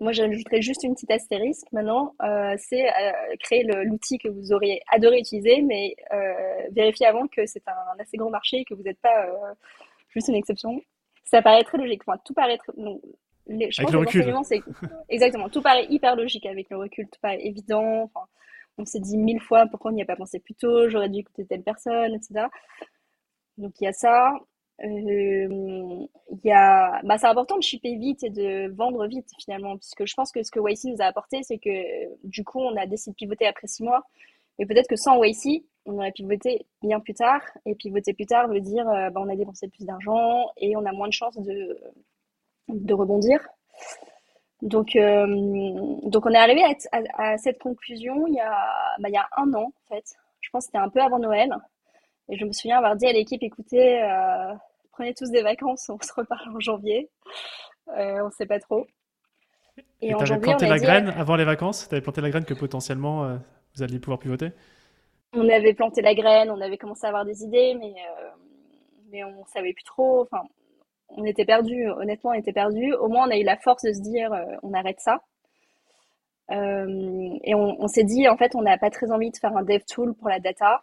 Moi, 0.00 0.12
j'ajouterais 0.12 0.62
juste 0.62 0.82
une 0.82 0.94
petite 0.94 1.10
astérisque 1.10 1.66
maintenant, 1.72 2.14
c'est 2.58 2.86
créer 3.40 3.64
l'outil 3.64 4.18
que 4.18 4.28
vous 4.28 4.52
auriez 4.52 4.82
adoré 4.90 5.18
utiliser, 5.18 5.62
mais 5.62 5.94
vérifier 6.72 7.06
avant 7.06 7.26
que 7.28 7.46
c'est 7.46 7.66
un, 7.68 8.00
assez 8.00 8.16
grand 8.16 8.30
marché 8.30 8.58
et 8.58 8.64
que 8.64 8.74
vous 8.74 8.82
n'êtes 8.82 9.00
pas 9.00 9.26
juste 10.10 10.28
une 10.28 10.34
exception. 10.34 10.80
Ça 11.24 11.42
paraît 11.42 11.64
très 11.64 11.78
logique. 11.78 12.02
Enfin, 12.06 12.18
tout 12.24 12.34
paraît 12.34 12.58
très... 12.58 12.72
je 13.48 13.80
avec 13.80 13.92
le 13.92 13.98
recul. 13.98 14.34
exactement. 15.08 15.48
Tout 15.48 15.62
paraît 15.62 15.86
hyper 15.88 16.16
logique 16.16 16.46
avec 16.46 16.70
le 16.70 16.76
recul. 16.76 17.08
Tout 17.08 17.20
paraît 17.20 17.44
évident. 17.44 18.02
Enfin, 18.04 18.26
on 18.78 18.84
s'est 18.84 19.00
dit 19.00 19.16
mille 19.16 19.40
fois 19.40 19.66
pourquoi 19.66 19.90
on 19.90 19.94
n'y 19.94 20.02
a 20.02 20.06
pas 20.06 20.16
pensé 20.16 20.40
plus 20.40 20.54
tôt. 20.54 20.88
J'aurais 20.88 21.08
dû 21.08 21.20
écouter 21.20 21.46
telle 21.46 21.62
personne, 21.62 22.14
etc. 22.14 22.46
Donc 23.58 23.74
il 23.80 23.84
y 23.84 23.86
a 23.86 23.92
ça. 23.92 24.34
Euh, 24.82 26.06
y 26.42 26.50
a, 26.50 27.02
bah, 27.04 27.18
c'est 27.18 27.26
important 27.26 27.58
de 27.58 27.62
shipper 27.62 27.96
vite 27.96 28.24
et 28.24 28.30
de 28.30 28.72
vendre 28.74 29.06
vite 29.06 29.28
finalement, 29.38 29.76
puisque 29.76 30.06
je 30.06 30.14
pense 30.14 30.32
que 30.32 30.42
ce 30.42 30.50
que 30.50 30.58
YC 30.58 30.84
nous 30.92 31.02
a 31.02 31.04
apporté, 31.04 31.42
c'est 31.42 31.58
que 31.58 32.26
du 32.26 32.44
coup, 32.44 32.60
on 32.60 32.76
a 32.76 32.86
décidé 32.86 33.12
de 33.12 33.16
pivoter 33.16 33.46
après 33.46 33.66
six 33.66 33.82
mois. 33.82 34.02
Mais 34.58 34.66
peut-être 34.66 34.88
que 34.88 34.96
sans 34.96 35.22
YC, 35.22 35.64
on 35.86 35.96
aurait 35.96 36.12
pivoté 36.12 36.66
bien 36.82 37.00
plus 37.00 37.14
tard. 37.14 37.42
Et 37.66 37.74
pivoter 37.74 38.12
plus 38.12 38.26
tard 38.26 38.48
veut 38.48 38.60
dire 38.60 38.88
euh, 38.88 39.10
bah, 39.10 39.20
on 39.24 39.28
a 39.28 39.36
dépensé 39.36 39.68
plus 39.68 39.84
d'argent 39.84 40.46
et 40.56 40.76
on 40.76 40.84
a 40.84 40.92
moins 40.92 41.08
de 41.08 41.12
chances 41.12 41.38
de, 41.38 41.78
de 42.68 42.94
rebondir. 42.94 43.40
Donc, 44.62 44.94
euh, 44.94 45.26
donc 46.02 46.26
on 46.26 46.30
est 46.30 46.38
arrivé 46.38 46.62
à, 46.92 47.38
cette 47.38 47.58
conclusion 47.58 48.26
il 48.26 48.34
y, 48.34 48.40
a, 48.40 48.50
bah, 48.98 49.08
il 49.08 49.14
y 49.14 49.16
a 49.16 49.26
un 49.36 49.52
an, 49.54 49.72
en 49.72 49.94
fait. 49.94 50.04
Je 50.40 50.50
pense 50.50 50.64
que 50.64 50.66
c'était 50.66 50.78
un 50.78 50.90
peu 50.90 51.00
avant 51.00 51.18
Noël. 51.18 51.54
Et 52.28 52.36
je 52.36 52.44
me 52.44 52.52
souviens 52.52 52.78
avoir 52.78 52.96
dit 52.96 53.06
à 53.06 53.12
l'équipe, 53.12 53.42
écoutez, 53.42 54.02
euh, 54.02 54.54
prenez 54.92 55.14
tous 55.14 55.30
des 55.30 55.42
vacances, 55.42 55.88
on 55.88 55.98
se 56.00 56.12
reparle 56.12 56.54
en 56.54 56.60
janvier. 56.60 57.10
on 57.86 58.26
ne 58.26 58.30
sait 58.30 58.46
pas 58.46 58.60
trop. 58.60 58.86
Et, 60.02 60.14
tu 60.14 60.32
avais 60.32 60.40
planté 60.40 60.68
la 60.68 60.78
graine 60.78 61.08
avant 61.08 61.36
les 61.36 61.44
vacances? 61.44 61.88
Tu 61.88 61.94
avais 61.94 62.02
planté 62.02 62.20
la 62.20 62.30
graine 62.30 62.44
que 62.44 62.54
potentiellement 62.54 63.38
vous 63.74 63.82
alliez 63.82 63.98
pouvoir 63.98 64.18
pivoter 64.18 64.52
on 65.32 65.48
avait 65.48 65.74
planté 65.74 66.02
la 66.02 66.14
graine, 66.14 66.50
on 66.50 66.60
avait 66.60 66.78
commencé 66.78 67.04
à 67.04 67.08
avoir 67.08 67.24
des 67.24 67.44
idées, 67.44 67.74
mais, 67.74 67.94
euh, 67.94 68.30
mais 69.10 69.24
on 69.24 69.44
savait 69.46 69.72
plus 69.72 69.84
trop. 69.84 70.28
On 71.10 71.24
était 71.24 71.44
perdu. 71.44 71.88
Honnêtement, 71.88 72.30
on 72.30 72.34
était 72.34 72.52
perdu. 72.52 72.92
Au 72.94 73.08
moins, 73.08 73.28
on 73.28 73.30
a 73.30 73.38
eu 73.38 73.44
la 73.44 73.56
force 73.56 73.84
de 73.84 73.92
se 73.92 74.00
dire, 74.00 74.32
euh, 74.32 74.56
on 74.62 74.72
arrête 74.72 75.00
ça. 75.00 75.22
Euh, 76.50 77.38
et 77.44 77.54
on, 77.54 77.86
s'est 77.86 78.04
dit, 78.04 78.28
en 78.28 78.36
fait, 78.36 78.56
on 78.56 78.62
n'a 78.62 78.76
pas 78.76 78.90
très 78.90 79.12
envie 79.12 79.30
de 79.30 79.36
faire 79.36 79.56
un 79.56 79.62
dev 79.62 79.82
tool 79.86 80.14
pour 80.14 80.28
la 80.28 80.40
data. 80.40 80.82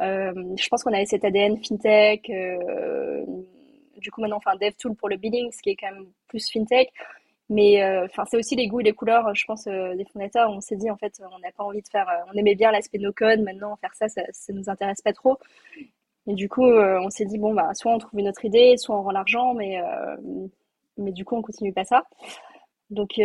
je 0.00 0.68
pense 0.68 0.84
qu'on 0.84 0.92
avait 0.92 1.06
cet 1.06 1.24
ADN 1.24 1.58
fintech. 1.64 2.30
du 3.96 4.10
coup, 4.10 4.20
maintenant, 4.20 4.36
on 4.38 4.40
fait 4.40 4.50
un 4.50 4.56
dev 4.56 4.74
tool 4.78 4.94
pour 4.94 5.08
le 5.08 5.16
billing, 5.16 5.50
ce 5.50 5.62
qui 5.62 5.70
est 5.70 5.76
quand 5.76 5.90
même 5.92 6.06
plus 6.28 6.48
fintech. 6.48 6.92
Mais 7.52 7.82
euh, 7.82 8.06
c'est 8.30 8.38
aussi 8.38 8.56
les 8.56 8.66
goûts 8.66 8.80
et 8.80 8.84
les 8.84 8.94
couleurs, 8.94 9.34
je 9.34 9.44
pense, 9.44 9.66
euh, 9.66 9.94
des 9.94 10.06
fondateurs. 10.06 10.50
On 10.50 10.62
s'est 10.62 10.76
dit, 10.76 10.90
en 10.90 10.96
fait, 10.96 11.20
on 11.34 11.38
n'a 11.40 11.52
pas 11.52 11.64
envie 11.64 11.82
de 11.82 11.88
faire. 11.88 12.08
Euh, 12.08 12.32
on 12.32 12.38
aimait 12.38 12.54
bien 12.54 12.72
l'aspect 12.72 12.96
no 12.96 13.12
code. 13.12 13.40
Maintenant, 13.40 13.76
faire 13.76 13.94
ça, 13.94 14.08
ça, 14.08 14.22
ne 14.48 14.58
nous 14.58 14.70
intéresse 14.70 15.02
pas 15.02 15.12
trop. 15.12 15.38
Et 16.26 16.32
du 16.34 16.48
coup, 16.48 16.64
on 16.64 17.10
s'est 17.10 17.26
dit, 17.26 17.36
bon, 17.36 17.52
bah, 17.52 17.74
soit 17.74 17.92
on 17.92 17.98
trouve 17.98 18.20
une 18.20 18.28
autre 18.28 18.44
idée, 18.46 18.76
soit 18.78 18.96
on 18.96 19.02
rend 19.02 19.10
l'argent, 19.10 19.54
mais, 19.54 19.80
mais 20.96 21.12
du 21.12 21.24
coup, 21.24 21.36
on 21.36 21.42
continue 21.42 21.72
pas 21.72 21.84
ça. 21.84 22.04
Donc, 22.90 23.20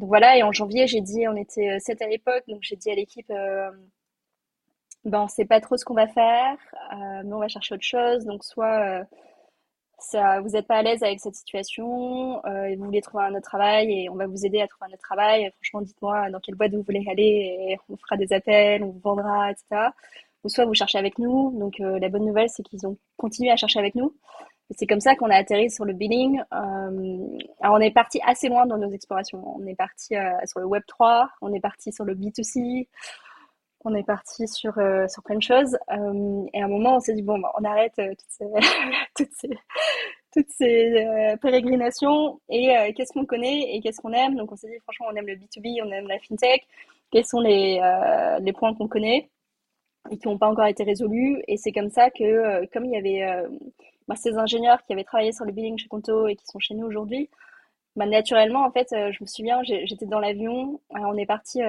voilà. 0.00 0.36
Et 0.38 0.42
en 0.42 0.50
janvier, 0.52 0.86
j'ai 0.86 1.02
dit, 1.02 1.28
on 1.28 1.36
était 1.36 1.78
7 1.80 2.02
à 2.02 2.08
l'époque, 2.08 2.44
donc 2.48 2.60
j'ai 2.62 2.76
dit 2.76 2.90
à 2.90 2.94
l'équipe, 2.94 3.28
ben, 5.04 5.20
on 5.20 5.28
sait 5.28 5.44
pas 5.44 5.60
trop 5.60 5.76
ce 5.76 5.84
qu'on 5.84 5.94
va 5.94 6.08
faire, 6.08 6.56
mais 7.24 7.32
on 7.32 7.38
va 7.38 7.48
chercher 7.48 7.74
autre 7.74 7.84
chose. 7.84 8.24
Donc, 8.24 8.42
soit 8.42 9.04
vous 10.42 10.50
n'êtes 10.50 10.66
pas 10.66 10.76
à 10.76 10.82
l'aise 10.82 11.02
avec 11.02 11.20
cette 11.20 11.34
situation, 11.34 12.44
euh, 12.46 12.74
vous 12.76 12.84
voulez 12.84 13.00
trouver 13.00 13.24
un 13.24 13.34
autre 13.34 13.48
travail 13.48 13.92
et 13.92 14.08
on 14.10 14.14
va 14.14 14.26
vous 14.26 14.44
aider 14.44 14.60
à 14.60 14.68
trouver 14.68 14.90
un 14.90 14.94
autre 14.94 15.02
travail. 15.02 15.50
Franchement, 15.56 15.80
dites-moi 15.82 16.30
dans 16.30 16.40
quelle 16.40 16.54
boîte 16.54 16.72
vous 16.72 16.82
voulez 16.82 17.04
aller 17.10 17.56
et 17.70 17.78
on 17.88 17.96
fera 17.96 18.16
des 18.16 18.32
appels, 18.32 18.82
on 18.82 18.90
vous 18.90 19.00
vendra, 19.00 19.50
etc. 19.50 19.88
Ou 20.44 20.48
soit 20.48 20.66
vous 20.66 20.74
cherchez 20.74 20.98
avec 20.98 21.18
nous. 21.18 21.58
Donc 21.58 21.80
euh, 21.80 21.98
la 21.98 22.08
bonne 22.08 22.24
nouvelle, 22.24 22.48
c'est 22.48 22.62
qu'ils 22.62 22.86
ont 22.86 22.98
continué 23.16 23.50
à 23.50 23.56
chercher 23.56 23.78
avec 23.78 23.94
nous. 23.94 24.14
C'est 24.70 24.86
comme 24.86 25.00
ça 25.00 25.14
qu'on 25.14 25.30
a 25.30 25.36
atterri 25.36 25.70
sur 25.70 25.84
le 25.84 25.92
billing. 25.92 26.40
Euh, 26.52 27.38
alors 27.60 27.76
on 27.76 27.80
est 27.80 27.90
parti 27.90 28.20
assez 28.24 28.48
loin 28.48 28.66
dans 28.66 28.78
nos 28.78 28.90
explorations. 28.90 29.42
On 29.58 29.66
est 29.66 29.74
parti 29.74 30.14
sur 30.46 30.60
le 30.60 30.66
Web 30.66 30.82
3, 30.86 31.28
on 31.42 31.52
est 31.52 31.60
parti 31.60 31.92
sur 31.92 32.04
le 32.04 32.14
B2C, 32.14 32.88
on 33.84 33.94
est 33.94 34.02
parti 34.02 34.48
sur, 34.48 34.78
euh, 34.78 35.06
sur 35.08 35.22
plein 35.22 35.36
de 35.36 35.42
choses. 35.42 35.76
Euh, 35.90 36.46
et 36.52 36.62
à 36.62 36.64
un 36.64 36.68
moment, 36.68 36.96
on 36.96 37.00
s'est 37.00 37.14
dit, 37.14 37.22
bon, 37.22 37.38
bah, 37.38 37.52
on 37.58 37.64
arrête 37.64 37.98
euh, 37.98 38.08
toutes 38.08 38.30
ces, 38.30 39.50
toutes 40.32 40.50
ces, 40.50 41.36
pérégrinations 41.40 42.40
et 42.48 42.92
qu'est-ce 42.94 43.12
qu'on 43.12 43.26
connaît 43.26 43.74
et 43.74 43.80
qu'est-ce 43.80 44.00
qu'on 44.00 44.12
aime? 44.12 44.36
Donc, 44.36 44.50
on 44.52 44.56
s'est 44.56 44.68
dit, 44.68 44.80
franchement, 44.82 45.06
on 45.12 45.16
aime 45.16 45.26
le 45.26 45.36
B2B, 45.36 45.82
on 45.84 45.90
aime 45.92 46.08
la 46.08 46.18
fintech. 46.18 46.66
Quels 47.12 47.26
sont 47.26 47.40
les, 47.40 47.80
les 48.40 48.52
points 48.52 48.74
qu'on 48.74 48.88
connaît 48.88 49.30
et 50.10 50.18
qui 50.18 50.26
n'ont 50.28 50.38
pas 50.38 50.48
encore 50.48 50.66
été 50.66 50.82
résolus? 50.82 51.42
Et 51.46 51.56
c'est 51.56 51.72
comme 51.72 51.90
ça 51.90 52.10
que, 52.10 52.66
comme 52.72 52.84
il 52.86 52.92
y 52.92 52.96
avait 52.96 53.46
bah, 54.08 54.16
ces 54.16 54.36
ingénieurs 54.36 54.82
qui 54.84 54.92
avaient 54.92 55.04
travaillé 55.04 55.32
sur 55.32 55.44
le 55.44 55.52
billing 55.52 55.78
chez 55.78 55.88
Conto 55.88 56.26
et 56.26 56.34
qui 56.34 56.46
sont 56.46 56.58
chez 56.58 56.74
nous 56.74 56.86
aujourd'hui, 56.86 57.30
bah, 57.94 58.06
naturellement, 58.06 58.64
en 58.64 58.72
fait, 58.72 58.88
je 58.90 59.18
me 59.20 59.26
souviens, 59.26 59.62
j'étais 59.62 60.06
dans 60.06 60.20
l'avion, 60.20 60.80
on 60.90 61.16
est 61.16 61.26
parti 61.26 61.60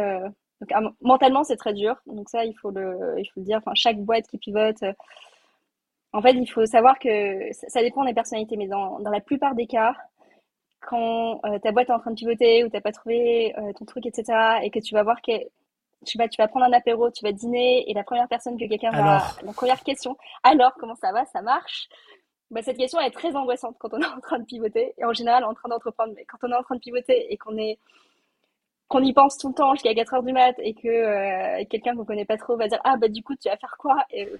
donc, 0.61 0.71
ah, 0.73 0.81
mentalement, 1.01 1.43
c'est 1.43 1.57
très 1.57 1.73
dur. 1.73 1.95
Donc, 2.05 2.29
ça, 2.29 2.45
il 2.45 2.53
faut 2.53 2.71
le, 2.71 3.15
il 3.17 3.25
faut 3.27 3.39
le 3.39 3.45
dire. 3.45 3.57
Enfin, 3.57 3.73
chaque 3.75 3.97
boîte 3.97 4.27
qui 4.27 4.37
pivote, 4.37 4.81
euh, 4.83 4.93
en 6.13 6.21
fait, 6.21 6.31
il 6.31 6.47
faut 6.47 6.65
savoir 6.65 6.97
que 6.99 7.51
ça, 7.51 7.81
dépend 7.81 8.05
des 8.05 8.13
personnalités. 8.13 8.57
Mais 8.57 8.67
dans, 8.67 8.99
dans 8.99 9.11
la 9.11 9.19
plupart 9.19 9.55
des 9.55 9.67
cas, 9.67 9.95
quand 10.81 11.41
euh, 11.45 11.59
ta 11.59 11.71
boîte 11.71 11.89
est 11.89 11.93
en 11.93 11.99
train 11.99 12.11
de 12.11 12.15
pivoter 12.15 12.63
ou 12.63 12.69
tu 12.69 12.75
n'as 12.75 12.81
pas 12.81 12.91
trouvé 12.91 13.53
euh, 13.57 13.73
ton 13.73 13.85
truc, 13.85 14.05
etc., 14.05 14.59
et 14.63 14.69
que 14.69 14.79
tu 14.79 14.93
vas 14.93 15.03
voir 15.03 15.21
que 15.21 15.33
tu 16.05 16.17
vas, 16.17 16.27
tu 16.27 16.41
vas 16.41 16.47
prendre 16.47 16.65
un 16.65 16.73
apéro, 16.73 17.09
tu 17.11 17.23
vas 17.23 17.31
dîner, 17.31 17.89
et 17.89 17.93
la 17.93 18.03
première 18.03 18.27
personne 18.27 18.57
que 18.57 18.65
quelqu'un 18.65 18.91
va. 18.91 19.23
La 19.43 19.53
première 19.53 19.83
question, 19.83 20.15
alors, 20.43 20.73
comment 20.79 20.95
ça 20.95 21.11
va? 21.11 21.25
Ça 21.25 21.41
marche 21.41 21.89
bah, 22.51 22.61
cette 22.61 22.77
question 22.77 22.99
est 22.99 23.11
très 23.11 23.35
angoissante 23.35 23.75
quand 23.79 23.93
on 23.93 23.99
est 23.99 24.05
en 24.05 24.19
train 24.19 24.39
de 24.39 24.45
pivoter 24.45 24.93
et 24.97 25.05
en 25.05 25.13
général 25.13 25.43
en 25.43 25.53
train 25.53 25.67
d'entreprendre. 25.69 26.13
Mais 26.15 26.25
quand 26.25 26.37
on 26.43 26.51
est 26.51 26.55
en 26.55 26.63
train 26.63 26.75
de 26.75 26.79
pivoter 26.79 27.33
et 27.33 27.37
qu'on 27.37 27.57
est 27.57 27.79
qu'on 28.87 29.03
y 29.03 29.13
pense 29.13 29.37
tout 29.37 29.49
le 29.49 29.53
temps 29.53 29.73
jusqu'à 29.73 29.93
4 29.93 30.15
heures 30.15 30.23
du 30.23 30.33
mat 30.33 30.55
et 30.59 30.73
que 30.73 30.87
euh, 30.87 31.63
quelqu'un 31.69 31.95
qu'on 31.95 32.05
connaît 32.05 32.25
pas 32.25 32.37
trop 32.37 32.55
va 32.55 32.67
dire 32.67 32.79
ah 32.83 32.97
bah 32.97 33.07
du 33.07 33.23
coup 33.23 33.35
tu 33.35 33.49
vas 33.49 33.57
faire 33.57 33.75
quoi? 33.79 33.97
Et 34.11 34.25
euh, 34.25 34.39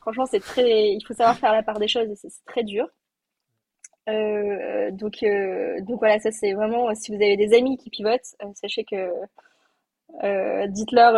franchement 0.00 0.26
c'est 0.26 0.40
très 0.40 0.92
il 0.92 1.02
faut 1.06 1.14
savoir 1.14 1.36
faire 1.36 1.52
la 1.52 1.62
part 1.62 1.78
des 1.78 1.88
choses 1.88 2.08
et 2.08 2.16
c'est 2.16 2.30
très 2.46 2.64
dur. 2.64 2.88
Euh, 4.08 4.90
donc 4.90 5.24
donc 5.86 6.00
voilà 6.00 6.18
ça 6.18 6.32
c'est 6.32 6.54
vraiment 6.54 6.92
si 6.94 7.14
vous 7.14 7.22
avez 7.22 7.36
des 7.36 7.54
amis 7.56 7.76
qui 7.76 7.90
pivotent 7.90 8.34
sachez 8.54 8.84
que 8.84 9.12
dites-leur 10.66 11.12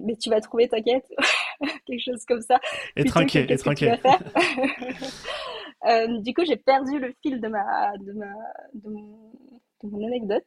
mais 0.00 0.16
tu 0.16 0.28
vas 0.28 0.42
trouver 0.42 0.68
t'inquiète 0.68 1.10
quelque 1.86 2.02
chose 2.02 2.22
comme 2.26 2.42
ça 2.42 2.60
et 2.96 3.04
tranquille 3.04 3.46
et 3.48 3.56
tranquille 3.56 3.98
du 6.20 6.34
coup 6.34 6.44
j'ai 6.44 6.56
perdu 6.56 6.98
le 6.98 7.14
fil 7.22 7.40
de 7.40 7.48
ma 7.48 7.96
de 7.96 8.12
ma 8.12 8.26
de 8.74 9.88
mon 9.88 10.06
anecdote 10.06 10.44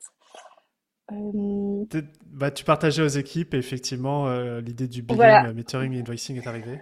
euh, 1.12 1.86
bah, 2.26 2.52
tu 2.52 2.64
partageais 2.64 3.02
aux 3.02 3.08
équipes 3.08 3.54
et 3.54 3.58
effectivement, 3.58 4.28
euh, 4.28 4.60
l'idée 4.60 4.88
du 4.88 5.02
billing, 5.02 5.16
voilà. 5.16 5.48
Euh, 5.48 5.54
metering 5.54 5.94
et 5.94 6.00
invoicing 6.00 6.38
est 6.38 6.48
arrivée. 6.48 6.80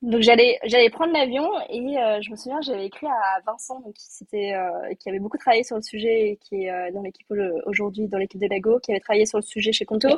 Donc 0.00 0.20
j'allais 0.20 0.60
j'allais 0.64 0.90
prendre 0.90 1.12
l'avion 1.12 1.50
et 1.70 1.80
je 2.22 2.30
me 2.30 2.36
souviens 2.36 2.60
j'avais 2.60 2.86
écrit 2.86 3.08
à 3.08 3.40
Vincent 3.44 3.80
donc, 3.80 3.94
qui 3.94 4.26
qui 4.26 5.08
avait 5.08 5.18
beaucoup 5.18 5.38
travaillé 5.38 5.64
sur 5.64 5.74
le 5.74 5.82
sujet 5.82 6.30
et 6.30 6.36
qui 6.36 6.66
est 6.66 6.92
dans 6.92 7.02
l'équipe 7.02 7.26
aujourd'hui 7.66 8.06
dans 8.06 8.18
l'équipe 8.18 8.40
de 8.40 8.46
Lago 8.46 8.78
qui 8.78 8.92
avait 8.92 9.00
travaillé 9.00 9.26
sur 9.26 9.38
le 9.38 9.42
sujet 9.42 9.72
chez 9.72 9.84
Conto. 9.84 10.08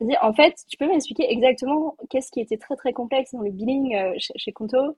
Je 0.00 0.04
me 0.04 0.10
dis 0.10 0.16
en 0.20 0.32
fait 0.32 0.56
tu 0.68 0.76
peux 0.76 0.88
m'expliquer 0.88 1.30
exactement 1.30 1.96
qu'est-ce 2.08 2.32
qui 2.32 2.40
était 2.40 2.56
très 2.56 2.74
très 2.74 2.92
complexe 2.92 3.32
dans 3.32 3.42
le 3.42 3.52
billing 3.52 3.96
chez, 4.18 4.34
chez, 4.34 4.50
Conto 4.50 4.96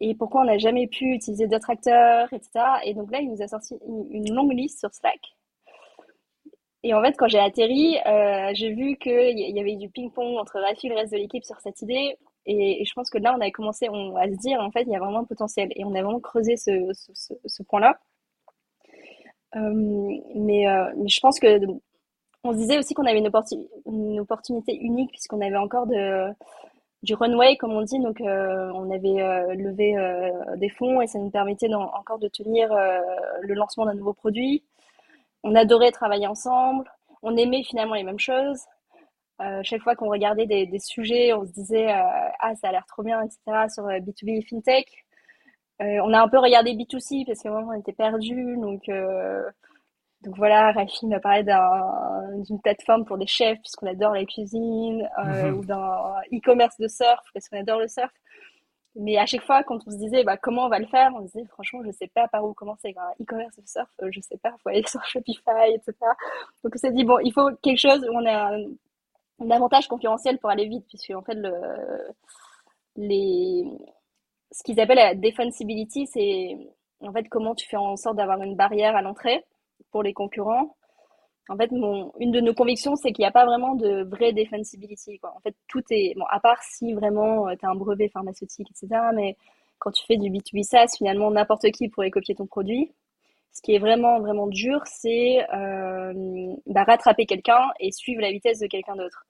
et 0.00 0.16
pourquoi 0.16 0.40
on 0.40 0.46
n'a 0.46 0.58
jamais 0.58 0.88
pu 0.88 1.14
utiliser 1.14 1.46
d'autres 1.46 1.70
acteurs 1.70 2.26
etc. 2.32 2.50
Et 2.84 2.94
donc 2.94 3.12
là 3.12 3.20
il 3.20 3.30
nous 3.30 3.40
a 3.40 3.46
sorti 3.46 3.76
une 3.86 4.34
longue 4.34 4.52
liste 4.52 4.80
sur 4.80 4.92
Slack 4.92 5.20
et 6.82 6.94
en 6.94 7.02
fait, 7.02 7.14
quand 7.18 7.28
j'ai 7.28 7.38
atterri, 7.38 7.98
euh, 8.06 8.50
j'ai 8.54 8.72
vu 8.72 8.96
qu'il 8.96 9.38
y 9.38 9.60
avait 9.60 9.76
du 9.76 9.90
ping-pong 9.90 10.38
entre 10.38 10.58
Rafi 10.60 10.86
et 10.86 10.90
le 10.90 10.96
reste 10.96 11.12
de 11.12 11.18
l'équipe 11.18 11.44
sur 11.44 11.60
cette 11.60 11.82
idée. 11.82 12.16
Et, 12.46 12.84
je 12.86 12.92
pense 12.94 13.10
que 13.10 13.18
là, 13.18 13.34
on 13.36 13.40
a 13.40 13.50
commencé 13.50 13.88
on, 13.90 14.16
à 14.16 14.24
se 14.24 14.36
dire, 14.36 14.60
en 14.60 14.70
fait, 14.70 14.82
il 14.82 14.90
y 14.90 14.96
a 14.96 14.98
vraiment 14.98 15.18
un 15.20 15.24
potentiel. 15.24 15.68
Et 15.76 15.84
on 15.84 15.94
a 15.94 16.02
vraiment 16.02 16.20
creusé 16.20 16.56
ce, 16.56 16.90
ce, 16.94 17.34
ce, 17.44 17.62
point-là. 17.64 17.98
Euh, 19.56 19.60
mais, 20.34 20.68
euh, 20.68 20.92
mais, 20.96 21.08
je 21.08 21.20
pense 21.20 21.38
que 21.38 21.60
on 22.44 22.52
se 22.52 22.58
disait 22.58 22.78
aussi 22.78 22.94
qu'on 22.94 23.04
avait 23.04 23.18
une, 23.18 24.20
opportunité 24.20 24.74
unique 24.74 25.10
puisqu'on 25.10 25.42
avait 25.42 25.56
encore 25.56 25.86
de, 25.86 26.30
du 27.02 27.14
runway, 27.14 27.56
comme 27.58 27.72
on 27.72 27.82
dit. 27.82 27.98
Donc, 28.00 28.20
on 28.20 28.90
avait 28.90 29.54
levé 29.56 29.96
des 30.56 30.70
fonds 30.70 31.02
et 31.02 31.06
ça 31.06 31.18
nous 31.18 31.30
permettait 31.30 31.72
encore 31.74 32.18
de 32.18 32.28
tenir 32.28 32.70
le 33.42 33.54
lancement 33.54 33.84
d'un 33.84 33.94
nouveau 33.94 34.14
produit 34.14 34.64
on 35.42 35.54
adorait 35.54 35.90
travailler 35.90 36.26
ensemble, 36.26 36.90
on 37.22 37.36
aimait 37.36 37.62
finalement 37.62 37.94
les 37.94 38.02
mêmes 38.02 38.18
choses. 38.18 38.60
Euh, 39.40 39.60
chaque 39.62 39.82
fois 39.82 39.96
qu'on 39.96 40.10
regardait 40.10 40.46
des, 40.46 40.78
sujets, 40.78 41.32
on 41.32 41.46
se 41.46 41.52
disait 41.52 41.90
euh, 41.90 42.28
ah 42.40 42.54
ça 42.56 42.68
a 42.68 42.72
l'air 42.72 42.84
trop 42.86 43.02
bien, 43.02 43.22
etc. 43.22 43.38
sur 43.72 43.84
B2B 43.84 44.34
euh, 44.34 44.38
et 44.38 44.42
fintech. 44.42 44.86
on 45.80 46.12
a 46.12 46.20
un 46.20 46.28
peu 46.28 46.38
regardé 46.38 46.72
B2C 46.74 47.24
parce 47.26 47.42
qu'à 47.42 47.48
un 47.48 47.52
moment 47.52 47.72
on 47.74 47.80
était 47.80 47.92
perdu, 47.92 48.56
donc 48.58 48.82
donc 50.22 50.36
voilà, 50.36 50.72
Rafi 50.72 51.06
m'a 51.06 51.20
parlé 51.20 51.42
d'une 52.46 52.60
plateforme 52.60 53.06
pour 53.06 53.16
des 53.16 53.26
chefs 53.26 53.58
puisqu'on 53.60 53.86
adore 53.86 54.12
la 54.12 54.26
cuisine, 54.26 55.08
mhm. 55.24 55.54
ou 55.54 55.64
d'un 55.64 56.20
e-commerce 56.34 56.78
de 56.78 56.88
surf 56.88 57.24
parce 57.32 57.48
qu'on 57.48 57.58
adore 57.58 57.80
le 57.80 57.88
surf. 57.88 58.12
Mais 58.96 59.16
à 59.18 59.26
chaque 59.26 59.44
fois, 59.44 59.62
quand 59.62 59.78
on 59.86 59.90
se 59.90 59.96
disait 59.96 60.24
bah, 60.24 60.36
comment 60.36 60.66
on 60.66 60.68
va 60.68 60.80
le 60.80 60.86
faire, 60.86 61.12
on 61.14 61.20
se 61.20 61.32
disait 61.32 61.46
franchement, 61.46 61.80
je 61.84 61.92
sais 61.92 62.08
pas 62.08 62.26
par 62.28 62.44
où 62.44 62.52
commencer. 62.54 62.94
E-commerce 63.20 63.56
de 63.56 63.66
surf, 63.66 63.88
euh, 64.02 64.08
je 64.10 64.20
sais 64.20 64.36
pas, 64.38 64.52
il 64.56 64.60
faut 64.62 64.68
aller 64.68 64.82
sur 64.86 65.04
Shopify, 65.04 65.72
etc. 65.72 65.94
Donc 66.64 66.74
on 66.74 66.78
s'est 66.78 66.92
dit, 66.92 67.04
bon, 67.04 67.18
il 67.20 67.32
faut 67.32 67.50
quelque 67.62 67.78
chose 67.78 68.04
où 68.04 68.12
on 68.12 68.26
a 68.26 68.56
un, 68.56 69.50
avantage 69.50 69.88
concurrentiel 69.88 70.38
pour 70.38 70.50
aller 70.50 70.66
vite, 70.68 70.86
puisque 70.88 71.10
en 71.10 71.22
fait, 71.22 71.34
le, 71.34 71.52
les, 72.96 73.64
ce 74.52 74.62
qu'ils 74.62 74.80
appellent 74.80 74.96
la 74.96 75.14
defensibility, 75.14 76.06
c'est 76.06 76.56
en 77.00 77.12
fait 77.12 77.28
comment 77.28 77.54
tu 77.54 77.66
fais 77.68 77.76
en 77.76 77.96
sorte 77.96 78.16
d'avoir 78.16 78.42
une 78.42 78.56
barrière 78.56 78.96
à 78.96 79.02
l'entrée 79.02 79.44
pour 79.90 80.02
les 80.02 80.12
concurrents 80.12 80.76
en 81.50 81.56
fait, 81.56 81.70
une 81.72 82.30
de 82.30 82.40
nos 82.40 82.54
convictions, 82.54 82.94
c'est 82.94 83.10
qu'il 83.10 83.24
n'y 83.24 83.28
a 83.28 83.32
pas 83.32 83.44
vraiment 83.44 83.74
de 83.74 84.04
vraie 84.04 84.32
defensibility. 84.32 85.18
En 85.24 85.40
fait, 85.40 85.56
tout 85.66 85.82
est, 85.90 86.14
bon, 86.16 86.24
à 86.30 86.38
part 86.38 86.62
si 86.62 86.92
vraiment 86.94 87.48
euh, 87.48 87.54
tu 87.58 87.66
as 87.66 87.70
un 87.70 87.74
brevet 87.74 88.08
pharmaceutique, 88.08 88.68
etc. 88.70 89.00
Mais 89.14 89.36
quand 89.80 89.90
tu 89.90 90.06
fais 90.06 90.16
du 90.16 90.30
B2B 90.30 90.62
SaaS, 90.62 90.94
finalement, 90.96 91.28
n'importe 91.32 91.68
qui 91.72 91.88
pourrait 91.88 92.12
copier 92.12 92.36
ton 92.36 92.46
produit. 92.46 92.92
Ce 93.52 93.62
qui 93.62 93.74
est 93.74 93.80
vraiment, 93.80 94.20
vraiment 94.20 94.46
dur, 94.46 94.80
c'est 94.86 95.44
euh, 95.52 96.54
bah, 96.66 96.84
rattraper 96.84 97.26
quelqu'un 97.26 97.70
et 97.80 97.90
suivre 97.90 98.22
la 98.22 98.30
vitesse 98.30 98.60
de 98.60 98.68
quelqu'un 98.68 98.94
d'autre. 98.94 99.26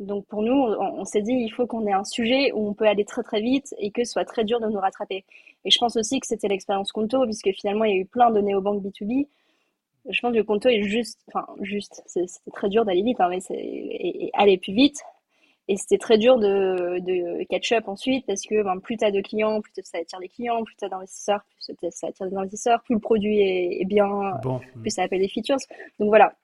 Donc 0.00 0.26
pour 0.26 0.42
nous, 0.42 0.52
on, 0.52 1.04
s'est 1.06 1.22
dit, 1.22 1.32
il 1.32 1.50
faut 1.50 1.66
qu'on 1.66 1.86
ait 1.86 1.92
un 1.92 2.04
sujet 2.04 2.52
où 2.52 2.68
on 2.68 2.74
peut 2.74 2.86
aller 2.86 3.04
très 3.06 3.22
très 3.22 3.40
vite 3.40 3.74
et 3.78 3.90
que 3.90 4.04
ce 4.04 4.12
soit 4.12 4.24
très 4.24 4.44
dur 4.44 4.60
de 4.60 4.66
nous 4.66 4.80
rattraper. 4.80 5.24
Et 5.64 5.70
je 5.70 5.78
pense 5.78 5.96
aussi 5.96 6.20
que 6.20 6.26
c'était 6.26 6.48
l'expérience 6.48 6.92
Conto, 6.92 7.24
puisque 7.24 7.52
finalement, 7.52 7.84
il 7.84 7.94
y 7.94 7.98
a 7.98 8.00
eu 8.00 8.06
plein 8.06 8.30
de 8.30 8.40
néobanques 8.40 8.82
B2B 8.82 9.28
je 10.08 10.20
pense 10.20 10.32
que 10.32 10.38
le 10.38 10.44
Conto 10.44 10.68
est 10.68 10.82
juste, 10.82 11.20
enfin 11.28 11.46
juste, 11.60 12.02
c'était 12.06 12.50
très 12.52 12.68
dur 12.68 12.84
d'aller 12.84 13.02
vite, 13.02 13.20
hein, 13.20 13.28
mais 13.30 13.40
c'est 13.40 13.54
et, 13.54 14.30
aller 14.34 14.58
plus 14.58 14.72
vite. 14.72 15.00
Et 15.68 15.76
c'était 15.76 15.98
très 15.98 16.18
dur 16.18 16.38
de, 16.38 16.98
de 16.98 17.44
catch-up 17.44 17.86
ensuite 17.86 18.26
parce 18.26 18.42
que 18.42 18.62
ben, 18.62 18.80
plus 18.80 18.96
tu 18.96 19.04
as 19.04 19.12
de 19.12 19.20
clients, 19.20 19.60
plus 19.60 19.72
ça 19.84 19.98
attire 19.98 20.18
les 20.18 20.28
clients, 20.28 20.64
plus 20.64 20.74
tu 20.76 20.84
as 20.84 20.88
d'investisseurs, 20.88 21.44
plus 21.44 21.90
ça 21.90 22.08
attire 22.08 22.28
des 22.28 22.36
investisseurs, 22.36 22.82
plus 22.82 22.94
le 22.94 23.00
produit 23.00 23.40
est, 23.40 23.84
bien, 23.84 24.32
plus 24.80 24.90
ça 24.90 25.04
appelle 25.04 25.20
des 25.20 25.28
features. 25.28 25.58
Donc 26.00 26.08
voilà. 26.08 26.34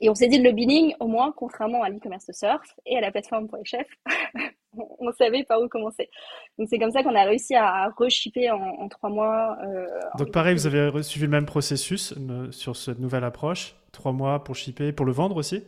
Et 0.00 0.08
on 0.08 0.14
s'est 0.14 0.28
dit 0.28 0.38
le 0.38 0.52
billing, 0.52 0.94
au 1.00 1.08
moins, 1.08 1.32
contrairement 1.36 1.82
à 1.82 1.88
l'e-commerce 1.88 2.26
de 2.26 2.32
surf 2.32 2.74
et 2.86 2.96
à 2.96 3.00
la 3.00 3.10
plateforme 3.10 3.48
pour 3.48 3.58
les 3.58 3.64
chefs, 3.64 3.88
on 4.76 5.10
savait 5.12 5.42
par 5.42 5.60
où 5.60 5.68
commencer. 5.68 6.08
Donc 6.56 6.68
c'est 6.70 6.78
comme 6.78 6.92
ça 6.92 7.02
qu'on 7.02 7.14
a 7.16 7.24
réussi 7.24 7.56
à 7.56 7.88
reshipper 7.96 8.50
en, 8.50 8.60
en 8.60 8.88
trois 8.88 9.10
mois. 9.10 9.58
Euh, 9.64 9.86
Donc 10.18 10.30
pareil, 10.30 10.54
vous 10.54 10.66
avez 10.66 11.02
suivi 11.02 11.26
le 11.26 11.32
même 11.32 11.46
processus 11.46 12.14
euh, 12.16 12.50
sur 12.52 12.76
cette 12.76 13.00
nouvelle 13.00 13.24
approche, 13.24 13.74
trois 13.92 14.12
mois 14.12 14.44
pour 14.44 14.54
shipper, 14.54 14.92
pour 14.92 15.04
le 15.04 15.12
vendre 15.12 15.36
aussi? 15.36 15.64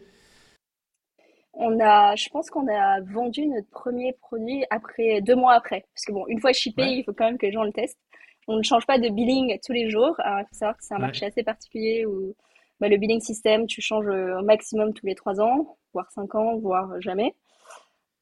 On 1.53 1.81
a, 1.81 2.15
je 2.15 2.29
pense 2.29 2.49
qu'on 2.51 2.69
a 2.69 3.01
vendu 3.01 3.47
notre 3.47 3.69
premier 3.69 4.13
produit 4.13 4.65
après 4.71 5.21
deux 5.21 5.35
mois 5.35 5.55
après, 5.55 5.85
parce 5.93 6.05
que 6.07 6.13
bon, 6.13 6.25
une 6.29 6.41
fois 6.41 6.53
shippé, 6.53 6.85
il 6.85 7.05
faut 7.05 7.13
quand 7.13 7.25
même 7.25 7.37
que 7.37 7.47
les 7.47 7.53
gens 7.53 7.65
le 7.65 7.73
testent. 7.73 7.99
On 8.47 8.57
ne 8.57 8.63
change 8.63 8.87
pas 8.87 8.99
de 8.99 9.09
billing 9.09 9.59
tous 9.65 9.73
les 9.73 9.91
jours. 9.91 10.17
il 10.25 10.45
faut 10.49 10.55
savoir 10.55 10.77
que 10.77 10.85
c'est 10.85 10.95
un 10.95 10.99
marché 10.99 11.27
assez 11.27 11.43
particulier 11.43 12.07
où 12.07 12.35
bah, 12.81 12.89
le 12.89 12.97
billing 12.97 13.21
system, 13.21 13.67
tu 13.67 13.81
changes 13.81 14.09
au 14.09 14.43
maximum 14.43 14.93
tous 14.95 15.07
les 15.07 15.15
trois 15.15 15.41
ans, 15.41 15.77
voire 15.93 16.11
cinq 16.11 16.35
ans, 16.35 16.57
voire 16.59 17.01
jamais. 17.01 17.35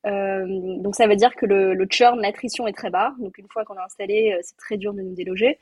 Euh, 0.07 0.47
donc 0.79 0.95
ça 0.95 1.07
veut 1.07 1.17
dire 1.17 1.35
que 1.35 1.45
le, 1.47 1.75
le 1.75 1.87
churn, 1.91 2.21
l'attrition 2.21 2.67
est 2.67 2.73
très 2.73 2.91
bas. 2.91 3.15
Donc 3.19 3.39
une 3.39 3.49
fois 3.49 3.65
qu'on 3.65 3.77
a 3.77 3.85
installé, 3.85 4.33
euh, 4.33 4.41
c'est 4.43 4.57
très 4.57 4.77
dur 4.77 4.95
de 4.95 5.03
nous 5.03 5.15
déloger. 5.15 5.59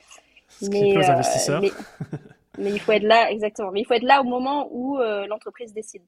mais, 0.62 0.97
euh, 0.97 1.61
mais, 2.59 2.70
il 2.70 2.80
faut 2.80 2.92
être 2.92 3.03
là, 3.03 3.30
exactement. 3.30 3.70
Mais 3.72 3.80
il 3.80 3.84
faut 3.84 3.94
être 3.94 4.03
là 4.03 4.20
au 4.20 4.24
moment 4.24 4.68
où 4.72 4.99
l'entreprise 4.99 5.72
décide. 5.72 6.03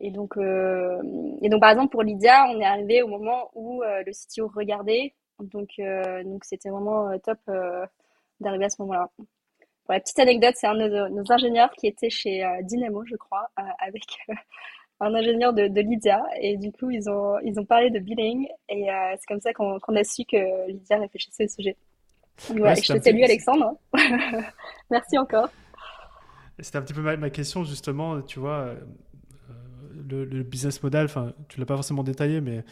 Et 0.00 0.10
donc, 0.12 0.36
et 0.36 1.48
donc 1.48 1.60
par 1.60 1.70
exemple 1.70 1.90
pour 1.90 2.02
Lydia, 2.02 2.46
on 2.50 2.60
est 2.60 2.64
arrivé 2.64 3.02
au 3.02 3.08
moment 3.08 3.50
où 3.54 3.82
le 3.82 4.12
CTO 4.12 4.48
regardait. 4.54 5.14
Donc 5.40 5.70
donc 6.24 6.44
c'était 6.44 6.68
vraiment 6.68 7.18
top 7.18 7.38
d'arriver 8.40 8.66
à 8.66 8.70
ce 8.70 8.80
moment-là. 8.82 9.10
Pour 9.88 9.94
la 9.94 10.00
petite 10.00 10.18
anecdote, 10.18 10.54
c'est 10.54 10.66
un 10.66 10.74
de 10.74 11.08
nos, 11.08 11.32
ingénieurs 11.32 11.70
qui 11.72 11.86
était 11.86 12.10
chez 12.10 12.44
Dynamo, 12.62 13.06
je 13.06 13.16
crois, 13.16 13.50
avec 13.80 14.04
un 15.00 15.14
ingénieur 15.14 15.52
de, 15.52 15.80
Lydia. 15.80 16.22
Et 16.40 16.56
du 16.56 16.72
coup, 16.72 16.90
ils 16.90 17.08
ont, 17.08 17.38
ils 17.44 17.58
ont 17.58 17.64
parlé 17.64 17.90
de 17.90 17.98
billing. 17.98 18.48
Et 18.68 18.90
euh, 18.90 19.14
c'est 19.18 19.26
comme 19.26 19.40
ça 19.40 19.52
qu'on 19.52 19.96
a 19.96 20.04
su 20.04 20.24
que 20.24 20.68
Lydia 20.68 20.98
réfléchissait 20.98 21.44
au 21.44 21.48
sujet. 21.48 21.76
Ouais, 22.50 22.76
je 22.76 22.92
te 22.92 23.02
salue, 23.02 23.22
Alexandre. 23.22 23.76
Merci 24.90 25.18
encore. 25.18 25.48
C'était 26.60 26.78
un 26.78 26.82
petit 26.82 26.94
peu 26.94 27.02
ma, 27.16 27.30
question, 27.30 27.64
justement. 27.64 28.20
Tu 28.22 28.40
vois, 28.40 28.58
euh, 28.58 28.76
le, 30.08 30.24
le, 30.24 30.42
business 30.42 30.82
model, 30.82 31.06
enfin, 31.06 31.32
tu 31.48 31.60
l'as 31.60 31.66
pas 31.66 31.74
forcément 31.74 32.02
détaillé, 32.02 32.40
mais 32.40 32.64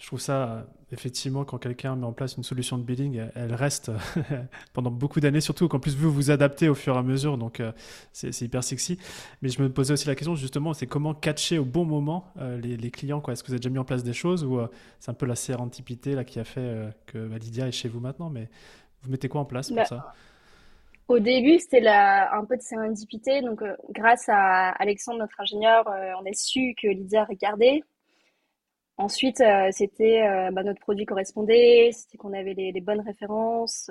je 0.00 0.06
trouve 0.06 0.20
ça, 0.20 0.66
effectivement, 0.92 1.44
quand 1.44 1.58
quelqu'un 1.58 1.94
met 1.94 2.06
en 2.06 2.12
place 2.12 2.36
une 2.36 2.42
solution 2.42 2.78
de 2.78 2.82
billing, 2.82 3.22
elle 3.34 3.54
reste 3.54 3.90
pendant 4.72 4.90
beaucoup 4.90 5.20
d'années, 5.20 5.42
surtout 5.42 5.68
qu'en 5.68 5.78
plus 5.78 5.94
vous 5.94 6.10
vous 6.10 6.30
adaptez 6.30 6.70
au 6.70 6.74
fur 6.74 6.94
et 6.94 6.98
à 6.98 7.02
mesure, 7.02 7.36
donc 7.36 7.60
euh, 7.60 7.70
c'est 8.12 8.40
hyper 8.40 8.64
sexy. 8.64 8.98
Mais 9.42 9.50
je 9.50 9.62
me 9.62 9.70
posais 9.70 9.92
aussi 9.92 10.06
la 10.06 10.14
question, 10.14 10.34
justement, 10.34 10.72
c'est 10.72 10.86
comment 10.86 11.12
catcher 11.12 11.58
au 11.58 11.66
bon 11.66 11.84
moment 11.84 12.32
euh, 12.38 12.58
les, 12.58 12.90
clients 12.90 13.22
Est-ce 13.28 13.42
que 13.42 13.48
vous 13.48 13.52
avez 13.52 13.60
déjà 13.60 13.70
mis 13.70 13.78
en 13.78 13.84
place 13.84 14.02
des 14.02 14.14
choses 14.14 14.42
ou 14.42 14.58
euh, 14.58 14.68
c'est 15.00 15.10
un 15.10 15.14
peu 15.14 15.26
la 15.26 15.36
sérendipité 15.36 16.14
là, 16.14 16.24
qui 16.24 16.40
a 16.40 16.44
fait 16.44 16.94
que 17.04 17.28
bah, 17.28 17.36
Lydia 17.36 17.68
est 17.68 17.72
chez 17.72 17.88
vous 17.88 18.00
maintenant 18.00 18.30
Mais 18.30 18.48
vous 19.02 19.10
mettez 19.10 19.28
quoi 19.28 19.42
en 19.42 19.44
place 19.44 19.68
pour 19.68 19.76
bah, 19.76 19.84
ça? 19.84 20.14
Au 21.10 21.18
début, 21.18 21.58
c'était 21.58 21.86
un 21.86 22.44
peu 22.44 22.56
de 22.56 22.62
sérendipité. 22.62 23.42
Donc, 23.42 23.62
grâce 23.90 24.28
à 24.28 24.70
Alexandre, 24.70 25.18
notre 25.18 25.40
ingénieur, 25.40 25.84
on 25.86 26.26
a 26.26 26.32
su 26.32 26.74
que 26.80 26.88
Lydia 26.88 27.24
regardait 27.24 27.82
Ensuite, 28.96 29.42
c'était 29.70 30.20
bah, 30.52 30.62
notre 30.62 30.80
produit 30.80 31.06
correspondait, 31.06 31.88
c'était 31.92 32.18
qu'on 32.18 32.34
avait 32.34 32.52
les, 32.52 32.80
bonnes 32.82 33.00
références. 33.00 33.90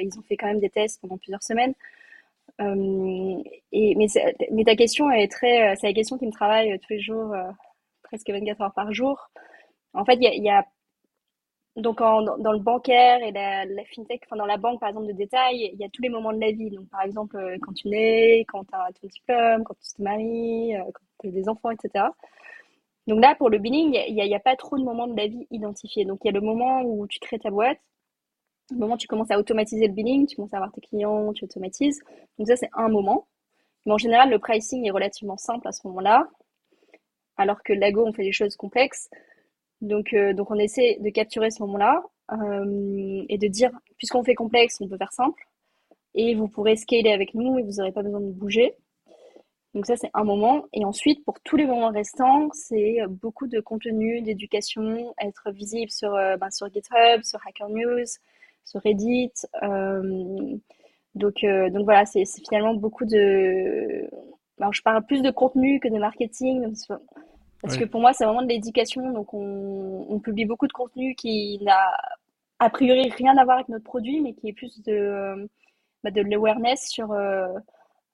ils 0.00 0.16
ont 0.16 0.22
fait 0.22 0.36
quand 0.36 0.46
même 0.46 0.60
des 0.60 0.70
tests 0.70 1.00
pendant 1.00 1.18
plusieurs 1.18 1.42
semaines. 1.42 1.74
et, 2.60 3.96
mais, 4.52 4.64
ta 4.64 4.76
question 4.76 5.10
est 5.10 5.26
très, 5.26 5.74
c'est 5.76 5.88
la 5.88 5.92
question 5.92 6.16
qui 6.16 6.26
me 6.26 6.32
travaille 6.32 6.78
tous 6.78 6.92
les 6.92 7.00
jours, 7.00 7.34
presque 8.04 8.30
24 8.30 8.60
heures 8.60 8.74
par 8.74 8.92
jour. 8.94 9.30
En 9.94 10.04
fait, 10.04 10.18
il 10.20 10.44
y 10.44 10.48
a 10.48 10.64
donc 11.76 11.98
dans 11.98 12.52
le 12.52 12.58
bancaire 12.58 13.22
et 13.22 13.32
la, 13.32 13.64
fintech, 13.94 14.22
enfin 14.26 14.36
dans 14.36 14.46
la 14.46 14.56
banque 14.56 14.80
par 14.80 14.88
exemple 14.88 15.06
de 15.06 15.12
détail, 15.12 15.70
il 15.72 15.78
y 15.78 15.84
a 15.84 15.88
tous 15.88 16.02
les 16.02 16.08
moments 16.08 16.32
de 16.32 16.40
la 16.40 16.50
vie. 16.50 16.70
Donc 16.70 16.88
par 16.90 17.02
exemple 17.02 17.36
euh, 17.36 17.56
quand 17.62 17.72
tu 17.72 17.88
nais, 17.88 18.44
quand 18.48 18.64
tu 18.64 18.74
as 18.74 18.92
ton 19.00 19.06
diplôme, 19.06 19.64
quand 19.64 19.74
tu 19.74 19.94
te 19.96 20.02
maries, 20.02 20.76
euh, 20.76 20.82
quand 20.84 21.04
tu 21.20 21.28
as 21.28 21.30
des 21.30 21.48
enfants, 21.48 21.70
etc. 21.70 22.06
Donc 23.06 23.20
là 23.22 23.34
pour 23.36 23.50
le 23.50 23.58
billing, 23.58 23.94
il 24.08 24.14
n'y 24.14 24.34
a, 24.34 24.36
a, 24.36 24.40
pas 24.40 24.56
trop 24.56 24.78
de 24.78 24.84
moments 24.84 25.06
de 25.06 25.16
la 25.16 25.28
vie 25.28 25.46
identifiés. 25.50 26.04
Donc 26.04 26.20
il 26.24 26.28
y 26.28 26.30
a 26.30 26.32
le 26.32 26.40
moment 26.40 26.82
où 26.82 27.06
tu 27.06 27.18
crées 27.20 27.38
ta 27.38 27.50
boîte, 27.50 27.78
le 28.70 28.78
moment 28.78 28.94
où 28.94 28.98
tu 28.98 29.06
commences 29.06 29.30
à 29.30 29.38
automatiser 29.38 29.86
le 29.86 29.94
billing, 29.94 30.26
tu 30.26 30.36
commences 30.36 30.54
à 30.54 30.56
avoir 30.56 30.72
tes 30.72 30.80
clients, 30.80 31.32
tu 31.32 31.44
automatises. 31.44 32.00
Donc 32.38 32.48
ça 32.48 32.56
c'est 32.56 32.70
un 32.74 32.88
moment. 32.88 33.28
Mais 33.86 33.92
en 33.92 33.98
général 33.98 34.30
le 34.30 34.38
pricing 34.38 34.86
est 34.86 34.90
relativement 34.90 35.36
simple 35.36 35.68
à 35.68 35.72
ce 35.72 35.86
moment-là. 35.86 36.28
Alors 37.36 37.62
que 37.62 37.72
Lago 37.72 38.04
on 38.06 38.12
fait 38.12 38.24
des 38.24 38.32
choses 38.32 38.56
complexes. 38.56 39.08
Donc, 39.80 40.12
euh, 40.12 40.32
donc 40.34 40.50
on 40.50 40.58
essaie 40.58 40.98
de 41.00 41.10
capturer 41.10 41.50
ce 41.50 41.62
moment-là 41.62 42.02
euh, 42.32 43.24
et 43.28 43.38
de 43.38 43.46
dire, 43.48 43.70
puisqu'on 43.96 44.22
fait 44.22 44.34
complexe, 44.34 44.78
on 44.80 44.88
peut 44.88 44.98
faire 44.98 45.12
simple. 45.12 45.42
Et 46.14 46.34
vous 46.34 46.48
pourrez 46.48 46.76
scaler 46.76 47.12
avec 47.12 47.34
nous 47.34 47.58
et 47.58 47.62
vous 47.62 47.72
n'aurez 47.78 47.92
pas 47.92 48.02
besoin 48.02 48.20
de 48.20 48.32
bouger. 48.32 48.74
Donc 49.74 49.86
ça, 49.86 49.96
c'est 49.96 50.10
un 50.14 50.24
moment. 50.24 50.64
Et 50.72 50.84
ensuite, 50.84 51.24
pour 51.24 51.40
tous 51.40 51.56
les 51.56 51.66
moments 51.66 51.90
restants, 51.90 52.48
c'est 52.52 52.98
beaucoup 53.08 53.46
de 53.46 53.60
contenu, 53.60 54.20
d'éducation, 54.20 55.14
être 55.22 55.50
visible 55.52 55.90
sur, 55.90 56.14
euh, 56.14 56.36
ben, 56.36 56.50
sur 56.50 56.66
GitHub, 56.72 57.22
sur 57.22 57.38
Hacker 57.46 57.68
News, 57.68 58.06
sur 58.64 58.80
Reddit. 58.80 59.32
Donc, 61.16 61.44
donc 61.44 61.84
voilà, 61.84 62.06
c'est 62.06 62.24
finalement 62.48 62.74
beaucoup 62.74 63.04
de... 63.04 64.08
Alors, 64.60 64.72
je 64.72 64.82
parle 64.82 65.04
plus 65.06 65.22
de 65.22 65.30
contenu 65.30 65.80
que 65.80 65.88
de 65.88 65.98
marketing. 65.98 66.72
Parce 67.62 67.76
que 67.76 67.84
pour 67.84 68.00
moi, 68.00 68.12
c'est 68.12 68.24
vraiment 68.24 68.42
de 68.42 68.48
l'éducation. 68.48 69.12
Donc, 69.12 69.34
on, 69.34 70.20
publie 70.20 70.44
beaucoup 70.44 70.66
de 70.66 70.72
contenu 70.72 71.14
qui 71.14 71.58
n'a 71.62 71.92
a 72.58 72.70
priori 72.70 73.10
rien 73.10 73.36
à 73.36 73.44
voir 73.44 73.56
avec 73.56 73.68
notre 73.68 73.84
produit, 73.84 74.20
mais 74.20 74.34
qui 74.34 74.48
est 74.48 74.52
plus 74.52 74.82
de, 74.82 74.92
euh, 74.92 75.46
bah, 76.04 76.10
de 76.10 76.20
l'awareness 76.20 76.88
sur 76.88 77.12
euh, 77.12 77.48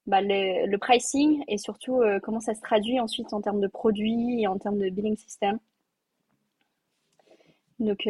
bah, 0.07 0.21
le, 0.21 0.77
pricing 0.77 1.43
et 1.49 1.59
surtout 1.59 2.01
euh, 2.01 2.21
comment 2.21 2.41
ça 2.41 2.55
se 2.55 2.61
traduit 2.61 3.01
ensuite 3.01 3.33
en 3.33 3.41
termes 3.41 3.61
de 3.61 3.67
produits 3.67 4.43
et 4.43 4.47
en 4.47 4.59
termes 4.59 4.79
de 4.79 4.89
billing 4.89 5.17
system. 5.17 5.59
Donc, 7.79 8.09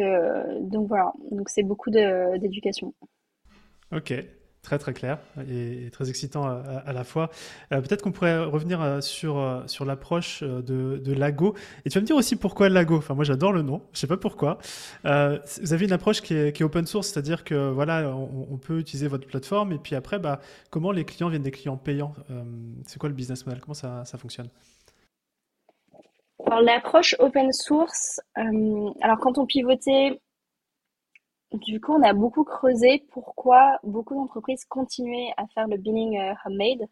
donc 0.61 0.87
voilà, 0.87 1.11
donc 1.31 1.49
c'est 1.49 1.63
beaucoup 1.63 1.89
d'éducation. 1.89 2.93
Ok, 3.91 4.13
très 4.67 4.77
très 4.79 4.93
clair 4.93 5.17
et, 5.49 5.89
très 5.91 6.09
excitant 6.09 6.43
à, 6.45 6.91
la 6.91 7.05
fois. 7.05 7.29
Euh, 7.71 7.79
peut-être 7.79 8.01
qu'on 8.01 8.11
pourrait 8.11 8.43
revenir 8.43 8.81
euh, 8.81 8.99
sur, 8.99 9.37
euh, 9.37 9.61
sur 9.67 9.85
l'approche 9.85 10.43
de, 10.43 10.61
de, 10.97 11.13
Lago. 11.13 11.55
Et 11.85 11.89
tu 11.89 11.97
vas 11.97 12.01
me 12.01 12.05
dire 12.05 12.17
aussi 12.17 12.35
pourquoi 12.35 12.67
Lago? 12.67 12.97
Enfin, 12.97 13.13
moi 13.13 13.23
j'adore 13.23 13.53
le 13.53 13.61
nom, 13.61 13.81
je 13.93 13.99
sais 13.99 14.07
pas 14.07 14.17
pourquoi. 14.17 14.57
vous 15.05 15.73
avez 15.73 15.85
une 15.85 15.93
approche 15.93 16.21
qui 16.21 16.33
est, 16.33 16.51
qui 16.51 16.63
est 16.63 16.65
open 16.65 16.85
source, 16.85 17.07
c'est-à-dire 17.07 17.45
que 17.45 17.69
voilà, 17.71 18.13
on, 18.13 18.57
peut 18.57 18.79
utiliser 18.79 19.07
votre 19.07 19.25
plateforme 19.25 19.71
et 19.71 19.77
puis 19.77 19.95
après, 19.95 20.19
bah, 20.19 20.41
comment 20.69 20.91
les 20.91 21.05
clients 21.05 21.29
viennent 21.29 21.43
des 21.43 21.51
clients 21.51 21.77
payants? 21.77 22.13
C'est 22.85 22.99
quoi 22.99 23.07
le 23.07 23.15
business 23.15 23.45
model? 23.45 23.61
Comment 23.61 23.73
ça, 23.73 24.03
ça 24.03 24.17
fonctionne? 24.17 24.49
Alors 26.45 26.61
l'approche 26.61 27.15
open 27.19 27.53
source, 27.53 28.19
alors 28.35 29.17
quand 29.21 29.37
on 29.37 29.45
pivotait 29.45 30.19
du 31.53 31.79
coup, 31.79 31.93
on 31.93 32.03
a 32.03 32.13
beaucoup 32.13 32.43
creusé 32.43 33.03
pourquoi 33.11 33.79
beaucoup 33.83 34.15
d'entreprises 34.15 34.65
continuaient 34.65 35.31
à 35.37 35.47
faire 35.47 35.67
le 35.67 35.77
billing 35.77 36.17
euh, 36.17 36.33
homemade 36.45 36.87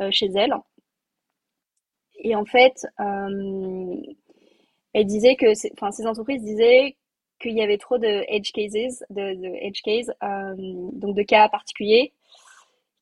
euh, 0.00 0.10
chez 0.12 0.26
elles. 0.26 0.54
Et 2.18 2.36
en 2.36 2.44
fait, 2.44 2.86
euh, 3.00 3.96
elles 4.92 5.06
disaient 5.06 5.36
que, 5.36 5.54
ces 5.54 6.06
entreprises 6.06 6.42
disaient 6.42 6.96
qu'il 7.40 7.52
y 7.52 7.62
avait 7.62 7.78
trop 7.78 7.98
de 7.98 8.24
edge 8.28 8.52
de 8.54 9.56
edge 9.56 9.82
cases, 9.82 10.10
donc 10.22 11.16
de 11.16 11.22
cas 11.22 11.48
particuliers, 11.48 12.12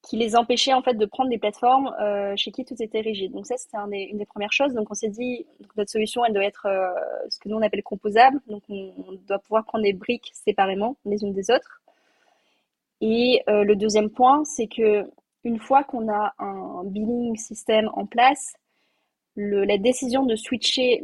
qui 0.02 0.16
les 0.16 0.34
empêchait 0.34 0.72
en 0.72 0.82
fait 0.82 0.94
de 0.94 1.06
prendre 1.06 1.30
des 1.30 1.38
plateformes 1.38 1.94
euh, 2.00 2.34
chez 2.36 2.50
qui 2.50 2.64
tout 2.64 2.74
était 2.80 3.00
rigide. 3.00 3.32
Donc 3.32 3.46
ça, 3.46 3.56
c'était 3.56 3.76
un 3.76 3.90
une 3.90 4.18
des 4.18 4.26
premières 4.26 4.52
choses. 4.52 4.74
Donc 4.74 4.88
on 4.90 4.94
s'est 4.94 5.08
dit, 5.08 5.46
notre 5.76 5.90
solution, 5.90 6.24
elle 6.24 6.32
doit 6.32 6.44
être 6.44 6.66
euh, 6.66 6.90
ce 7.30 7.38
que 7.38 7.48
nous 7.48 7.56
on 7.56 7.62
appelle 7.62 7.82
composable. 7.82 8.40
Donc 8.48 8.62
on, 8.68 8.92
doit 9.28 9.38
pouvoir 9.38 9.64
prendre 9.64 9.84
des 9.84 9.92
briques 9.92 10.30
séparément 10.34 10.96
les 11.04 11.22
unes 11.22 11.32
des 11.32 11.50
autres. 11.50 11.80
Et 13.00 13.42
euh, 13.48 13.64
le 13.64 13.76
deuxième 13.76 14.10
point, 14.10 14.44
c'est 14.44 14.66
que 14.66 15.08
une 15.44 15.58
fois 15.58 15.84
qu'on 15.84 16.12
a 16.12 16.34
un 16.38 16.84
billing 16.84 17.36
système 17.36 17.88
en 17.94 18.06
place, 18.06 18.54
la 19.36 19.78
décision 19.78 20.24
de 20.24 20.36
switcher 20.36 21.02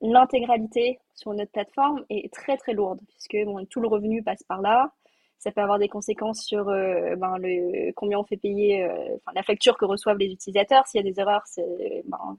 l'intégralité 0.00 0.98
sur 1.14 1.32
notre 1.34 1.52
plateforme 1.52 2.04
est 2.10 2.32
très 2.32 2.56
très 2.56 2.72
lourde 2.72 3.00
puisque 3.08 3.36
bon, 3.44 3.64
tout 3.66 3.80
le 3.80 3.88
revenu 3.88 4.22
passe 4.22 4.42
par 4.44 4.60
là 4.60 4.92
ça 5.38 5.52
peut 5.52 5.60
avoir 5.60 5.78
des 5.78 5.88
conséquences 5.88 6.42
sur 6.44 6.68
euh, 6.68 7.16
ben, 7.16 7.36
le, 7.38 7.92
combien 7.92 8.18
on 8.18 8.24
fait 8.24 8.36
payer, 8.36 8.82
euh, 8.82 9.16
la 9.34 9.42
facture 9.42 9.76
que 9.76 9.84
reçoivent 9.84 10.18
les 10.18 10.32
utilisateurs. 10.32 10.86
S'il 10.86 11.04
y 11.04 11.06
a 11.06 11.10
des 11.10 11.20
erreurs, 11.20 11.42
c'est 11.46 12.02
ben, 12.06 12.36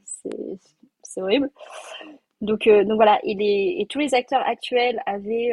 horrible. 1.18 1.52
Donc, 2.41 2.68
euh, 2.68 2.84
donc 2.84 2.96
voilà, 2.96 3.20
et, 3.24 3.36
les, 3.36 3.76
et, 3.80 3.86
tous 3.88 4.00
les 4.00 4.16
acteurs 4.16 4.41
actuels 4.46 5.02
avaient 5.06 5.52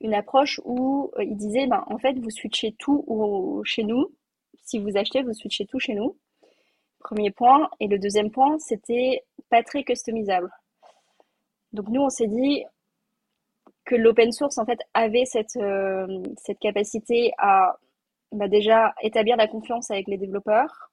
une 0.00 0.14
approche 0.14 0.60
où 0.64 1.12
ils 1.20 1.36
disaient, 1.36 1.68
ben, 1.68 1.84
en 1.86 1.98
fait, 1.98 2.18
vous 2.18 2.30
switchez 2.30 2.74
tout 2.78 3.62
chez 3.64 3.84
nous. 3.84 4.12
Si 4.64 4.78
vous 4.78 4.96
achetez, 4.96 5.22
vous 5.22 5.34
switchez 5.34 5.66
tout 5.66 5.78
chez 5.78 5.94
nous. 5.94 6.16
Premier 6.98 7.30
point. 7.30 7.70
Et 7.80 7.86
le 7.86 7.98
deuxième 7.98 8.30
point, 8.30 8.58
c'était 8.58 9.24
pas 9.50 9.62
très 9.62 9.84
customisable. 9.84 10.50
Donc 11.72 11.88
nous, 11.88 12.02
on 12.02 12.10
s'est 12.10 12.28
dit, 12.28 12.64
que 13.84 13.94
l'open 13.94 14.32
source 14.32 14.58
en 14.58 14.64
fait 14.64 14.80
avait 14.94 15.24
cette, 15.24 15.56
euh, 15.56 16.22
cette 16.36 16.58
capacité 16.58 17.32
à 17.38 17.76
bah, 18.32 18.48
déjà 18.48 18.94
établir 19.02 19.36
la 19.36 19.48
confiance 19.48 19.90
avec 19.90 20.08
les 20.08 20.16
développeurs. 20.16 20.90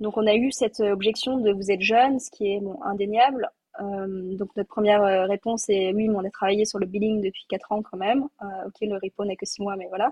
Donc 0.00 0.16
on 0.16 0.26
a 0.26 0.34
eu 0.34 0.50
cette 0.50 0.80
objection 0.80 1.38
de 1.38 1.52
vous 1.52 1.70
êtes 1.70 1.82
jeune, 1.82 2.18
ce 2.18 2.30
qui 2.30 2.52
est 2.52 2.60
indéniable. 2.82 3.48
Euh, 3.80 4.36
donc 4.36 4.54
notre 4.56 4.68
première 4.68 5.02
euh, 5.02 5.24
réponse 5.26 5.68
est 5.70 5.92
oui, 5.94 6.08
mais 6.08 6.16
on 6.16 6.24
a 6.24 6.30
travaillé 6.30 6.64
sur 6.64 6.78
le 6.78 6.86
billing 6.86 7.22
depuis 7.22 7.44
4 7.48 7.72
ans 7.72 7.82
quand 7.82 7.96
même. 7.96 8.24
ok, 8.66 8.80
le 8.82 8.94
repo 8.94 9.24
n'a 9.24 9.36
que 9.36 9.46
6 9.46 9.62
mois, 9.62 9.76
mais 9.76 9.86
voilà. 9.88 10.10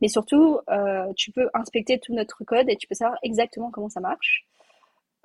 Mais 0.00 0.08
surtout, 0.08 0.60
tu 1.16 1.32
peux 1.32 1.48
inspecter 1.54 1.98
tout 1.98 2.14
notre 2.14 2.44
code 2.44 2.68
et 2.68 2.76
tu 2.76 2.86
peux 2.86 2.94
savoir 2.94 3.18
exactement 3.22 3.70
comment 3.70 3.88
ça 3.88 4.00
marche. 4.00 4.44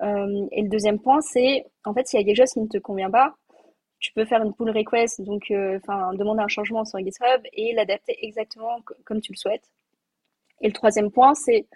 et 0.02 0.62
le 0.62 0.68
deuxième 0.68 0.98
point, 0.98 1.20
c'est 1.20 1.66
en 1.84 1.94
fait 1.94 2.06
s'il 2.08 2.18
y 2.20 2.22
a 2.22 2.26
quelque 2.26 2.36
chose 2.38 2.52
qui 2.52 2.60
ne 2.60 2.68
te 2.68 2.78
convient 2.78 3.10
pas, 3.10 3.34
tu 3.98 4.12
peux 4.12 4.24
faire 4.24 4.42
une 4.42 4.54
pull 4.54 4.70
request, 4.70 5.20
donc 5.22 5.50
euh, 5.50 5.78
enfin 5.78 6.12
demander 6.14 6.42
un 6.42 6.48
changement 6.48 6.84
sur 6.84 6.98
GitHub 6.98 7.42
et 7.52 7.72
l'adapter 7.74 8.16
exactement 8.24 8.80
comme 9.04 9.20
tu 9.20 9.32
le 9.32 9.36
souhaites. 9.36 9.70
Et 10.60 10.68
le 10.68 10.72
troisième 10.72 11.10
point, 11.10 11.34
c'est 11.34 11.66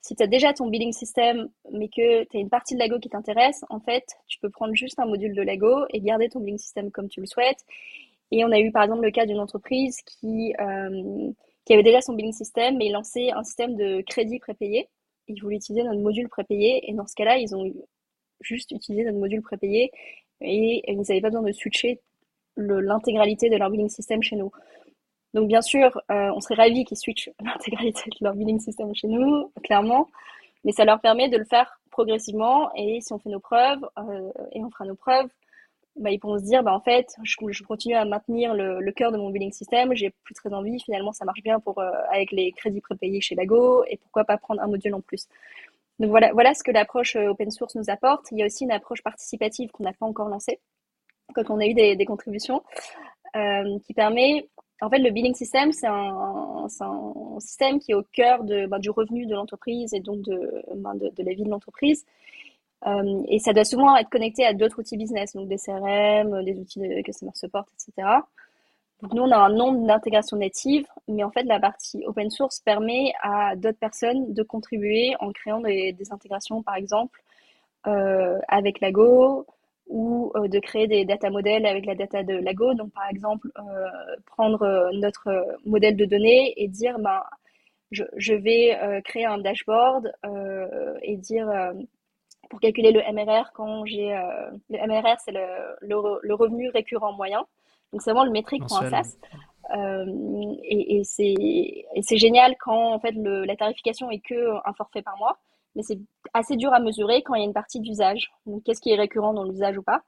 si 0.00 0.14
tu 0.14 0.22
as 0.22 0.26
déjà 0.26 0.52
ton 0.52 0.68
billing 0.68 0.92
system, 0.92 1.48
mais 1.72 1.88
que 1.88 2.24
tu 2.24 2.36
as 2.36 2.40
une 2.40 2.48
partie 2.48 2.74
de 2.74 2.78
Lago 2.78 2.98
qui 2.98 3.08
t'intéresse, 3.08 3.64
en 3.68 3.80
fait, 3.80 4.04
tu 4.26 4.38
peux 4.38 4.48
prendre 4.50 4.74
juste 4.74 4.98
un 4.98 5.06
module 5.06 5.34
de 5.34 5.42
Lago 5.42 5.84
et 5.90 6.00
garder 6.00 6.28
ton 6.28 6.40
billing 6.40 6.58
system 6.58 6.90
comme 6.90 7.08
tu 7.08 7.20
le 7.20 7.26
souhaites. 7.26 7.64
Et 8.30 8.44
on 8.44 8.52
a 8.52 8.60
eu 8.60 8.70
par 8.70 8.84
exemple 8.84 9.02
le 9.02 9.10
cas 9.10 9.26
d'une 9.26 9.40
entreprise 9.40 9.98
qui, 10.02 10.54
euh, 10.60 11.30
qui 11.64 11.72
avait 11.72 11.82
déjà 11.82 12.00
son 12.00 12.14
billing 12.14 12.32
system, 12.32 12.76
mais 12.78 12.90
lançait 12.90 13.30
un 13.32 13.42
système 13.44 13.76
de 13.76 14.02
crédit 14.02 14.38
prépayé. 14.38 14.88
Ils 15.26 15.40
voulaient 15.42 15.56
utiliser 15.56 15.84
notre 15.84 16.00
module 16.00 16.28
prépayé, 16.28 16.88
et 16.88 16.94
dans 16.94 17.06
ce 17.06 17.14
cas-là, 17.14 17.38
ils 17.38 17.54
ont 17.54 17.70
juste 18.40 18.70
utilisé 18.70 19.04
notre 19.04 19.18
module 19.18 19.42
prépayé 19.42 19.90
et 20.40 20.82
ils 20.90 20.98
n'avaient 20.98 21.20
pas 21.20 21.28
besoin 21.28 21.42
de 21.42 21.52
switcher 21.52 22.00
l'intégralité 22.56 23.50
de 23.50 23.56
leur 23.56 23.70
billing 23.70 23.88
system 23.88 24.22
chez 24.22 24.36
nous. 24.36 24.50
Donc 25.34 25.48
bien 25.48 25.62
sûr, 25.62 26.00
euh, 26.10 26.30
on 26.34 26.40
serait 26.40 26.54
ravis 26.54 26.84
qu'ils 26.84 26.96
switchent 26.96 27.30
l'intégralité 27.44 28.10
de 28.10 28.24
leur 28.24 28.34
billing 28.34 28.60
system 28.60 28.94
chez 28.94 29.08
nous, 29.08 29.52
clairement, 29.62 30.08
mais 30.64 30.72
ça 30.72 30.84
leur 30.84 31.00
permet 31.00 31.28
de 31.28 31.36
le 31.36 31.44
faire 31.44 31.80
progressivement. 31.90 32.70
Et 32.74 33.00
si 33.00 33.12
on 33.12 33.18
fait 33.18 33.30
nos 33.30 33.40
preuves 33.40 33.84
euh, 33.98 34.32
et 34.52 34.64
on 34.64 34.70
fera 34.70 34.84
nos 34.84 34.94
preuves, 34.94 35.28
bah, 35.96 36.10
ils 36.10 36.18
pourront 36.18 36.38
se 36.38 36.44
dire 36.44 36.62
bah, 36.62 36.72
en 36.72 36.80
fait, 36.80 37.08
je, 37.22 37.62
continue 37.64 37.94
à 37.94 38.04
maintenir 38.04 38.54
le, 38.54 38.80
le, 38.80 38.92
cœur 38.92 39.10
de 39.12 39.16
mon 39.16 39.30
billing 39.30 39.52
system, 39.52 39.94
j'ai 39.94 40.10
plus 40.22 40.34
très 40.34 40.52
envie, 40.52 40.80
finalement 40.80 41.12
ça 41.12 41.24
marche 41.24 41.42
bien 41.42 41.58
pour, 41.60 41.78
euh, 41.80 41.90
avec 42.12 42.30
les 42.32 42.52
crédits 42.52 42.80
prépayés 42.80 43.20
chez 43.20 43.34
Lago 43.34 43.84
et 43.88 43.96
pourquoi 43.96 44.24
pas 44.24 44.38
prendre 44.38 44.62
un 44.62 44.68
module 44.68 44.94
en 44.94 45.00
plus? 45.00 45.26
Donc 45.98 46.10
voilà, 46.10 46.54
ce 46.54 46.62
que 46.62 46.70
l'approche 46.70 47.16
euh, 47.16 47.28
open 47.28 47.50
source 47.50 47.74
nous 47.74 47.90
apporte. 47.90 48.26
Il 48.30 48.38
y 48.38 48.42
a 48.42 48.46
aussi 48.46 48.64
une 48.64 48.70
approche 48.70 49.02
participative 49.02 49.70
qu'on 49.70 49.84
n'a 49.84 49.92
pas 49.92 50.06
encore 50.06 50.28
lancée, 50.28 50.60
quand 51.34 51.50
on 51.50 51.58
a 51.58 51.66
eu 51.66 51.74
des, 51.74 52.04
contributions, 52.04 52.62
euh, 53.36 53.78
qui 53.84 53.94
permet, 53.94 54.48
en 54.80 54.90
fait, 54.90 54.98
le 54.98 55.10
billing 55.10 55.34
system, 55.34 55.72
c'est 55.72 55.88
un, 55.88 56.66
système 57.40 57.78
qui 57.78 57.92
est 57.92 57.94
au 57.94 58.02
cœur 58.12 58.42
ben, 58.44 58.78
du 58.78 58.90
revenu 58.90 59.26
de 59.26 59.34
l'entreprise 59.34 59.94
et 59.94 60.00
donc 60.00 60.22
de, 60.22 60.62
ben, 60.74 60.94
la 61.18 61.32
vie 61.34 61.44
de 61.44 61.50
l'entreprise. 61.50 62.04
et 63.28 63.38
ça 63.38 63.52
doit 63.52 63.64
souvent 63.64 63.96
être 63.96 64.10
connecté 64.10 64.44
à 64.44 64.54
d'autres 64.54 64.80
outils 64.80 64.96
business, 64.96 65.34
donc 65.34 65.48
des 65.48 65.56
CRM, 65.56 66.44
des 66.44 66.58
outils 66.58 66.80
de 66.80 67.02
customer 67.02 67.32
support, 67.34 67.66
etc. 67.74 68.08
Donc 69.02 69.14
nous, 69.14 69.22
on 69.22 69.30
a 69.30 69.36
un 69.36 69.50
nombre 69.50 69.86
d'intégrations 69.86 70.36
natives, 70.36 70.86
mais 71.06 71.22
en 71.22 71.30
fait, 71.30 71.44
la 71.44 71.60
partie 71.60 72.02
open 72.06 72.30
source 72.30 72.60
permet 72.60 73.12
à 73.22 73.54
d'autres 73.54 73.78
personnes 73.78 74.32
de 74.34 74.42
contribuer 74.42 75.14
en 75.20 75.30
créant 75.32 75.60
des, 75.60 75.94
intégrations, 76.10 76.62
par 76.62 76.74
exemple, 76.74 77.22
euh, 77.86 78.40
avec 78.48 78.80
Lago 78.80 79.46
ou 79.86 80.32
euh, 80.36 80.48
de 80.48 80.58
créer 80.58 80.88
des 80.88 81.04
data 81.04 81.30
models 81.30 81.64
avec 81.64 81.86
la 81.86 81.94
data 81.94 82.24
de 82.24 82.34
Lago. 82.34 82.74
Donc, 82.74 82.92
par 82.92 83.08
exemple, 83.08 83.48
euh, 83.58 83.86
prendre 84.26 84.90
notre 84.92 85.46
modèle 85.64 85.96
de 85.96 86.04
données 86.04 86.54
et 86.56 86.66
dire, 86.66 86.98
ben, 86.98 87.22
je, 87.92 88.34
vais 88.34 89.00
créer 89.04 89.26
un 89.26 89.38
dashboard 89.38 90.12
et 91.02 91.16
dire, 91.16 91.48
pour 92.50 92.60
calculer 92.60 92.92
le 92.92 93.00
MRR, 93.12 93.52
quand 93.54 93.84
j'ai... 93.86 94.10
le 94.70 94.86
MRR, 94.86 95.16
c'est 95.24 95.32
le 95.32 96.34
revenu 96.34 96.68
récurrent 96.70 97.12
moyen. 97.12 97.46
Donc 97.92 98.02
c'est 98.02 98.10
vraiment 98.10 98.24
le 98.24 98.30
métrique 98.30 98.66
pour 98.66 98.82
un 98.82 98.90
SaaS. 98.90 99.16
Euh, 99.76 100.06
et, 100.64 101.00
et 101.00 102.02
c'est 102.02 102.16
génial 102.16 102.56
quand 102.58 102.94
en 102.94 103.00
fait 103.00 103.12
le, 103.12 103.44
la 103.44 103.56
tarification 103.56 104.10
est 104.10 104.20
que 104.20 104.54
un 104.66 104.72
forfait 104.74 105.02
par 105.02 105.16
mois, 105.18 105.38
mais 105.74 105.82
c'est 105.82 105.98
assez 106.32 106.56
dur 106.56 106.72
à 106.72 106.80
mesurer 106.80 107.22
quand 107.22 107.34
il 107.34 107.40
y 107.40 107.42
a 107.42 107.46
une 107.46 107.52
partie 107.52 107.80
d'usage. 107.80 108.30
Donc 108.46 108.62
qu'est-ce 108.64 108.80
qui 108.80 108.90
est 108.90 108.96
récurrent 108.96 109.34
dans 109.34 109.44
l'usage 109.44 109.76
ou 109.78 109.82
pas? 109.82 110.02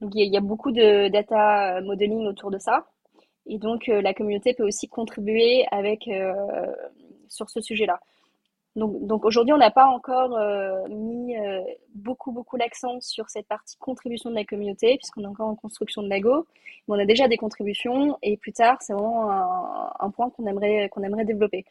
Donc 0.00 0.12
il 0.14 0.32
y, 0.32 0.36
a, 0.36 0.40
beaucoup 0.40 0.72
de 0.72 1.08
data 1.08 1.80
modeling 1.82 2.26
autour 2.26 2.50
de 2.50 2.58
ça. 2.58 2.86
Et 3.46 3.58
donc 3.58 3.88
euh, 3.88 4.02
la 4.02 4.14
communauté 4.14 4.52
peut 4.52 4.66
aussi 4.66 4.88
contribuer 4.88 5.64
avec 5.70 6.08
euh, 6.08 6.32
sur 7.28 7.48
ce 7.50 7.60
sujet-là. 7.60 8.00
Donc, 8.74 9.06
donc 9.06 9.24
aujourd'hui, 9.26 9.52
on 9.52 9.58
n'a 9.58 9.70
pas 9.70 9.86
encore 9.86 10.34
euh, 10.36 10.88
mis 10.88 11.36
euh, 11.36 11.60
beaucoup, 11.94 12.32
beaucoup 12.32 12.56
l'accent 12.56 13.00
sur 13.00 13.28
cette 13.28 13.46
partie 13.46 13.76
contribution 13.76 14.30
de 14.30 14.34
la 14.34 14.44
communauté, 14.44 14.96
puisqu'on 14.96 15.24
est 15.24 15.26
encore 15.26 15.48
en 15.48 15.54
construction 15.54 16.02
de 16.02 16.08
Lago. 16.08 16.46
Mais 16.88 16.96
on 16.96 16.98
a 16.98 17.04
déjà 17.04 17.28
des 17.28 17.36
contributions, 17.36 18.18
et 18.22 18.36
plus 18.36 18.52
tard, 18.52 18.78
c'est 18.80 18.94
vraiment 18.94 19.30
un, 19.30 19.92
un, 20.00 20.10
point 20.10 20.30
qu'on 20.30 20.46
aimerait, 20.46 20.88
qu'on 20.88 21.02
aimerait 21.02 21.26
développer. 21.26 21.66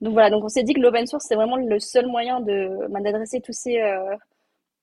Donc 0.00 0.14
voilà, 0.14 0.30
donc 0.30 0.44
on 0.44 0.48
s'est 0.48 0.64
dit 0.64 0.74
que 0.74 0.80
l'open 0.80 1.06
source, 1.06 1.24
c'est 1.28 1.36
vraiment 1.36 1.56
le 1.56 1.78
seul 1.78 2.06
moyen 2.06 2.40
de 2.40 2.86
bah, 2.90 3.00
d'adresser 3.00 3.40
tous 3.40 3.52
ces... 3.52 3.80
Euh, 3.80 4.16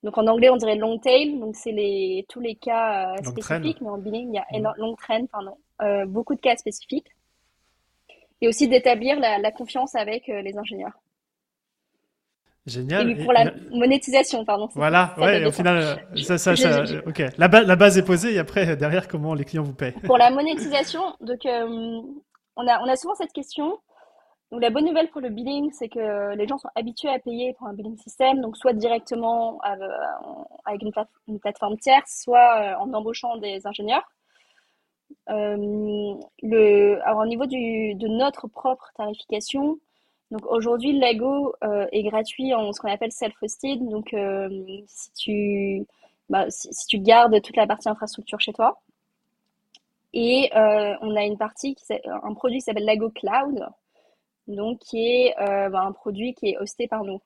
donc 0.03 0.17
en 0.17 0.28
anglais, 0.28 0.49
on 0.49 0.57
dirait 0.57 0.75
long 0.75 0.97
tail, 0.99 1.39
donc 1.39 1.55
c'est 1.55 1.71
les, 1.71 2.25
tous 2.30 2.39
les 2.39 2.55
cas 2.55 3.15
spécifiques, 3.17 3.82
mais 3.82 3.89
en 3.89 3.97
billing, 3.97 4.30
il 4.30 4.36
y 4.36 4.65
a 4.65 4.71
mmh. 4.71 4.73
long 4.78 4.95
trend, 4.95 5.25
pardon, 5.25 5.57
beaucoup 6.07 6.36
de 6.36 6.39
cas 6.39 6.55
spécifiques. 6.55 7.11
Et 8.39 8.47
aussi 8.47 8.67
d'établir 8.67 9.19
la, 9.19 9.39
la 9.39 9.51
confiance 9.51 9.95
avec 9.95 10.28
les 10.28 10.55
ingénieurs. 10.57 10.93
Génial. 12.68 13.09
Et 13.09 13.24
pour 13.24 13.32
la 13.32 13.53
monétisation, 13.72 14.43
pardon. 14.43 14.68
Voilà, 14.76 15.15
ouais, 15.18 15.45
au 15.45 15.51
final, 15.53 15.78
euh, 15.78 16.22
ça, 16.22 16.38
ça, 16.38 16.53
ça, 16.55 16.84
ok. 17.05 17.24
La, 17.38 17.47
la, 17.47 17.76
base 17.78 17.97
est 17.97 18.03
posée 18.03 18.34
et 18.34 18.39
après, 18.39 18.76
derrière, 18.76 19.07
comment 19.07 19.34
les 19.34 19.45
clients 19.45 19.63
vous 19.63 19.74
paient 19.74 19.93
Pour 20.03 20.18
la 20.18 20.30
monétisation, 20.32 21.01
donc, 21.22 21.45
euh, 21.45 22.01
on, 22.57 22.68
a, 22.68 22.82
on 22.84 22.89
a 22.89 22.95
souvent 22.97 23.15
cette 23.15 23.32
question. 23.32 23.80
Donc, 24.51 24.61
la 24.61 24.70
bonne 24.70 24.84
nouvelle 24.84 25.09
pour 25.09 25.22
le 25.22 25.30
billing, 25.30 25.72
c'est 25.72 25.88
que 25.88 26.36
les 26.36 26.45
gens 26.45 26.57
sont 26.57 26.68
habitués 26.76 27.09
à 27.09 27.20
payer 27.20 27.53
pour 27.53 27.68
un 27.68 27.74
billing 27.74 27.97
système, 27.97 28.41
donc 28.41 28.57
soit 28.57 28.74
directement 28.74 29.59
avec 30.65 30.82
une, 30.82 30.91
une, 31.30 31.39
plateforme 31.39 31.78
tierce, 31.78 32.24
soit 32.24 32.61
euh, 32.61 32.76
en 32.82 32.93
embauchant 32.93 33.38
des 33.38 33.65
ingénieurs. 33.65 34.11
le, 35.30 36.99
alors, 37.05 37.22
au 37.22 37.26
niveau 37.26 37.45
du, 37.45 37.95
de 37.95 38.07
notre 38.09 38.47
propre 38.49 38.91
tarification, 38.97 39.80
donc 40.32 40.45
aujourd'hui, 40.47 40.93
Lego 40.93 41.55
euh, 41.63 41.88
est 41.91 42.03
gratuit 42.03 42.53
en 42.53 42.73
ce 42.73 42.82
qu'on 42.82 42.91
appelle 42.91 43.11
self-hosted. 43.11 43.88
Donc 43.88 44.13
euh, 44.13 44.49
si 44.88 45.11
tu 45.13 45.86
bah, 46.30 46.45
si, 46.49 46.86
tu 46.88 46.99
gardes 46.99 47.41
toute 47.41 47.55
la 47.55 47.67
partie 47.67 47.88
infrastructure 47.88 48.39
chez 48.39 48.53
toi. 48.53 48.82
Et 50.13 50.49
euh, 50.55 50.95
on 51.01 51.15
a 51.15 51.23
une 51.23 51.38
partie, 51.38 51.75
qui, 51.75 51.84
un 52.05 52.34
produit 52.34 52.57
qui 52.57 52.61
s'appelle 52.61 52.86
Lego 52.86 53.09
Cloud, 53.11 53.65
donc 54.47 54.80
qui 54.80 55.07
est 55.07 55.36
bah, 55.38 55.82
un 55.82 55.91
produit 55.91 56.34
qui 56.34 56.49
est 56.49 56.57
hosté 56.57 56.88
par 56.88 57.03
nous. 57.03 57.21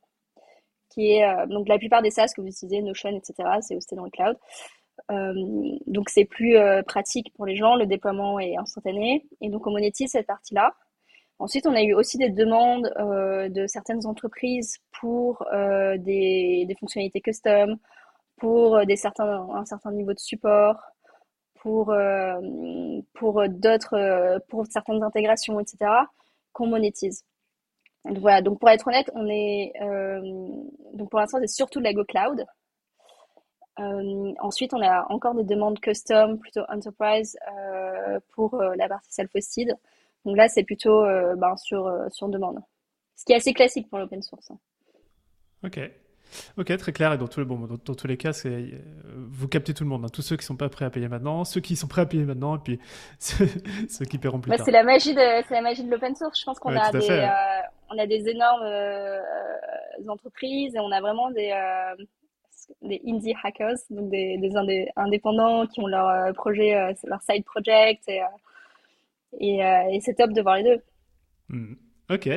Qui 0.90 1.14
est, 1.14 1.48
donc 1.48 1.68
la 1.70 1.78
plupart 1.78 2.02
des 2.02 2.12
SaaS 2.12 2.34
que 2.36 2.42
vous 2.42 2.48
utilisez, 2.48 2.82
Notion, 2.82 3.10
etc., 3.10 3.50
c'est 3.62 3.76
hosté 3.76 3.96
dans 3.96 4.04
le 4.04 4.12
cloud. 4.12 4.38
donc 5.88 6.10
c'est 6.10 6.26
plus 6.26 6.58
pratique 6.86 7.34
pour 7.34 7.46
les 7.46 7.56
gens, 7.56 7.76
le 7.76 7.86
déploiement 7.86 8.40
est 8.40 8.58
instantané. 8.58 9.26
Et 9.40 9.50
donc 9.50 9.66
on 9.68 9.72
monétise 9.72 10.12
cette 10.12 10.28
partie-là. 10.28 10.76
Ensuite, 11.42 11.66
on 11.66 11.74
a 11.74 11.82
eu 11.82 11.96
aussi 11.96 12.20
des 12.20 12.30
demandes 12.30 12.94
euh, 13.00 13.50
de 13.50 13.66
certaines 13.66 14.06
entreprises 14.06 14.78
pour 15.00 15.44
euh, 15.52 15.98
des, 15.98 16.68
fonctionnalités 16.80 17.20
custom, 17.20 17.78
pour 18.38 18.76
euh, 18.76 18.86
des 18.86 18.96
certains, 18.96 19.48
un 19.52 19.66
certain 19.66 19.92
niveau 19.92 20.14
de 20.14 20.20
support, 20.20 20.76
pour, 21.56 21.94
pour 23.14 23.50
d'autres, 23.50 24.40
pour 24.50 24.66
certaines 24.68 25.04
intégrations, 25.04 25.60
etc., 25.60 25.92
qu'on 26.54 26.68
monétise. 26.68 27.24
Donc, 28.06 28.20
voilà, 28.20 28.42
donc 28.42 28.60
pour 28.60 28.70
être 28.70 28.88
honnête, 28.88 29.12
on 29.14 29.28
est, 29.28 29.74
donc 30.94 31.12
pour 31.12 31.20
l'instant, 31.20 31.38
c'est 31.40 31.48
surtout 31.48 31.80
de 31.80 31.84
la 31.84 31.94
Go 31.94 32.04
Cloud. 32.04 32.46
ensuite, 33.78 34.74
on 34.74 34.82
a 34.82 35.06
encore 35.12 35.36
des 35.36 35.44
demandes 35.44 35.80
custom, 35.80 36.40
plutôt 36.40 36.64
enterprise, 36.68 37.38
pour 38.34 38.60
la 38.60 38.88
partie 38.88 39.14
self-hosted. 39.14 39.76
Donc 40.26 40.38
là, 40.38 40.48
c'est 40.48 40.64
plutôt 40.64 41.04
euh, 41.04 41.36
ben, 41.36 41.56
sur, 41.58 41.88
euh, 41.88 42.08
sur 42.10 42.30
demande. 42.30 42.60
Ce 43.16 43.26
qui 43.26 43.34
est 43.34 43.38
assez 43.38 43.54
classique 43.54 43.90
pour 43.90 44.00
l'open 44.00 44.22
source. 44.22 44.52
Hein. 44.52 44.60
Ok. 45.64 45.80
Ok, 46.58 46.76
très 46.78 46.94
clair. 46.94 47.14
Et 47.14 47.18
dans 47.18 47.28
tous 47.28 47.42
les, 47.42 47.46
bon, 47.46 47.58
dans, 47.58 47.96
tous 47.96 48.08
les 48.08 48.18
cas, 48.18 48.32
c'est, 48.32 48.50
euh, 48.50 48.80
vous 49.30 49.48
captez 49.48 49.74
tout 49.74 49.84
le 49.84 49.90
monde. 49.90 50.06
Hein. 50.06 50.10
Tous 50.12 50.22
ceux 50.22 50.38
qui 50.38 50.46
sont 50.46 50.56
pas 50.56 50.70
prêts 50.70 50.86
à 50.86 50.90
payer 50.90 51.08
maintenant, 51.08 51.44
ceux 51.44 51.60
qui 51.60 51.76
sont 51.76 51.88
prêts 51.88 52.04
à 52.04 52.06
payer 52.06 52.24
maintenant, 52.24 52.56
et 52.56 52.60
puis 52.60 52.80
ceux, 53.20 54.06
qui 54.06 54.18
paieront 54.18 54.40
plus 54.40 54.50
bah, 54.50 54.58
tard. 54.58 54.66
C'est 54.66 54.72
la 54.72 54.84
magie 54.84 55.14
de, 55.14 55.44
c'est 55.48 55.54
la 55.54 55.62
magie 55.62 55.84
de 55.84 55.92
l'open 55.92 56.16
source. 56.16 56.40
Je 56.40 56.46
pense 56.46 56.60
qu'on 56.60 56.76
a, 56.76 56.92
des, 56.92 57.30
on 57.90 57.98
a 57.98 58.08
des 58.08 58.30
énormes 58.30 58.64
entreprises 60.08 60.76
et 60.76 60.80
on 60.80 60.92
a 60.92 61.02
vraiment 61.02 61.32
des, 61.32 61.54
des 62.82 63.02
indie 63.06 63.36
hackers, 63.44 63.78
donc 63.90 64.10
des, 64.10 64.38
des 64.38 64.56
indépendants 64.96 65.68
qui 65.68 65.82
ont 65.82 65.88
leur 65.88 66.34
projet, 66.34 66.96
leur 67.04 67.22
side 67.24 67.44
project 67.44 68.08
et 68.08 68.22
euh, 69.34 69.90
et, 69.92 70.00
c'est 70.02 70.16
top 70.16 70.32
de 70.32 70.42
voir 70.42 70.58
les 70.58 70.64
deux. 70.64 70.82
Hmm. 71.50 71.74
Ok, 72.10 72.30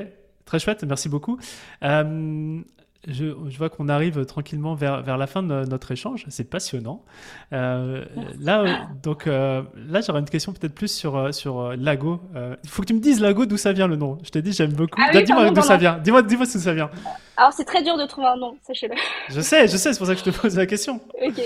très 0.45 0.59
chouette, 0.59 0.85
merci 0.85 1.09
beaucoup. 1.09 1.39
Euh, 1.83 2.61
je, 3.07 3.27
vois 3.59 3.69
qu'on 3.69 3.89
arrive 3.89 4.25
tranquillement 4.25 4.75
vers, 4.75 5.03
vers, 5.03 5.19
la 5.19 5.27
fin 5.27 5.43
de 5.43 5.65
notre 5.67 5.91
échange. 5.91 6.25
C'est 6.29 6.49
passionnant. 6.49 7.05
Euh, 7.53 8.05
là, 8.41 8.89
donc, 9.03 9.27
là, 9.27 10.01
j'aurais 10.01 10.21
une 10.21 10.31
question 10.31 10.53
peut-être 10.53 10.75
plus 10.75 10.89
sur, 10.89 11.35
sur 11.35 11.77
Lago. 11.77 12.21
Il 12.63 12.71
faut 12.71 12.81
que 12.81 12.87
tu 12.87 12.95
me 12.95 13.01
dises 13.01 13.21
Lago 13.21 13.45
d'où 13.45 13.59
ça 13.59 13.73
vient 13.73 13.89
le 13.89 13.97
nom. 13.97 14.19
Je 14.25 14.31
t'ai 14.31 14.41
dit, 14.41 14.53
j'aime 14.53 14.73
beaucoup. 14.73 14.99
Ah 14.99 15.21
dis-moi 15.21 15.51
d'où 15.51 15.61
ça 15.61 15.77
vient. 15.77 15.99
Dis-moi 15.99 16.23
dis 16.23 16.37
d'où 16.37 16.45
ça 16.47 16.73
vient. 16.73 16.91
Alors, 17.37 17.53
c'est 17.53 17.65
très 17.65 17.83
dur 17.83 17.99
de 17.99 18.07
trouver 18.07 18.29
un 18.29 18.37
nom, 18.37 18.57
sachez-le. 18.63 18.95
Je 19.29 19.41
sais, 19.41 19.67
je 19.67 19.77
sais, 19.77 19.93
c'est 19.93 19.99
pour 19.99 20.07
ça 20.07 20.15
que 20.15 20.21
je 20.21 20.25
te 20.25 20.31
pose 20.31 20.57
la 20.57 20.67
question. 20.67 21.01
Ok. 21.27 21.41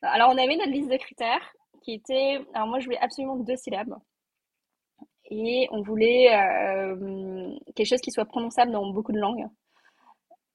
alors, 0.00 0.30
on 0.30 0.38
avait 0.38 0.56
notre 0.56 0.70
liste 0.70 0.90
de 0.90 0.96
critères 0.96 1.42
était. 1.94 2.40
Alors, 2.54 2.68
moi, 2.68 2.78
je 2.78 2.84
voulais 2.86 2.98
absolument 2.98 3.36
deux 3.36 3.56
syllabes 3.56 3.96
et 5.30 5.68
on 5.70 5.82
voulait 5.82 6.34
euh, 6.34 7.54
quelque 7.74 7.86
chose 7.86 8.00
qui 8.00 8.10
soit 8.10 8.24
prononçable 8.24 8.72
dans 8.72 8.86
beaucoup 8.90 9.12
de 9.12 9.18
langues. 9.18 9.46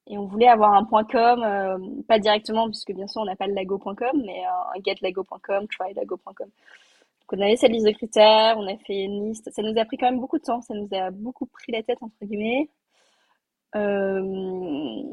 Et 0.07 0.17
on 0.17 0.25
voulait 0.25 0.47
avoir 0.47 0.73
un 0.73 0.83
point 0.83 1.05
.com, 1.05 1.43
euh, 1.43 1.77
pas 2.07 2.19
directement, 2.19 2.65
puisque 2.67 2.91
bien 2.91 3.07
sûr 3.07 3.21
on 3.21 3.25
n'a 3.25 3.35
pas 3.35 3.47
le 3.47 3.53
lago.com, 3.53 4.21
mais 4.25 4.43
un 4.43 4.81
getlago.com, 4.83 5.67
trylago.com. 5.67 6.47
Donc 6.47 7.31
on 7.31 7.41
avait 7.41 7.55
cette 7.55 7.71
liste 7.71 7.85
de 7.85 7.91
critères, 7.91 8.57
on 8.57 8.67
a 8.67 8.75
fait 8.77 9.03
une 9.03 9.29
liste. 9.29 9.49
Ça 9.51 9.61
nous 9.61 9.79
a 9.79 9.85
pris 9.85 9.97
quand 9.97 10.07
même 10.07 10.19
beaucoup 10.19 10.39
de 10.39 10.43
temps, 10.43 10.61
ça 10.61 10.73
nous 10.73 10.89
a 10.91 11.11
beaucoup 11.11 11.45
pris 11.45 11.71
la 11.71 11.83
tête, 11.83 11.99
entre 12.01 12.15
guillemets. 12.21 12.69
Euh, 13.75 15.03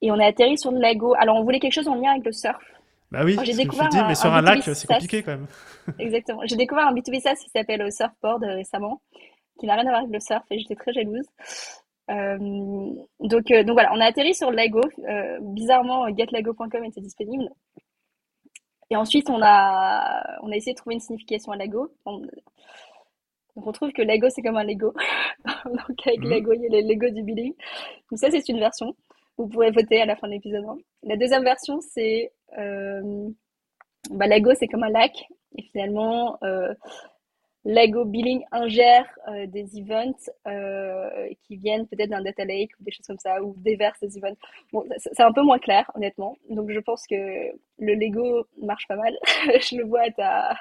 et 0.00 0.12
on 0.12 0.18
a 0.20 0.26
atterri 0.26 0.56
sur 0.58 0.70
le 0.70 0.78
lago. 0.78 1.14
Alors 1.18 1.36
on 1.36 1.42
voulait 1.42 1.58
quelque 1.58 1.72
chose 1.72 1.88
en 1.88 1.96
lien 1.96 2.12
avec 2.12 2.24
le 2.24 2.32
surf. 2.32 2.77
Bah 3.10 3.22
oui, 3.24 3.38
j'ai 3.42 3.54
découvert 3.54 3.88
mais 4.06 4.14
sur 4.14 4.32
un, 4.32 4.42
lac, 4.42 4.62
c'est 4.62 4.86
compliqué 4.86 5.22
quand 5.22 5.32
même. 5.32 5.46
Exactement. 5.98 6.42
J'ai 6.44 6.56
découvert 6.56 6.88
un 6.88 6.94
B2B 6.94 7.20
SaaS 7.20 7.36
qui 7.36 7.48
s'appelle 7.48 7.80
euh, 7.80 7.90
Surfboard 7.90 8.44
euh, 8.44 8.54
récemment, 8.54 9.00
qui 9.58 9.66
n'a 9.66 9.74
rien 9.74 9.86
à 9.86 9.90
voir 9.90 10.00
avec 10.00 10.12
le 10.12 10.20
surf 10.20 10.44
et 10.50 10.58
j'étais 10.58 10.76
très 10.76 10.92
jalouse. 10.92 11.26
Euh, 12.10 12.38
donc, 13.20 13.50
euh, 13.50 13.62
donc 13.64 13.74
voilà, 13.74 13.92
on 13.92 14.00
a 14.00 14.06
atterri 14.06 14.34
sur 14.34 14.50
Lago. 14.50 14.80
Euh, 15.08 15.38
bizarrement, 15.40 16.08
getlago.com 16.14 16.84
était 16.84 17.00
disponible. 17.00 17.48
Et 18.90 18.96
ensuite, 18.96 19.28
on 19.28 19.40
a, 19.42 20.38
on 20.42 20.50
a 20.50 20.56
essayé 20.56 20.72
de 20.72 20.78
trouver 20.78 20.94
une 20.94 21.00
signification 21.00 21.52
à 21.52 21.56
Lago. 21.56 21.92
donc 22.06 22.26
on 23.56 23.72
trouve 23.72 23.92
que 23.92 24.02
Lego, 24.02 24.28
c'est 24.30 24.42
comme 24.42 24.56
un 24.56 24.64
Lego. 24.64 24.94
donc 25.64 26.06
avec 26.06 26.20
mmh. 26.20 26.30
Lego, 26.30 26.52
il 26.54 26.62
y 26.62 26.66
a 26.66 26.68
les 26.70 26.82
Lego 26.82 27.10
du 27.10 27.22
billing. 27.22 27.54
Donc 28.10 28.18
ça, 28.18 28.30
c'est 28.30 28.48
une 28.48 28.60
version. 28.60 28.94
Vous 29.36 29.46
pourrez 29.46 29.70
voter 29.70 30.00
à 30.00 30.06
la 30.06 30.16
fin 30.16 30.26
de 30.26 30.32
l'épisode. 30.32 30.64
La 31.02 31.16
deuxième 31.16 31.44
version, 31.44 31.80
c'est 31.80 32.32
bah, 32.56 34.26
Lago, 34.26 34.52
c'est 34.54 34.68
comme 34.68 34.84
un 34.84 34.90
lac. 34.90 35.12
Et 35.56 35.62
finalement, 35.62 36.38
euh, 36.42 36.74
Lego 37.64 38.04
Billing 38.04 38.42
ingère 38.52 39.06
euh, 39.28 39.46
des 39.46 39.78
events 39.78 40.30
euh, 40.46 41.28
qui 41.42 41.56
viennent 41.56 41.86
peut-être 41.86 42.10
d'un 42.10 42.22
data 42.22 42.44
lake 42.44 42.70
ou 42.80 42.84
des 42.84 42.92
choses 42.92 43.06
comme 43.06 43.18
ça, 43.18 43.42
ou 43.42 43.54
déverse 43.58 43.98
des 44.00 44.18
events. 44.18 44.36
C'est 44.98 45.20
un 45.22 45.32
peu 45.32 45.42
moins 45.42 45.58
clair, 45.58 45.90
honnêtement. 45.94 46.36
Donc, 46.50 46.70
je 46.70 46.80
pense 46.80 47.06
que 47.06 47.14
le 47.14 47.94
Lego 47.94 48.46
marche 48.62 48.86
pas 48.88 48.96
mal. 48.96 49.16
je 49.60 49.76
le 49.76 49.84
vois 49.84 50.02
à 50.02 50.10
ta, 50.10 50.56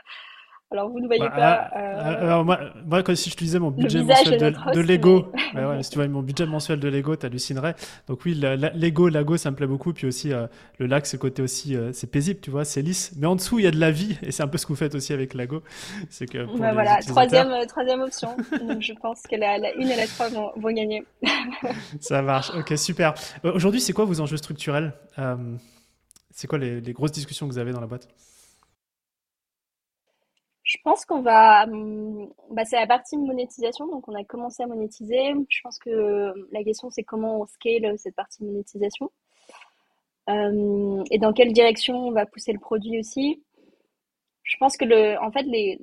alors, 0.70 0.90
vous 0.90 1.00
ne 1.00 1.08
voyez 1.08 1.30
pas. 1.30 1.70
Euh, 1.74 1.80
euh, 1.80 2.24
alors, 2.24 2.44
moi, 2.44 2.60
moi, 2.86 3.02
si 3.16 3.30
je 3.30 3.38
disais 3.38 3.58
mon 3.58 3.72
budget 3.72 4.04
mensuel 4.04 4.38
de, 4.38 4.82
Lego, 4.82 5.32
ouais, 5.56 5.82
si 5.82 5.92
tu 5.92 5.98
vois 5.98 6.10
mon 6.10 6.22
budget 6.22 6.46
mensuel 6.46 6.78
de 6.82 6.90
Lego, 6.90 7.16
tu 7.16 7.26
hallucinerais. 7.26 7.74
Donc, 8.08 8.26
oui, 8.26 8.34
Lego, 8.34 9.08
Lego, 9.08 9.38
ça 9.38 9.50
me 9.50 9.56
plaît 9.56 9.66
beaucoup. 9.66 9.94
Puis 9.94 10.08
aussi, 10.08 10.34
euh, 10.34 10.48
le 10.78 10.88
lac, 10.88 11.06
ce 11.06 11.16
côté 11.16 11.42
aussi, 11.42 11.78
c'est 11.94 12.12
paisible, 12.12 12.42
tu 12.42 12.52
vois, 12.52 12.66
c'est 12.66 12.82
lisse. 12.82 13.14
Mais 13.18 13.28
en 13.28 13.38
dessous, 13.38 13.60
il 13.60 13.64
y 13.64 13.68
a 13.68 13.72
de 13.72 13.80
la 13.80 13.92
vie. 13.92 14.18
Et 14.22 14.34
c'est 14.34 14.44
un 14.44 14.50
peu 14.50 14.58
ce 14.58 14.66
que 14.66 14.74
vous 14.74 14.78
faites 14.78 14.94
aussi 14.94 15.14
avec 15.14 15.34
Lego. 15.36 15.64
C'est 16.10 16.26
que. 16.26 16.40
voilà, 16.40 17.00
troisième, 17.00 17.54
troisième 17.68 18.02
option. 18.02 18.36
Donc, 18.68 18.82
je 18.82 18.94
pense 19.02 19.22
que 19.22 19.38
la, 19.38 19.58
la 19.60 19.74
une 19.76 19.90
et 19.90 19.96
la 19.96 20.06
trois 20.06 20.28
vont, 20.28 20.52
vont 20.58 20.74
gagner. 20.74 21.06
ça 22.02 22.22
marche. 22.22 22.52
Ok, 22.54 22.78
super. 22.78 23.14
Aujourd'hui, 23.44 23.80
c'est 23.80 23.94
quoi 23.94 24.04
vos 24.04 24.20
enjeux 24.20 24.38
structurels? 24.38 24.92
C'est 26.32 26.48
quoi 26.48 26.60
les, 26.60 26.82
les 26.82 26.94
grosses 26.94 27.14
discussions 27.14 27.48
que 27.48 27.54
vous 27.54 27.58
avez 27.58 27.72
dans 27.72 27.82
la 27.82 27.88
boîte? 27.88 28.10
Je 30.68 30.78
pense 30.84 31.06
qu'on 31.06 31.22
va, 31.22 31.64
hum, 31.64 32.30
bah, 32.52 32.66
c'est 32.66 32.76
la 32.76 32.88
partie 32.88 33.18
monétisation, 33.18 33.88
donc 33.88 34.08
on 34.10 34.16
a 34.16 34.24
commencé 34.26 34.64
à 34.64 34.68
monétiser. 34.68 35.34
Je 35.50 35.62
pense 35.64 35.80
que 35.80 36.34
la 36.52 36.64
question 36.64 36.90
c'est 36.90 37.04
comment 37.04 37.42
on 37.42 37.46
scale 37.48 37.98
cette 37.98 38.16
partie 38.16 38.44
monétisation 38.44 39.10
euh, 40.30 41.04
et 41.10 41.20
dans 41.20 41.34
quelle 41.34 41.54
direction 41.54 42.08
on 42.08 42.12
va 42.12 42.26
pousser 42.26 42.52
le 42.52 42.60
produit 42.60 43.00
aussi. 43.00 43.42
Je 44.44 44.58
pense 44.60 44.78
que 44.78 44.86
le, 44.86 45.18
en 45.22 45.32
fait 45.32 45.44
les, 45.44 45.80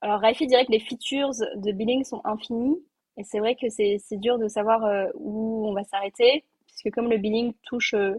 alors 0.00 0.20
Raifi 0.20 0.46
dirait 0.46 0.66
que 0.66 0.72
les 0.72 0.80
features 0.80 1.30
de 1.56 1.72
billing 1.72 2.04
sont 2.04 2.20
infinies 2.24 2.78
et 3.16 3.24
c'est 3.24 3.40
vrai 3.40 3.56
que 3.56 3.68
c'est 3.68 3.98
dur 4.12 4.38
de 4.38 4.46
savoir 4.48 4.84
euh, 4.84 5.08
où 5.14 5.66
on 5.68 5.72
va 5.72 5.82
s'arrêter 5.84 6.44
puisque 6.68 6.94
comme 6.94 7.10
le 7.10 7.18
billing 7.18 7.52
touche 7.64 7.94
euh, 7.94 8.14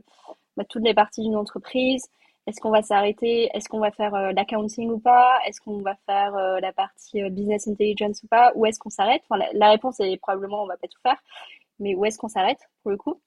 bah, 0.58 0.66
toutes 0.68 0.84
les 0.84 0.94
parties 0.94 1.22
d'une 1.22 1.38
entreprise, 1.38 2.04
est-ce 2.50 2.60
qu'on 2.62 2.72
va 2.72 2.82
s'arrêter? 2.82 3.50
Est-ce 3.54 3.70
qu'on 3.70 3.80
va 3.80 3.92
faire 3.92 4.16
euh, 4.16 4.32
l'accounting 4.32 4.90
ou 4.90 5.00
pas? 5.00 5.40
Est-ce 5.46 5.62
qu'on 5.62 5.82
va 5.82 5.96
faire 6.08 6.36
euh, 6.36 6.60
la 6.60 6.74
partie 6.74 7.22
euh, 7.22 7.30
business 7.30 7.68
intelligence 7.68 8.24
ou 8.24 8.28
pas? 8.28 8.52
Où 8.56 8.66
est-ce 8.66 8.80
qu'on 8.80 8.90
s'arrête? 8.90 9.22
Enfin, 9.30 9.44
la, 9.54 9.70
réponse 9.70 10.00
est 10.00 10.18
probablement 10.18 10.64
on 10.64 10.68
va 10.68 10.78
pas 10.78 10.88
tout 10.88 11.00
faire, 11.04 11.22
mais 11.78 11.94
où 11.94 12.06
est-ce 12.06 12.18
qu'on 12.18 12.28
s'arrête 12.28 12.60
pour 12.82 12.90
le 12.92 12.98
coup? 12.98 13.22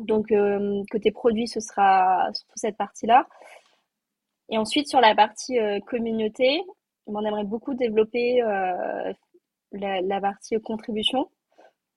Donc 0.00 0.32
côté 0.90 1.10
produit, 1.10 1.46
ce 1.46 1.60
sera 1.60 2.32
surtout 2.32 2.56
cette 2.56 2.78
partie-là. 2.78 3.26
Et 4.48 4.56
ensuite 4.56 4.88
sur 4.88 5.00
la 5.02 5.14
partie 5.14 5.58
communauté, 5.86 6.62
on 7.06 7.22
aimerait 7.22 7.44
beaucoup 7.44 7.74
développer 7.74 8.40
la, 8.40 10.00
la, 10.00 10.20
partie 10.20 10.58
contribution. 10.62 11.28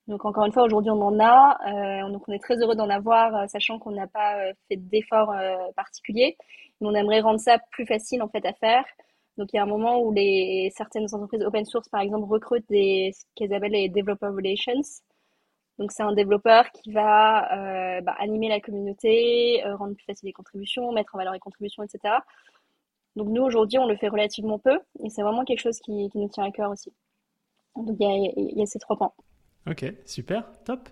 Donc 0.08 0.24
encore 0.24 0.46
une 0.46 0.52
fois, 0.52 0.64
aujourd'hui 0.64 0.92
on 0.92 1.02
en 1.02 1.20
a, 1.20 1.58
euh, 2.06 2.10
donc 2.12 2.28
on 2.28 2.32
est 2.32 2.40
très 2.40 2.58
heureux 2.58 2.76
d'en 2.76 2.90
avoir, 2.90 3.36
euh, 3.36 3.48
sachant 3.48 3.80
qu'on 3.80 3.92
n'a 3.92 4.06
pas 4.08 4.38
euh, 4.38 4.54
fait 4.68 4.78
d'efforts 4.78 5.34
particuliers. 5.76 6.38
Mais 6.82 6.88
on 6.88 6.94
aimerait 6.94 7.22
rendre 7.22 7.40
ça 7.40 7.58
plus 7.72 7.86
facile 7.86 8.22
en 8.22 8.30
fait 8.30 8.46
à 8.46 8.54
faire. 8.54 8.86
Donc 9.38 9.50
il 9.54 9.58
y 9.58 9.60
a 9.60 9.64
un 9.64 9.66
moment 9.66 10.00
où 10.02 10.14
les 10.14 10.72
certaines 10.76 11.06
entreprises 11.14 11.44
open 11.44 11.66
source, 11.66 11.90
par 11.90 12.02
exemple, 12.02 12.28
recrutent 12.30 12.70
des 12.70 13.12
ce 13.14 13.24
qu'elles 13.36 13.54
appellent 13.54 13.72
les 13.72 13.90
developer 13.90 14.28
relations. 14.28 15.02
Donc 15.80 15.92
c'est 15.92 16.04
un 16.04 16.14
développeur 16.14 16.72
qui 16.72 16.92
va 16.92 18.02
bah, 18.02 18.16
animer 18.20 18.50
la 18.50 18.62
communauté, 18.62 19.62
rendre 19.66 19.96
plus 19.96 20.06
facile 20.06 20.28
les 20.28 20.34
contributions, 20.34 20.92
mettre 20.92 21.16
en 21.16 21.18
valeur 21.18 21.34
les 21.34 21.40
contributions, 21.40 21.84
etc. 21.84 22.16
Donc 23.16 23.30
nous 23.30 23.44
aujourd'hui 23.44 23.80
on 23.80 23.88
le 23.88 23.96
fait 23.98 24.10
relativement 24.10 24.60
peu 24.60 24.80
et 25.04 25.10
c'est 25.10 25.24
vraiment 25.24 25.46
quelque 25.46 25.62
chose 25.62 25.80
qui, 25.80 26.10
qui, 26.10 26.18
nous 26.20 26.30
tient 26.30 26.46
à 26.46 26.52
cœur 26.52 26.72
aussi. 26.72 26.94
Donc 27.76 27.98
il 28.00 28.08
y 28.08 28.52
il 28.54 28.60
y 28.60 28.64
a 28.64 28.66
ces 28.66 28.80
trois 28.80 28.98
points. 28.98 29.14
Ok, 29.68 29.86
super, 30.06 30.44
top. 30.64 30.90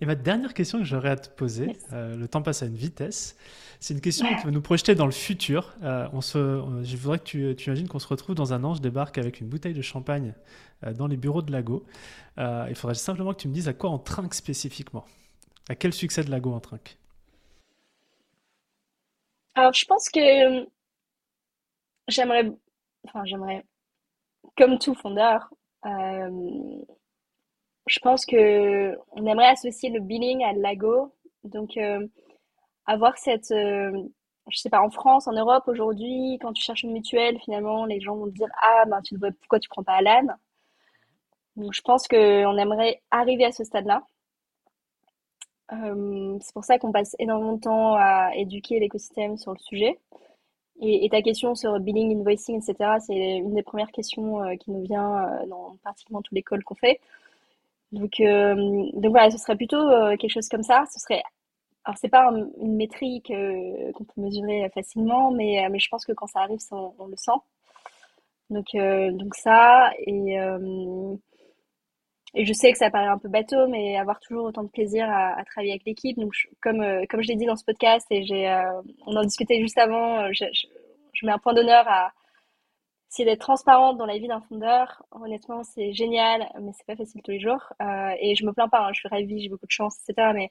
Et 0.00 0.06
ma 0.06 0.16
dernière 0.16 0.52
question 0.52 0.78
que 0.78 0.84
j'aurais 0.84 1.10
à 1.10 1.16
te 1.16 1.28
poser, 1.28 1.76
euh, 1.92 2.16
le 2.16 2.26
temps 2.26 2.42
passe 2.42 2.64
à 2.64 2.66
une 2.66 2.74
vitesse, 2.74 3.36
c'est 3.78 3.94
une 3.94 4.00
question 4.00 4.26
qui 4.36 4.44
va 4.44 4.50
nous 4.50 4.60
projeter 4.60 4.96
dans 4.96 5.06
le 5.06 5.12
futur. 5.12 5.74
Euh, 5.84 6.08
on 6.12 6.20
se, 6.20 6.38
je 6.82 6.96
voudrais 6.96 7.18
que 7.18 7.24
tu, 7.24 7.54
tu 7.56 7.70
imagines 7.70 7.86
qu'on 7.86 8.00
se 8.00 8.08
retrouve 8.08 8.34
dans 8.34 8.52
un 8.52 8.64
an, 8.64 8.74
je 8.74 8.80
débarque 8.80 9.18
avec 9.18 9.40
une 9.40 9.48
bouteille 9.48 9.74
de 9.74 9.82
champagne 9.82 10.34
euh, 10.84 10.92
dans 10.92 11.06
les 11.06 11.16
bureaux 11.16 11.42
de 11.42 11.52
Lago. 11.52 11.84
il 12.36 12.74
faudrait 12.74 12.94
simplement 12.94 13.32
que 13.32 13.40
tu 13.40 13.48
me 13.48 13.54
dises 13.54 13.68
à 13.68 13.74
quoi 13.74 13.90
on 13.90 13.98
trinque 13.98 14.34
spécifiquement. 14.34 15.04
À 15.68 15.76
quel 15.76 15.92
succès 15.92 16.24
de 16.24 16.32
Lago 16.32 16.52
on 16.52 16.58
trinque? 16.58 16.96
Alors, 19.54 19.72
je 19.72 19.84
pense 19.84 20.08
que 20.08 20.66
j'aimerais, 22.08 22.50
enfin, 23.06 23.24
j'aimerais, 23.24 23.64
comme 24.56 24.80
tout 24.80 24.94
fondeur, 24.94 25.48
je 27.86 27.98
pense 28.00 28.24
que 28.26 28.96
on 29.12 29.26
aimerait 29.26 29.48
associer 29.48 29.90
le 29.90 30.00
billing 30.00 30.44
à 30.44 30.52
Lago. 30.52 31.12
Donc, 31.44 31.76
euh, 31.76 32.06
avoir 32.86 33.18
cette, 33.18 33.50
euh, 33.52 33.90
je 34.48 34.58
sais 34.58 34.70
pas, 34.70 34.80
en 34.82 34.90
France, 34.90 35.28
en 35.28 35.32
Europe 35.32 35.64
aujourd'hui, 35.68 36.38
quand 36.40 36.52
tu 36.52 36.62
cherches 36.62 36.84
une 36.84 36.92
mutuelle, 36.92 37.38
finalement, 37.40 37.84
les 37.86 38.00
gens 38.00 38.16
vont 38.16 38.26
te 38.26 38.34
dire 38.34 38.48
ah 38.62 38.84
ben 38.86 39.00
tu 39.02 39.14
devrais, 39.14 39.32
pourquoi 39.32 39.60
tu 39.60 39.68
prends 39.68 39.82
pas 39.84 39.94
Alan? 39.94 40.26
Donc, 41.56 41.72
je 41.74 41.82
pense 41.82 42.08
que 42.08 42.46
on 42.46 42.56
aimerait 42.56 43.02
arriver 43.10 43.44
à 43.44 43.52
ce 43.52 43.64
stade-là. 43.64 44.02
Euh, 45.72 46.38
c'est 46.40 46.52
pour 46.52 46.64
ça 46.64 46.78
qu'on 46.78 46.92
passe 46.92 47.16
énormément 47.18 47.54
de 47.54 47.60
temps 47.60 47.94
à 47.96 48.30
éduquer 48.36 48.78
l'écosystème 48.78 49.36
sur 49.38 49.52
le 49.52 49.58
sujet. 49.58 49.98
Et, 50.80 51.08
ta 51.10 51.22
question 51.22 51.54
sur 51.54 51.78
billing, 51.80 52.18
invoicing, 52.18 52.56
etc., 52.56 52.98
c'est 53.00 53.14
une 53.14 53.54
des 53.54 53.62
premières 53.62 53.92
questions 53.92 54.40
qui 54.58 54.70
nous 54.72 54.82
vient 54.82 55.44
dans 55.48 55.76
pratiquement 55.84 56.22
tous 56.22 56.34
les 56.34 56.42
calls 56.42 56.64
qu'on 56.64 56.74
fait. 56.74 57.00
Donc, 57.92 58.20
euh, 58.20 58.54
donc 58.94 59.10
voilà, 59.10 59.30
ce 59.30 59.38
serait 59.38 59.56
plutôt 59.56 59.76
euh, 59.76 60.16
quelque 60.16 60.32
chose 60.32 60.48
comme 60.48 60.62
ça. 60.62 60.84
Ce 60.92 60.98
serait, 60.98 61.22
alors 61.84 61.98
c'est 61.98 62.08
pas 62.08 62.30
une 62.60 62.76
métrique 62.76 63.30
euh, 63.30 63.92
qu'on 63.92 64.04
peut 64.04 64.20
mesurer 64.20 64.68
facilement, 64.74 65.30
mais, 65.30 65.68
mais 65.70 65.78
je 65.78 65.88
pense 65.90 66.04
que 66.04 66.12
quand 66.12 66.26
ça 66.26 66.40
arrive, 66.40 66.58
on, 66.70 67.06
le 67.06 67.16
sent. 67.16 67.32
Donc, 68.50 68.66
donc 68.74 69.34
ça, 69.34 69.90
et, 69.98 70.36
et 72.34 72.44
je 72.44 72.52
sais 72.52 72.72
que 72.72 72.78
ça 72.78 72.90
paraît 72.90 73.06
un 73.06 73.18
peu 73.18 73.28
bateau, 73.28 73.66
mais 73.68 73.96
avoir 73.96 74.20
toujours 74.20 74.44
autant 74.44 74.62
de 74.62 74.68
plaisir 74.68 75.06
à, 75.10 75.42
travailler 75.44 75.72
avec 75.72 75.84
l'équipe. 75.86 76.18
Donc, 76.18 76.32
comme, 76.60 76.84
comme 77.08 77.22
je 77.22 77.28
l'ai 77.28 77.36
dit 77.36 77.46
dans 77.46 77.56
ce 77.56 77.64
podcast, 77.64 78.06
et 78.10 78.24
j'ai, 78.24 78.46
on 79.06 79.16
en 79.16 79.22
discutait 79.22 79.60
juste 79.60 79.78
avant, 79.78 80.32
je, 80.32 80.44
je 81.12 81.26
mets 81.26 81.32
un 81.32 81.38
point 81.38 81.54
d'honneur 81.54 81.86
à, 81.88 82.12
c'est 83.12 83.26
d'être 83.26 83.40
transparente 83.40 83.98
dans 83.98 84.06
la 84.06 84.16
vie 84.16 84.26
d'un 84.26 84.40
fondeur. 84.40 85.02
Honnêtement, 85.10 85.64
c'est 85.64 85.92
génial, 85.92 86.48
mais 86.62 86.72
c'est 86.72 86.86
pas 86.86 86.96
facile 86.96 87.20
tous 87.22 87.32
les 87.32 87.40
jours. 87.40 87.62
Euh, 87.82 88.14
et 88.18 88.34
je 88.34 88.46
me 88.46 88.52
plains 88.54 88.68
pas, 88.68 88.86
hein, 88.86 88.90
je 88.94 89.00
suis 89.00 89.08
ravie, 89.08 89.42
j'ai 89.42 89.50
beaucoup 89.50 89.66
de 89.66 89.70
chance, 89.70 89.98
etc. 90.08 90.30
Mais 90.32 90.50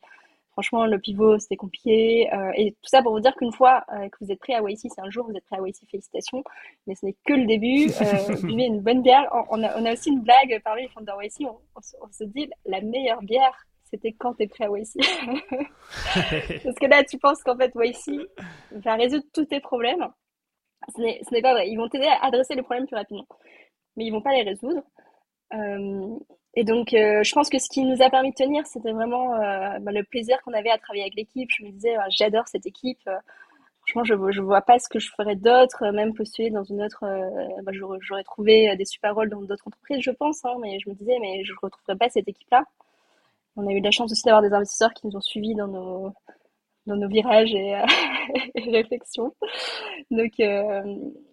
franchement, 0.51 0.85
le 0.85 0.99
pivot, 0.99 1.39
c'était 1.39 1.55
compliqué. 1.55 2.31
Euh, 2.31 2.51
et 2.55 2.73
tout 2.73 2.89
ça 2.89 3.01
pour 3.01 3.13
vous 3.13 3.19
dire 3.19 3.35
qu'une 3.35 3.51
fois 3.51 3.83
euh, 3.91 4.07
que 4.09 4.17
vous 4.21 4.31
êtes 4.31 4.37
prêt 4.37 4.53
à 4.53 4.61
YC, 4.61 4.77
c'est 4.93 5.01
un 5.01 5.09
jour 5.09 5.25
vous 5.27 5.35
êtes 5.35 5.43
prêt 5.45 5.57
à 5.57 5.67
YC, 5.67 5.89
félicitations. 5.89 6.43
Mais 6.85 6.93
ce 6.93 7.07
n'est 7.07 7.15
que 7.25 7.33
le 7.33 7.47
début. 7.47 7.87
buvez 8.47 8.65
une 8.65 8.81
bonne 8.81 9.01
bière. 9.01 9.27
On 9.49 9.63
a, 9.63 9.75
on 9.79 9.83
a, 9.83 9.93
aussi 9.93 10.09
une 10.09 10.21
blague 10.21 10.61
parmi 10.63 10.83
les 10.83 10.89
fondeurs 10.89 11.17
YC. 11.23 11.47
On, 11.49 11.57
on, 11.75 12.11
se 12.11 12.25
dit, 12.25 12.47
la 12.67 12.81
meilleure 12.81 13.23
bière, 13.23 13.65
c'était 13.85 14.11
quand 14.11 14.35
tu 14.35 14.43
es 14.43 14.47
prêt 14.47 14.65
à 14.65 14.69
YC. 14.69 14.99
Parce 16.63 16.75
que 16.75 16.85
là, 16.85 17.03
tu 17.05 17.17
penses 17.17 17.41
qu'en 17.41 17.57
fait, 17.57 17.73
YC 17.73 18.21
va 18.73 18.93
résoudre 18.97 19.25
tous 19.33 19.45
tes 19.45 19.61
problèmes 19.61 20.11
ce 20.95 21.33
n'est 21.33 21.41
pas 21.41 21.53
vrai. 21.53 21.69
Ils 21.69 21.77
vont 21.77 21.87
t'aider 21.87 22.07
à 22.07 22.25
adresser 22.25 22.55
les 22.55 22.63
problèmes 22.63 22.87
plus 22.87 22.95
rapidement, 22.95 23.27
mais 23.95 24.05
ils 24.05 24.11
vont 24.11 24.21
pas 24.21 24.33
les 24.33 24.43
résoudre. 24.43 24.83
Euh, 25.53 26.17
et 26.55 26.63
donc, 26.63 26.93
euh, 26.93 27.23
je 27.23 27.33
pense 27.33 27.49
que 27.49 27.59
ce 27.59 27.69
qui 27.69 27.83
nous 27.83 28.01
a 28.01 28.09
permis 28.09 28.31
de 28.31 28.35
tenir, 28.35 28.65
c'était 28.67 28.91
vraiment 28.91 29.35
euh, 29.35 29.79
bah, 29.79 29.91
le 29.91 30.03
plaisir 30.03 30.41
qu'on 30.43 30.53
avait 30.53 30.69
à 30.69 30.77
travailler 30.77 31.03
avec 31.03 31.15
l'équipe. 31.15 31.49
Je 31.57 31.63
me 31.63 31.71
disais, 31.71 31.95
ah, 31.95 32.07
j'adore 32.09 32.47
cette 32.47 32.65
équipe. 32.65 33.09
franchement, 33.87 34.03
je 34.03 34.39
ne 34.41 34.45
vois 34.45 34.61
pas 34.61 34.79
ce 34.79 34.89
que 34.89 34.99
je 34.99 35.09
ferais 35.11 35.35
d'autre, 35.35 35.91
même 35.91 36.13
postuler 36.13 36.49
dans 36.49 36.63
une 36.63 36.81
autre. 36.83 37.05
Bah, 37.63 37.71
j'aurais 37.73 38.23
trouvé 38.23 38.75
des 38.75 38.85
super 38.85 39.15
rôles 39.15 39.29
dans 39.29 39.41
d'autres 39.41 39.67
entreprises, 39.67 40.01
je 40.01 40.11
pense, 40.11 40.43
hein, 40.45 40.55
mais 40.61 40.79
je 40.79 40.89
me 40.89 40.95
disais, 40.95 41.17
mais 41.21 41.43
je 41.45 41.53
ne 41.53 41.57
retrouverais 41.61 41.97
pas 41.97 42.09
cette 42.09 42.27
équipe-là. 42.27 42.65
On 43.57 43.67
a 43.67 43.71
eu 43.71 43.81
la 43.81 43.91
chance 43.91 44.11
aussi 44.11 44.23
d'avoir 44.23 44.41
des 44.41 44.53
investisseurs 44.53 44.93
qui 44.93 45.07
nous 45.07 45.15
ont 45.17 45.21
suivis 45.21 45.55
dans 45.55 45.67
nos, 45.67 46.13
dans 46.85 46.95
nos 46.95 47.07
virages 47.07 47.53
et, 47.53 47.75
euh, 47.75 47.85
réflexions. 48.71 49.33
Donc, 50.11 50.39
euh, 50.39 50.81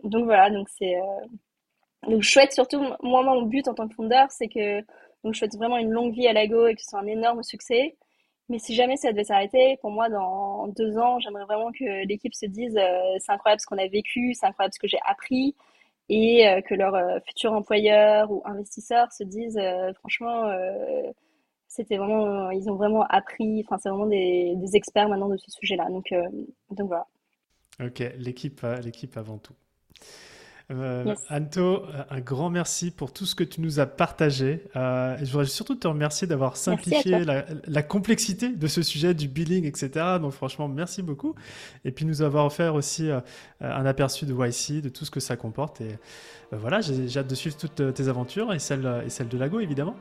donc 0.05 0.24
voilà, 0.24 0.51
donc 0.51 0.68
c'est 0.68 0.96
euh, 0.96 1.26
donc 2.09 2.24
souhaite 2.24 2.53
surtout 2.53 2.80
moi 3.03 3.22
mon 3.22 3.42
but 3.42 3.66
en 3.68 3.74
tant 3.74 3.88
que 3.88 3.94
fondeur, 3.94 4.30
c'est 4.30 4.49
que 4.49 4.80
donc 5.24 5.34
je 5.34 5.38
souhaite 5.38 5.57
vraiment 5.57 5.78
une 5.78 5.90
longue 5.90 6.12
vie 6.14 6.28
à 6.28 6.32
Lago 6.32 6.66
et 6.66 6.74
que 6.74 6.82
ce 6.82 6.90
soit 6.90 7.01
un 7.01 7.07
énorme 7.07 7.42
succès. 7.42 7.96
Mais 8.51 8.59
si 8.59 8.74
jamais 8.74 8.96
ça 8.96 9.12
devait 9.12 9.24
s'arrêter, 9.24 9.76
pour 9.82 9.90
moi, 9.90 10.09
dans 10.09 10.68
deux 10.68 10.96
ans, 10.96 11.20
j'aimerais 11.20 11.44
vraiment 11.44 11.70
que 11.70 12.07
l'équipe 12.07 12.34
se 12.34 12.46
dise 12.46 12.78
c'est 13.18 13.32
incroyable 13.32 13.61
ce 13.61 13.66
qu'on 13.66 13.76
a 13.78 13.86
vécu, 13.88 14.32
c'est 14.34 14.46
incroyable 14.46 14.72
ce 14.72 14.78
que 14.78 14.88
j'ai 14.88 15.01
appris, 15.05 15.55
et 16.09 16.46
que 16.66 16.74
leurs 16.74 17.22
futurs 17.26 17.53
employeurs 17.53 18.30
ou 18.30 18.42
investisseurs 18.46 19.12
se 19.12 19.24
disent 19.24 19.61
franchement 19.99 20.51
c'était 21.68 21.96
vraiment, 21.98 22.50
ils 22.50 22.68
ont 22.70 22.74
vraiment 22.74 23.04
appris, 23.04 23.64
enfin, 23.64 23.78
c'est 23.78 23.88
vraiment 23.88 24.06
des, 24.06 24.54
des, 24.56 24.76
experts 24.76 25.08
maintenant 25.08 25.28
de 25.28 25.36
ce 25.36 25.50
sujet-là. 25.50 25.88
Donc, 25.90 26.10
euh, 26.12 26.22
donc 26.70 26.88
voilà. 26.88 27.06
Ok, 27.84 28.02
l'équipe, 28.18 28.60
euh, 28.64 28.80
l'équipe 28.80 29.16
avant 29.16 29.38
tout. 29.38 29.54
Euh, 30.70 31.14
Anto, 31.30 31.82
un 32.10 32.20
grand 32.20 32.50
merci 32.50 32.90
pour 32.90 33.12
tout 33.12 33.24
ce 33.24 33.34
que 33.34 33.44
tu 33.44 33.62
nous 33.62 33.80
as 33.80 33.86
partagé. 33.86 34.64
Euh, 34.76 35.16
je 35.18 35.30
voudrais 35.32 35.46
surtout 35.46 35.74
te 35.74 35.88
remercier 35.88 36.26
d'avoir 36.26 36.56
simplifié 36.56 37.24
la, 37.24 37.82
complexité 37.82 38.50
de 38.50 38.66
ce 38.66 38.82
sujet 38.82 39.14
du 39.14 39.28
billing, 39.28 39.64
etc. 39.64 39.90
Donc 40.20 40.32
franchement, 40.32 40.68
merci 40.68 41.02
beaucoup. 41.02 41.34
Et 41.84 41.90
puis 41.90 42.04
nous 42.04 42.20
avoir 42.20 42.44
offert 42.44 42.74
aussi 42.74 43.08
euh, 43.08 43.20
un 43.60 43.86
aperçu 43.86 44.26
de 44.26 44.34
YC, 44.34 44.82
de 44.82 44.90
tout 44.90 45.06
ce 45.06 45.10
que 45.10 45.20
ça 45.20 45.36
comporte. 45.36 45.80
Et 45.80 45.96
voilà, 46.52 46.80
j'ai 46.82 47.18
hâte 47.18 47.28
de 47.28 47.34
suivre 47.34 47.56
toutes 47.56 47.94
tes 47.94 48.08
aventures 48.08 48.52
et 48.52 48.58
celles, 48.58 49.02
et 49.06 49.10
celles 49.10 49.28
de 49.28 49.38
Lago, 49.38 49.60
évidemment. 49.60 49.94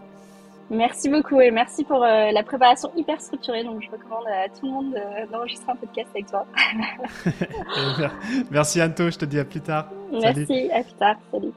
Merci 0.70 1.10
beaucoup 1.10 1.40
et 1.40 1.50
merci 1.50 1.84
pour 1.86 2.04
euh, 2.04 2.32
la 2.32 2.44
préparation 2.44 2.92
hyper 2.96 3.22
structurée. 3.22 3.64
Donc, 3.64 3.82
je 3.82 3.90
recommande 3.90 4.26
à 4.28 4.50
tout 4.50 4.66
le 4.66 4.72
monde 4.72 4.96
d'enregistrer 5.32 5.72
un 5.72 5.76
podcast 5.76 6.10
avec 6.14 6.28
toi. 6.28 6.46
merci 8.52 8.82
Anto, 8.82 9.10
je 9.10 9.18
te 9.18 9.26
dis 9.26 9.40
à 9.40 9.46
plus 9.46 9.62
tard. 9.62 9.90
Merci, 10.12 10.70
à 10.72 10.84
plus 10.84 10.94
tard. 10.94 11.16
Salut. 11.32 11.52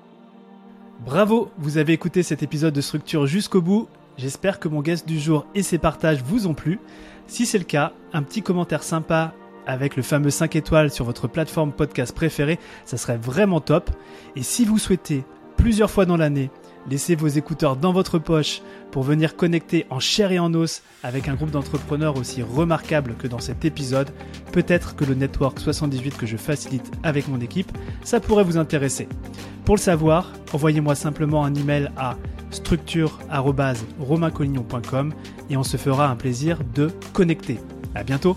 Bravo, 1.01 1.51
vous 1.59 1.79
avez 1.79 1.95
écouté 1.95 2.23
cet 2.23 2.43
épisode 2.43 2.75
de 2.75 2.81
Structure 2.81 3.27
jusqu'au 3.27 3.63
bout. 3.63 3.89
J'espère 4.19 4.61
que 4.61 4.69
mon 4.69 4.83
guest 4.83 5.09
du 5.09 5.19
jour 5.19 5.47
et 5.55 5.63
ses 5.63 5.79
partages 5.79 6.23
vous 6.23 6.47
ont 6.47 6.55
plu. 6.55 6.79
Si 7.27 7.47
c'est 7.47 7.59
le 7.59 7.65
cas, 7.65 7.93
un 8.13 8.23
petit 8.23 8.43
commentaire 8.43 8.83
sympa 8.83 9.33
avec 9.67 9.97
le 9.97 10.03
fameux 10.03 10.31
5 10.31 10.57
étoiles 10.57 10.91
sur 10.91 11.05
votre 11.05 11.27
plateforme 11.27 11.73
podcast 11.73 12.15
préférée, 12.15 12.59
ça 12.85 12.99
serait 12.99 13.17
vraiment 13.17 13.61
top. 13.61 13.91
Et 14.37 14.43
si 14.43 14.65
vous 14.65 14.79
souhaitez 14.79 15.25
plusieurs 15.57 15.91
fois 15.91 16.05
dans 16.05 16.17
l'année 16.17 16.51
Laissez 16.89 17.15
vos 17.15 17.29
écouteurs 17.29 17.77
dans 17.77 17.93
votre 17.93 18.19
poche 18.19 18.63
pour 18.91 19.03
venir 19.03 19.37
connecter 19.37 19.87
en 19.91 20.01
chair 20.01 20.33
et 20.33 20.39
en 20.39 20.55
os 20.55 20.83
avec 21.03 21.29
un 21.29 21.35
groupe 21.35 21.51
d'entrepreneurs 21.51 22.17
aussi 22.17 22.43
remarquable 22.43 23.15
que 23.19 23.27
dans 23.27 23.39
cet 23.39 23.65
épisode. 23.65 24.11
Peut-être 24.53 24.97
que 24.97 25.05
le 25.05 25.15
Network 25.15 25.61
78 25.61 26.17
que 26.17 26.27
je 26.27 26.37
facilite 26.37 26.91
avec 27.03 27.29
mon 27.29 27.41
équipe, 27.41 27.71
ça 28.03 28.21
pourrait 28.21 28.45
vous 28.45 28.59
intéresser. 28.59 29.09
Pour 29.65 29.77
le 29.77 29.81
savoir, 29.81 30.33
envoyez-moi 30.53 30.95
simplement 30.95 31.45
un 31.45 31.55
email 31.55 31.91
à 31.97 32.17
structure.romaincollignon.com 32.51 35.15
et 35.51 35.57
on 35.57 35.63
se 35.63 35.77
fera 35.77 36.09
un 36.09 36.17
plaisir 36.17 36.59
de 36.75 36.91
connecter. 37.13 37.61
À 37.95 38.03
bientôt! 38.03 38.37